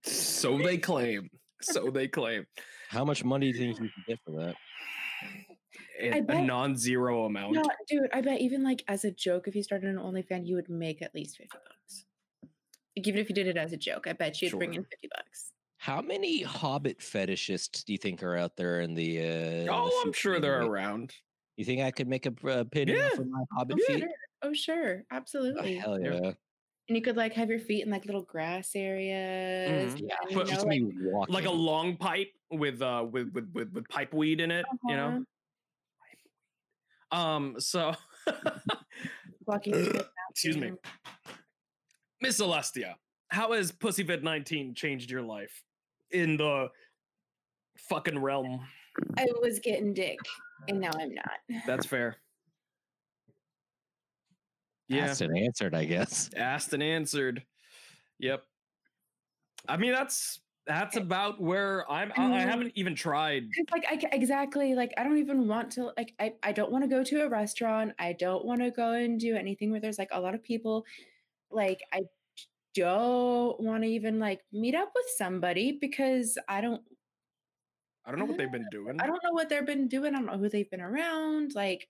So 0.05 0.59
they 0.59 0.79
claim. 0.79 1.29
So 1.61 1.91
they 1.91 2.09
claim. 2.09 2.47
How 2.89 3.05
much 3.05 3.25
money 3.25 3.53
do 3.53 3.59
you 3.59 3.75
think 3.75 3.81
you 3.81 3.91
can 3.91 4.05
get 4.09 4.19
for 4.25 4.33
that? 4.33 4.55
A, 6.01 6.15
I 6.15 6.17
a 6.19 6.23
bet- 6.23 6.45
non-zero 6.45 7.25
amount. 7.27 7.53
No, 7.55 7.63
dude, 7.89 8.09
I 8.13 8.21
bet 8.21 8.41
even 8.41 8.65
like 8.65 8.83
as 8.89 9.05
a 9.05 9.11
joke, 9.11 9.47
if 9.49 9.55
you 9.55 9.63
started 9.63 9.91
an 9.91 9.97
OnlyFans, 9.97 10.47
you 10.47 10.55
would 10.57 10.71
make 10.71 11.03
at 11.03 11.15
least 11.15 11.37
50 11.37 11.51
bucks. 11.53 12.05
Like, 12.96 13.07
even 13.07 13.20
if 13.20 13.29
you 13.29 13.35
did 13.35 13.46
it 13.46 13.57
as 13.57 13.72
a 13.72 13.76
joke, 13.76 14.07
I 14.07 14.12
bet 14.12 14.40
you'd 14.42 14.59
bring 14.59 14.74
in 14.74 14.85
50 14.85 15.09
bucks. 15.14 15.53
How 15.79 16.03
many 16.03 16.42
Hobbit 16.42 16.98
fetishists 16.98 17.85
do 17.85 17.92
you 17.92 17.98
think 17.98 18.22
are 18.22 18.37
out 18.37 18.57
there 18.57 18.81
in 18.81 18.94
the? 18.94 19.18
Uh, 19.18 19.22
in 19.22 19.64
the 19.66 19.72
oh, 19.72 20.03
I'm 20.05 20.12
sure 20.12 20.40
they're 20.40 20.57
anyway? 20.57 20.68
around. 20.68 21.14
You 21.57 21.64
think 21.64 21.83
I 21.83 21.90
could 21.90 22.09
make 22.09 22.26
a 22.26 22.35
uh, 22.48 22.64
penny 22.64 22.92
Yeah. 22.92 23.09
for 23.11 23.24
my 23.24 23.42
Hobbit 23.53 23.76
Oh, 23.81 23.85
feet? 23.87 24.00
sure. 24.00 24.09
Oh, 24.42 24.53
sure. 24.53 25.03
Oh, 25.11 25.16
Absolutely. 25.16 25.76
hell 25.76 26.00
Yeah. 26.00 26.18
yeah! 26.22 26.33
And 26.88 26.96
you 26.96 27.03
could 27.03 27.16
like 27.16 27.33
have 27.35 27.48
your 27.48 27.61
feet 27.61 27.85
in 27.85 27.90
like 27.90 28.05
little 28.07 28.22
grass 28.22 28.74
areas. 28.74 29.94
Mhm. 29.94 30.09
Yeah, 30.09 30.16
and, 30.22 30.35
But 30.35 30.46
you 30.46 30.53
just 30.53 30.64
know, 30.64 30.70
like, 30.70 30.81
me 30.83 30.92
walking. 31.03 31.35
Like 31.35 31.44
a 31.44 31.50
long 31.50 31.96
pipe 31.96 32.33
with 32.50 32.83
uh 32.83 33.07
with 33.11 33.33
with 33.33 33.50
with, 33.53 33.72
with 33.72 33.88
pipe 33.88 34.12
weed 34.12 34.40
in 34.40 34.50
it, 34.50 34.66
you 34.88 34.96
know? 34.96 35.24
uh-huh, 37.12 37.18
Um 37.18 37.61
so 37.61 37.94
walking 39.46 39.72
through 39.74 39.92
the 39.92 40.09
excuse 40.31 40.57
me. 40.57 40.72
Bathroom. 42.21 42.29
Miss 42.29 42.41
Celestia, 42.41 42.95
how 43.29 43.53
has 43.53 43.73
Pussyvid 43.73 44.23
19 44.23 44.75
changed 44.75 45.11
your 45.11 45.23
life 45.23 45.62
in 46.11 46.37
the 46.37 46.68
fucking 47.77 48.18
realm? 48.18 48.61
I 49.16 49.27
was 49.41 49.61
getting 49.61 49.95
dick, 49.95 50.18
and 50.68 50.81
now 50.81 50.91
I'm 50.99 51.14
not. 51.14 51.62
That's 51.66 51.87
fair. 51.87 52.16
Yeah. 54.89 55.05
asked 55.07 55.21
and 55.21 55.37
answered, 55.39 55.75
I 55.75 55.85
guess. 55.85 56.31
asked 56.37 56.73
and 56.73 56.83
answered. 56.83 57.45
Yep. 58.18 58.43
I 59.68 59.77
mean, 59.77 59.93
that's 59.93 60.41
that's 60.66 60.97
about 60.97 61.41
where 61.41 61.91
I'm. 61.91 62.12
I, 62.16 62.23
I 62.23 62.27
mm-hmm. 62.27 62.49
haven't 62.49 62.73
even 62.75 62.95
tried. 62.95 63.49
Like 63.73 63.85
I 63.91 64.01
exactly 64.12 64.75
like 64.75 64.93
I 64.97 65.05
don't 65.05 65.18
even 65.18 65.49
want 65.49 65.73
to 65.73 65.93
like 65.97 66.14
I 66.18 66.35
I 66.43 66.53
don't 66.53 66.71
want 66.71 66.85
to 66.85 66.89
go 66.89 67.03
to 67.03 67.25
a 67.25 67.29
restaurant. 67.29 67.93
I 67.99 68.12
don't 68.12 68.45
want 68.45 68.61
to 68.61 68.71
go 68.71 68.93
and 68.93 69.18
do 69.18 69.37
anything 69.37 69.71
where 69.71 69.81
there's 69.81 69.99
like 69.99 70.11
a 70.12 70.21
lot 70.21 70.35
of 70.35 70.43
people. 70.43 70.85
Like 71.51 71.80
I 71.92 72.03
don't 72.74 73.61
want 73.61 73.82
to 73.82 73.88
even 73.88 74.18
like 74.18 74.40
meet 74.53 74.74
up 74.74 74.90
with 74.94 75.07
somebody 75.16 75.78
because 75.80 76.38
I 76.48 76.61
don't 76.61 76.82
I 78.05 78.11
don't 78.11 78.20
know 78.20 78.24
what 78.26 78.38
they've 78.38 78.51
been 78.51 78.64
ah, 78.66 78.72
doing. 78.72 79.01
I 79.01 79.07
don't 79.07 79.22
know 79.22 79.32
what 79.32 79.48
they've 79.48 79.66
been 79.66 79.88
doing. 79.88 80.14
I 80.14 80.18
don't 80.18 80.26
know 80.26 80.38
who 80.38 80.48
they've 80.48 80.70
been 80.70 80.80
around. 80.80 81.55
Like 81.55 81.86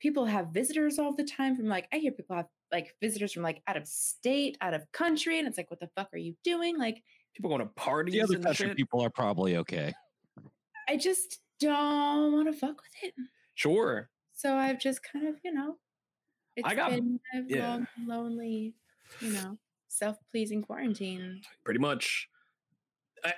people 0.00 0.26
have 0.26 0.48
visitors 0.48 0.98
all 0.98 1.14
the 1.14 1.24
time 1.24 1.56
from 1.56 1.66
like 1.66 1.88
I 1.92 1.96
hear 1.96 2.12
people 2.12 2.36
have 2.36 2.46
like 2.72 2.94
visitors 3.00 3.32
from 3.32 3.42
like 3.42 3.62
out 3.66 3.76
of 3.76 3.86
state, 3.86 4.56
out 4.60 4.74
of 4.74 4.90
country, 4.92 5.38
and 5.38 5.48
it's 5.48 5.56
like, 5.56 5.70
what 5.70 5.80
the 5.80 5.90
fuck 5.96 6.08
are 6.12 6.18
you 6.18 6.34
doing? 6.44 6.78
Like 6.78 7.02
People 7.34 7.48
going 7.50 7.60
to 7.60 7.66
parties 7.74 8.12
The 8.14 8.22
other 8.22 8.34
and 8.34 8.44
country 8.44 8.66
shit. 8.68 8.76
people 8.76 9.00
are 9.00 9.10
probably 9.10 9.56
okay. 9.58 9.92
I 10.88 10.96
just 10.96 11.40
don't 11.60 12.32
want 12.32 12.46
to 12.48 12.52
fuck 12.52 12.76
with 12.76 12.92
it. 13.10 13.14
Sure. 13.54 14.10
So 14.34 14.54
I've 14.56 14.80
just 14.80 15.00
kind 15.02 15.28
of, 15.28 15.36
you 15.44 15.52
know, 15.52 15.76
it's 16.56 16.66
I 16.66 16.74
got- 16.74 16.90
been 16.90 17.20
a 17.34 17.42
yeah. 17.46 17.68
long, 17.68 17.86
lonely, 18.06 18.74
you 19.20 19.32
know, 19.32 19.58
self-pleasing 19.88 20.62
quarantine. 20.62 21.40
pretty 21.64 21.80
much 21.80 22.28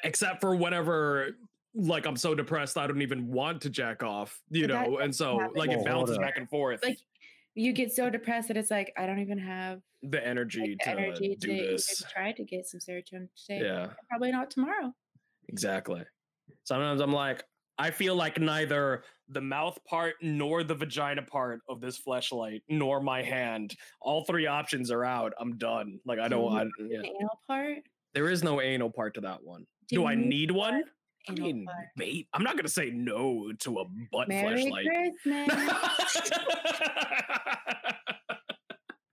except 0.05 0.41
for 0.41 0.55
whenever 0.55 1.31
like 1.75 2.07
i'm 2.07 2.17
so 2.17 2.35
depressed 2.35 2.77
i 2.79 2.87
don't 2.87 3.03
even 3.03 3.27
want 3.33 3.61
to 3.63 3.69
jack 3.71 4.03
off 4.03 4.41
you 4.51 4.69
But 4.69 4.73
that 4.75 4.91
know 4.91 4.99
and 4.99 5.13
so 5.15 5.39
happen. 5.41 5.57
like 5.57 5.71
it 5.71 5.77
Well, 5.77 5.85
bounces 5.85 6.19
back 6.19 6.37
and 6.37 6.49
forth 6.49 6.85
Like 6.85 6.99
you 7.55 7.73
get 7.73 7.91
so 7.93 8.09
depressed 8.11 8.49
that 8.49 8.57
it's 8.57 8.71
like 8.71 8.93
I 8.97 9.07
don't 9.07 9.19
even 9.19 9.39
have 9.39 9.81
the 10.03 10.25
energy 10.25 10.61
like, 10.61 10.71
the 10.71 10.85
to 10.85 10.91
energy 10.91 11.37
do 11.41 11.47
to 11.49 11.53
even 11.55 11.73
this 11.73 12.03
try 12.13 12.33
to 12.33 12.45
get 12.45 12.67
some 12.67 12.79
serotonin 12.81 13.29
today. 13.35 13.65
yeah 13.65 13.89
Probably 14.09 14.31
not 14.31 14.51
tomorrow. 14.51 14.95
exactly 15.49 16.05
sometimes 16.65 17.01
i'm 17.01 17.13
like 17.13 17.43
i 17.79 17.91
feel 17.91 18.15
like 18.15 18.39
neither 18.39 19.03
the 19.33 19.41
mouth 19.41 19.79
part 19.85 20.15
nor 20.23 20.63
the 20.65 20.75
vagina 20.75 21.23
part 21.23 21.61
of 21.69 21.81
this 21.81 21.99
fleshlight 22.01 22.63
nor 22.69 23.01
my 23.01 23.23
hand 23.23 23.75
all 24.01 24.25
three 24.25 24.47
options 24.47 24.91
are 24.91 25.05
out 25.05 25.33
i'm 25.41 25.57
done 25.59 25.99
like 26.07 26.19
i 26.19 26.29
don't 26.29 26.51
Do 26.51 26.57
I, 26.57 26.65
yeah. 26.89 26.99
Anal 27.03 27.41
part. 27.47 27.79
there 28.15 28.29
is 28.29 28.43
no 28.45 28.61
anal 28.61 28.91
part 28.91 29.15
to 29.15 29.21
that 29.23 29.43
one 29.43 29.67
Do 29.89 29.97
do 29.97 30.07
i 30.07 30.15
need 30.15 30.51
one 30.51 30.83
I 31.29 31.33
mean, 31.35 31.67
part? 31.67 31.87
mate, 31.97 32.27
I'm 32.35 32.43
not 32.43 32.57
gonna 32.57 32.67
say 32.69 32.91
no 32.91 33.53
to 33.61 33.79
a 33.79 33.85
butt 34.11 34.27
Merry 34.29 34.69
flashlight. 34.69 34.87
Christmas. 35.23 36.21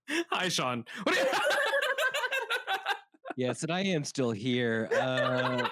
Hi, 0.32 0.50
Sean. 0.50 0.86
What 1.04 1.14
do 1.16 1.22
you- 1.22 1.28
Yes, 3.36 3.62
and 3.64 3.72
I 3.72 3.82
am 3.82 4.04
still 4.04 4.32
here. 4.32 4.90
Uh, 4.92 5.70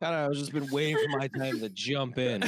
kind 0.00 0.14
of, 0.14 0.30
I've 0.30 0.36
just 0.36 0.52
been 0.52 0.68
waiting 0.70 0.96
for 0.98 1.18
my 1.18 1.28
time 1.28 1.60
to 1.60 1.68
jump 1.70 2.18
in. 2.18 2.40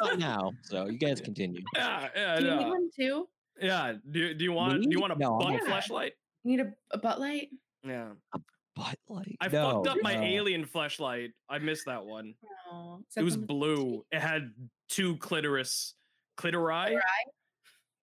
Not 0.00 0.18
now, 0.18 0.52
so 0.62 0.86
you 0.86 0.98
guys 0.98 1.20
continue. 1.24 1.62
yeah, 1.74 2.08
yeah, 2.14 2.40
Do 2.40 2.44
you 2.46 2.56
need 2.56 2.66
one 2.68 2.90
too? 2.98 3.28
yeah. 3.60 3.92
Do, 4.10 4.34
do 4.34 4.44
you 4.44 4.52
want 4.52 4.82
do 4.82 4.88
you 4.90 5.00
want 5.00 5.12
a 5.12 5.18
No, 5.18 5.38
butt 5.38 5.54
okay. 5.54 5.64
flashlight? 5.66 6.12
You 6.44 6.56
need 6.56 6.66
a, 6.66 6.72
a 6.92 6.98
butt 6.98 7.20
light? 7.20 7.48
Yeah. 7.86 8.10
A 8.34 8.40
butt 8.74 8.96
light. 9.08 9.36
I 9.40 9.48
no, 9.48 9.82
fucked 9.84 9.88
up 9.88 10.02
my 10.02 10.14
alien 10.24 10.64
fleshlight. 10.64 11.28
I 11.48 11.58
missed 11.58 11.86
that 11.86 12.04
one. 12.04 12.34
No. 12.72 13.00
It 13.16 13.22
was 13.22 13.36
blue. 13.36 14.04
It 14.10 14.20
had 14.20 14.50
two 14.88 15.16
clitoris 15.18 15.94
clitori 16.36 16.98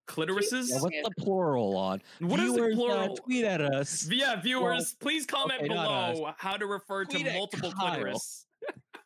clitorises. 0.07 0.69
Yeah, 0.69 0.79
what's 0.79 0.95
the 1.03 1.11
plural 1.19 1.77
on? 1.77 2.01
What 2.19 2.39
is 2.39 2.53
the 2.53 2.67
Viewers, 2.67 3.09
uh, 3.11 3.15
tweet 3.23 3.45
at 3.45 3.61
us. 3.61 4.09
Yeah, 4.11 4.39
viewers, 4.41 4.95
please 4.99 5.25
comment 5.25 5.59
okay, 5.59 5.67
below 5.67 6.31
how 6.37 6.57
to 6.57 6.65
refer 6.65 7.05
Tweet 7.05 7.25
to 7.25 7.33
multiple 7.33 7.71
clitoris. 7.71 8.45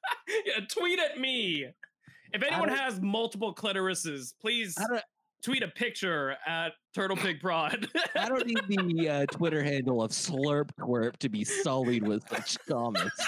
yeah, 0.46 0.60
tweet 0.70 1.00
at 1.00 1.20
me. 1.20 1.68
If 2.34 2.42
anyone 2.42 2.70
has 2.70 3.00
multiple 3.00 3.54
clitorises, 3.54 4.34
please 4.42 4.76
tweet 5.44 5.62
a 5.62 5.68
picture 5.68 6.36
at 6.48 6.72
Turtle 6.96 7.18
Pig 7.18 7.40
Prod. 7.42 7.88
I 8.16 8.28
don't 8.28 8.48
need 8.48 8.62
the 8.68 9.10
uh, 9.10 9.26
Twitter 9.28 9.62
handle 9.64 10.02
of 10.02 10.12
Slurp 10.12 10.72
Twerp 10.80 11.18
to 11.18 11.30
be 11.30 11.44
sullied 11.44 12.08
with 12.08 12.24
such 12.30 12.58
comments. 12.68 13.28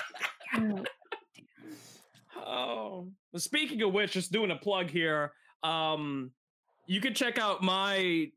Oh, 2.38 3.08
well, 3.32 3.40
speaking 3.40 3.82
of 3.82 3.94
which, 3.94 4.14
just 4.14 4.32
doing 4.32 4.52
a 4.52 4.56
plug 4.56 4.90
here. 4.90 5.34
Um, 5.64 6.32
you 6.88 7.02
can 7.02 7.14
check 7.14 7.38
out 7.38 7.62
my 7.62 8.32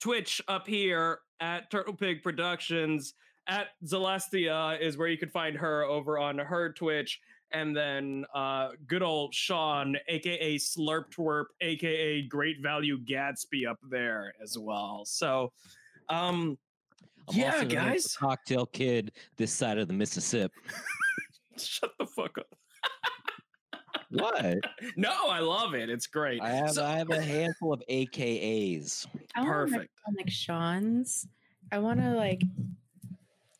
Twitch 0.00 0.40
up 0.48 0.66
here 0.66 1.18
at 1.40 1.70
Turtle 1.70 1.94
Pig 1.94 2.22
Productions. 2.22 3.14
At 3.46 3.68
Celestia 3.84 4.80
is 4.80 4.96
where 4.96 5.08
you 5.08 5.18
can 5.18 5.28
find 5.28 5.56
her 5.56 5.82
over 5.82 6.18
on 6.18 6.38
her 6.38 6.72
Twitch. 6.72 7.20
And 7.52 7.76
then 7.76 8.24
uh, 8.34 8.70
good 8.86 9.02
old 9.02 9.32
Sean, 9.34 9.96
aka 10.08 10.56
Slurp 10.56 11.04
Twerp, 11.14 11.44
aka 11.60 12.22
Great 12.22 12.60
Value 12.60 12.98
Gatsby, 13.04 13.66
up 13.68 13.78
there 13.88 14.34
as 14.42 14.58
well. 14.58 15.04
So, 15.04 15.52
um, 16.08 16.58
I'm 17.28 17.36
Yeah, 17.38 17.46
also 17.46 17.58
known 17.60 17.68
the 17.68 17.74
guys. 17.74 18.16
cocktail 18.16 18.66
kid 18.66 19.12
this 19.36 19.52
side 19.52 19.78
of 19.78 19.86
the 19.88 19.94
Mississippi. 19.94 20.54
shut 21.58 21.92
the 21.98 22.06
fuck 22.06 22.36
up. 22.38 22.46
What? 24.10 24.58
No, 24.96 25.28
I 25.28 25.40
love 25.40 25.74
it. 25.74 25.88
It's 25.90 26.06
great. 26.06 26.40
I 26.42 26.50
have 26.50 26.72
So- 26.72 26.84
I 26.84 26.98
have 26.98 27.10
a 27.10 27.20
handful 27.22 27.72
of 27.72 27.82
AKAs. 27.88 29.06
I 29.34 29.40
want 29.42 29.70
Perfect. 29.72 29.92
like 30.16 30.28
Sean's. 30.30 31.26
I 31.72 31.78
want 31.78 32.00
to 32.00 32.10
like 32.14 32.42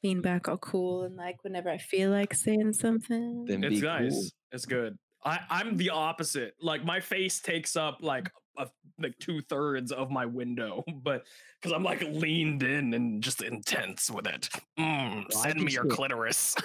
lean 0.04 0.20
back 0.20 0.48
all 0.48 0.58
cool 0.58 1.02
and 1.04 1.16
like 1.16 1.42
whenever 1.42 1.70
I 1.70 1.78
feel 1.78 2.10
like 2.10 2.34
saying 2.34 2.74
something. 2.74 3.46
Then 3.46 3.64
It's 3.64 3.80
be 3.80 3.86
nice. 3.86 4.12
cool. 4.12 4.24
It's 4.52 4.66
good. 4.66 4.96
I, 5.24 5.40
I'm 5.48 5.76
the 5.78 5.90
opposite. 5.90 6.54
Like 6.60 6.84
my 6.84 7.00
face 7.00 7.40
takes 7.40 7.74
up 7.74 7.98
like 8.02 8.30
a, 8.58 8.68
like 9.00 9.18
two 9.18 9.40
thirds 9.48 9.90
of 9.90 10.10
my 10.10 10.26
window, 10.26 10.84
but 11.02 11.24
because 11.60 11.74
I'm 11.74 11.82
like 11.82 12.02
leaned 12.02 12.62
in 12.62 12.92
and 12.92 13.22
just 13.22 13.42
intense 13.42 14.10
with 14.10 14.26
it. 14.26 14.48
Mm, 14.78 15.24
Well, 15.32 15.42
send 15.42 15.60
me 15.62 15.72
your 15.72 15.84
see 15.84 15.96
clitoris. 15.96 16.54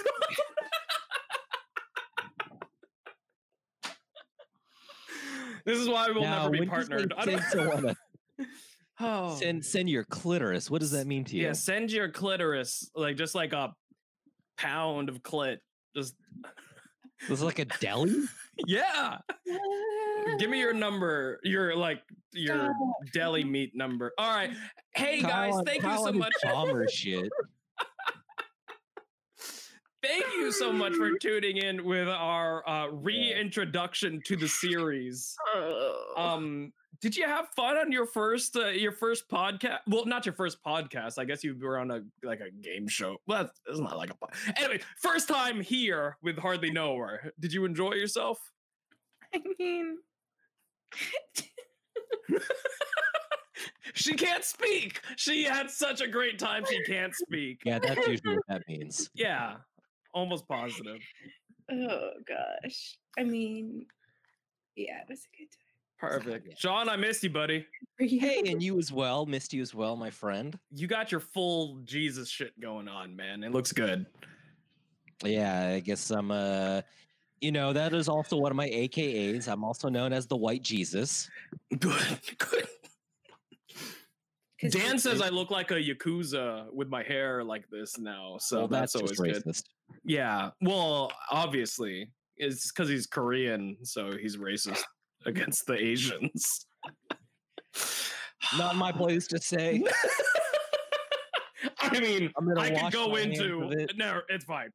this 5.66 5.78
is 5.80 5.88
why 5.88 6.08
we 6.08 6.14
will 6.16 6.22
Now, 6.24 6.50
never 6.50 6.50
be 6.52 6.60
when 6.60 6.70
you 6.70 6.84
say 6.84 6.88
partnered. 7.66 7.96
I 9.00 9.04
Send, 9.04 9.08
don't- 9.08 9.12
someone 9.12 9.30
a- 9.30 9.32
oh. 9.34 9.36
send 9.40 9.66
send 9.66 9.90
your 9.90 10.04
clitoris. 10.06 10.70
What 10.70 10.82
does 10.82 10.92
that 10.92 11.08
mean 11.08 11.24
to 11.26 11.36
you? 11.36 11.44
Yeah, 11.44 11.54
send 11.54 11.92
your 11.92 12.10
clitoris 12.10 12.90
like 12.96 13.16
just 13.18 13.36
like 13.36 13.54
a 13.54 13.74
pound 14.58 15.10
of 15.10 15.22
clit. 15.24 15.58
Just 15.96 16.16
Was 17.30 17.42
it 17.42 17.46
like 17.46 17.60
a 17.60 17.66
deli? 17.66 18.14
yeah. 18.68 19.18
Give 20.38 20.50
me 20.50 20.60
your 20.60 20.74
number, 20.74 21.40
your 21.44 21.76
like 21.76 22.02
your 22.34 22.72
deli 23.14 23.44
meat 23.44 23.72
number. 23.76 24.12
All 24.18 24.34
right. 24.34 24.52
Hey 24.96 25.22
Kyle 25.22 25.30
guys, 25.30 25.54
on- 25.56 25.66
thank 25.66 25.82
Kyle 25.82 25.92
you 25.92 25.98
so 25.98 26.08
on 26.08 26.14
his 26.14 26.20
much. 26.20 26.34
Bomber 26.44 26.88
shit. 26.92 27.30
Thank 30.02 30.26
you 30.38 30.52
so 30.54 30.72
much 30.72 30.94
for 30.94 31.18
tuning 31.18 31.58
in 31.58 31.84
with 31.84 32.08
our 32.08 32.68
uh 32.68 32.88
reintroduction 32.88 34.22
to 34.26 34.36
the 34.38 34.48
series. 34.48 35.36
Um 36.16 36.72
did 37.02 37.16
you 37.16 37.26
have 37.26 37.48
fun 37.56 37.78
on 37.78 37.92
your 37.92 38.06
first 38.06 38.56
uh, 38.56 38.68
your 38.68 38.92
first 38.92 39.30
podcast? 39.30 39.80
Well, 39.88 40.06
not 40.06 40.26
your 40.26 40.34
first 40.34 40.62
podcast. 40.64 41.18
I 41.18 41.26
guess 41.26 41.44
you 41.44 41.56
were 41.60 41.78
on 41.80 41.92
a 41.92 42.02
like 42.24 42.40
a 42.42 42.52
game 42.52 42.88
show. 42.88 43.18
Well, 43.28 43.40
that's- 43.44 43.60
it's 43.68 43.80
not 43.80 43.98
like 43.98 44.10
a 44.12 44.16
po- 44.16 44.30
anyway. 44.58 44.82
First 44.98 45.28
time 45.28 45.62
here 45.62 46.18
with 46.22 46.38
Hardly 46.38 46.72
Nowhere. 46.72 47.32
Did 47.40 47.54
you 47.54 47.66
enjoy 47.66 47.94
yourself? 47.94 48.40
I 49.34 49.42
mean, 49.60 49.98
She 53.96 54.14
can't 54.14 54.44
speak. 54.44 55.02
She 55.18 55.44
had 55.44 55.70
such 55.70 56.00
a 56.00 56.08
great 56.08 56.40
time. 56.40 56.64
She 56.70 56.82
can't 56.84 57.14
speak. 57.16 57.62
Yeah, 57.66 57.80
that's 57.80 58.08
usually 58.08 58.36
what 58.36 58.46
that 58.48 58.62
means. 58.68 59.10
Yeah, 59.14 59.56
almost 60.14 60.48
positive. 60.48 61.02
oh 61.72 62.12
gosh. 62.28 62.98
I 63.18 63.24
mean, 63.24 63.86
yeah, 64.76 65.00
it 65.02 65.10
was 65.10 65.20
a 65.26 65.38
good 65.38 65.50
time. 65.52 65.69
Perfect. 66.00 66.58
Sean, 66.58 66.88
I 66.88 66.96
missed 66.96 67.24
you, 67.24 67.30
buddy. 67.30 67.66
Hey, 67.98 68.42
and 68.48 68.64
you 68.64 68.78
as 68.80 68.92
well. 68.92 69.26
Missed 69.26 69.54
you 69.54 69.62
as 69.62 69.76
well, 69.76 69.96
my 69.98 70.10
friend. 70.10 70.58
You 70.74 70.88
got 70.88 71.12
your 71.12 71.20
full 71.20 71.80
Jesus 71.84 72.30
shit 72.30 72.58
going 72.60 72.88
on, 72.88 73.16
man. 73.16 73.44
It 73.44 73.52
looks 73.52 73.74
good. 73.74 74.06
Yeah, 75.26 75.68
I 75.76 75.80
guess 75.82 76.10
I'm 76.12 76.32
uh 76.32 76.82
you 77.42 77.52
know, 77.54 77.72
that 77.72 77.94
is 77.94 78.10
also 78.10 78.36
one 78.38 78.52
of 78.52 78.58
my 78.58 78.68
AKAs. 78.70 79.48
I'm 79.48 79.64
also 79.64 79.88
known 79.90 80.12
as 80.12 80.28
the 80.28 80.36
White 80.36 80.62
Jesus. 80.62 81.30
Good. 81.80 82.20
Good. 82.38 82.68
'Cause 84.62 84.74
Dan 84.74 84.94
you- 84.94 85.00
says 85.00 85.22
I 85.22 85.30
look 85.30 85.52
like 85.52 85.72
a 85.72 85.76
yakuza 85.76 86.72
with 86.74 86.90
my 86.90 87.02
hair 87.02 87.46
like 87.46 87.70
this 87.70 87.98
now, 87.98 88.36
so 88.40 88.60
well, 88.60 88.68
that's, 88.68 88.92
that's, 88.92 88.96
always 88.96 89.18
just 89.18 89.46
good. 89.46 89.54
racist. 89.54 89.64
Yeah. 90.04 90.50
Well, 90.62 91.12
obviously, 91.32 92.12
it's 92.36 92.70
because 92.70 92.90
he's 92.90 93.08
Korean, 93.08 93.78
so 93.84 94.18
he's 94.18 94.36
racist 94.36 94.84
against 95.26 95.66
the 95.66 95.76
Asians. 95.76 96.66
Not 98.58 98.76
my 98.76 98.92
place 98.92 99.28
to 99.28 99.40
say. 99.40 99.84
I 101.82 102.00
mean, 102.00 102.32
I'm 102.38 102.48
gonna 102.48 102.62
I 102.62 102.70
could 102.70 102.94
go 102.94 103.16
into 103.16 103.70
it. 103.72 103.94
no, 103.98 104.22
it's 104.30 104.46
fine. 104.46 104.70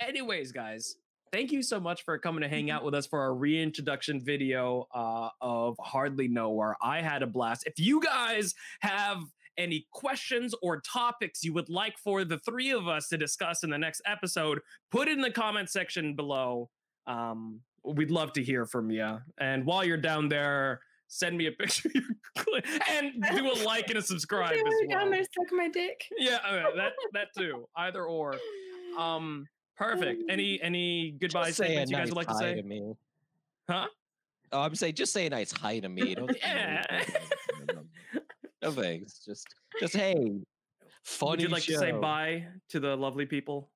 Anyways, 0.00 0.52
guys, 0.52 0.96
thank 1.32 1.52
you 1.52 1.62
so 1.62 1.80
much 1.80 2.04
for 2.04 2.18
coming 2.18 2.42
to 2.42 2.48
hang 2.48 2.70
out 2.70 2.84
with 2.84 2.94
us 2.94 3.06
for 3.06 3.20
our 3.20 3.34
reintroduction 3.34 4.20
video 4.20 4.86
uh, 4.94 5.28
of 5.40 5.76
Hardly 5.80 6.28
Nowhere. 6.28 6.76
I 6.82 7.00
had 7.00 7.22
a 7.22 7.26
blast. 7.26 7.64
If 7.66 7.78
you 7.78 8.00
guys 8.00 8.54
have 8.80 9.18
any 9.58 9.86
questions 9.90 10.54
or 10.62 10.80
topics 10.80 11.44
you 11.44 11.52
would 11.52 11.68
like 11.68 11.98
for 11.98 12.24
the 12.24 12.38
three 12.38 12.70
of 12.70 12.88
us 12.88 13.08
to 13.08 13.18
discuss 13.18 13.62
in 13.62 13.70
the 13.70 13.78
next 13.78 14.02
episode, 14.06 14.60
put 14.90 15.08
it 15.08 15.12
in 15.12 15.20
the 15.20 15.30
comment 15.30 15.70
section 15.70 16.14
below. 16.14 16.70
Um, 17.06 17.60
we'd 17.84 18.10
love 18.10 18.32
to 18.34 18.42
hear 18.42 18.66
from 18.66 18.90
you. 18.90 19.18
And 19.38 19.64
while 19.64 19.84
you're 19.84 19.96
down 19.96 20.28
there, 20.28 20.80
send 21.08 21.36
me 21.36 21.46
a 21.46 21.52
picture 21.58 21.88
of 21.88 21.94
your 21.94 22.04
clit 22.38 22.80
and 22.90 23.12
do 23.36 23.50
a 23.50 23.56
like 23.64 23.88
and 23.88 23.98
a 23.98 24.02
subscribe 24.02 24.52
as 24.52 24.62
we're 24.64 24.86
down 24.88 25.10
there 25.10 25.22
sucking 25.22 25.58
my 25.58 25.68
dick. 25.68 26.04
Yeah, 26.18 26.38
uh, 26.46 26.70
that 26.76 26.92
that 27.12 27.28
too. 27.36 27.66
Either 27.76 28.04
or. 28.04 28.34
Um, 28.98 29.46
perfect. 29.76 30.22
Any 30.28 30.60
any 30.62 31.12
goodbye 31.20 31.46
Just 31.46 31.58
say 31.58 31.64
statements 31.64 31.90
you 31.90 31.96
guys 31.96 32.00
nice 32.02 32.08
would 32.10 32.16
like 32.16 32.28
to 32.28 32.34
say? 32.34 32.54
to 32.54 32.62
me. 32.62 32.94
Huh? 33.68 33.86
Oh, 34.52 34.60
I'm 34.60 34.74
saying 34.74 34.94
just 34.94 35.12
say 35.12 35.26
a 35.26 35.30
nice 35.30 35.52
hi 35.52 35.78
to 35.78 35.88
me. 35.88 36.14
Don't, 36.14 36.36
Yeah. 36.42 37.04
No 38.62 38.70
thanks. 38.70 39.24
Just 39.24 39.46
just 39.80 39.96
hey. 39.96 40.14
Funny 41.04 41.30
Would 41.30 41.40
you 41.40 41.48
like 41.48 41.64
to 41.64 41.78
say 41.78 41.90
bye 41.90 42.46
to 42.68 42.78
the 42.78 42.96
lovely 42.96 43.26
people? 43.26 43.70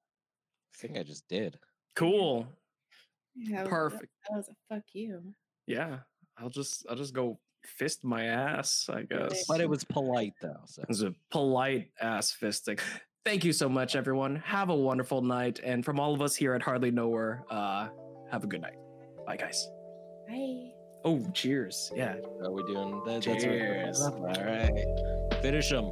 I 0.74 0.78
think 0.78 0.96
I 0.96 1.02
just 1.02 1.26
did. 1.28 1.58
Cool. 1.96 2.46
Yeah, 3.36 3.64
Perfect. 3.64 4.12
That 4.28 4.36
was 4.36 4.48
a 4.48 4.74
fuck 4.74 4.84
you. 4.92 5.34
Yeah. 5.66 5.98
I'll 6.38 6.50
just 6.50 6.86
I'll 6.88 6.96
just 6.96 7.14
go 7.14 7.38
fist 7.64 8.04
my 8.04 8.24
ass, 8.24 8.88
I 8.92 9.02
guess. 9.02 9.46
But 9.46 9.60
it 9.60 9.68
was 9.68 9.84
polite 9.84 10.34
though. 10.40 10.60
So 10.66 10.82
It 10.82 10.88
was 10.88 11.02
a 11.02 11.14
polite 11.30 11.90
ass 12.00 12.36
fisting. 12.40 12.80
Thank 13.24 13.44
you 13.44 13.52
so 13.52 13.68
much, 13.68 13.96
everyone. 13.96 14.36
Have 14.36 14.70
a 14.70 14.74
wonderful 14.74 15.20
night. 15.20 15.60
And 15.64 15.84
from 15.84 15.98
all 15.98 16.14
of 16.14 16.22
us 16.22 16.36
here 16.36 16.54
at 16.54 16.62
Hardly 16.62 16.92
Nowhere, 16.92 17.44
uh, 17.50 17.88
have 18.30 18.44
a 18.44 18.46
good 18.46 18.60
night. 18.60 18.76
Bye, 19.26 19.36
guys. 19.36 19.68
Bye. 20.28 20.70
Oh, 21.04 21.24
cheers. 21.34 21.90
Yeah. 21.94 22.16
are 22.42 22.52
we 22.52 22.62
doing 22.72 23.02
that? 23.04 23.22
That's 23.22 23.26
what 23.26 23.40
Cheers. 23.40 24.00
All 24.00 24.20
right. 24.20 25.42
Finish 25.42 25.70
them. 25.70 25.90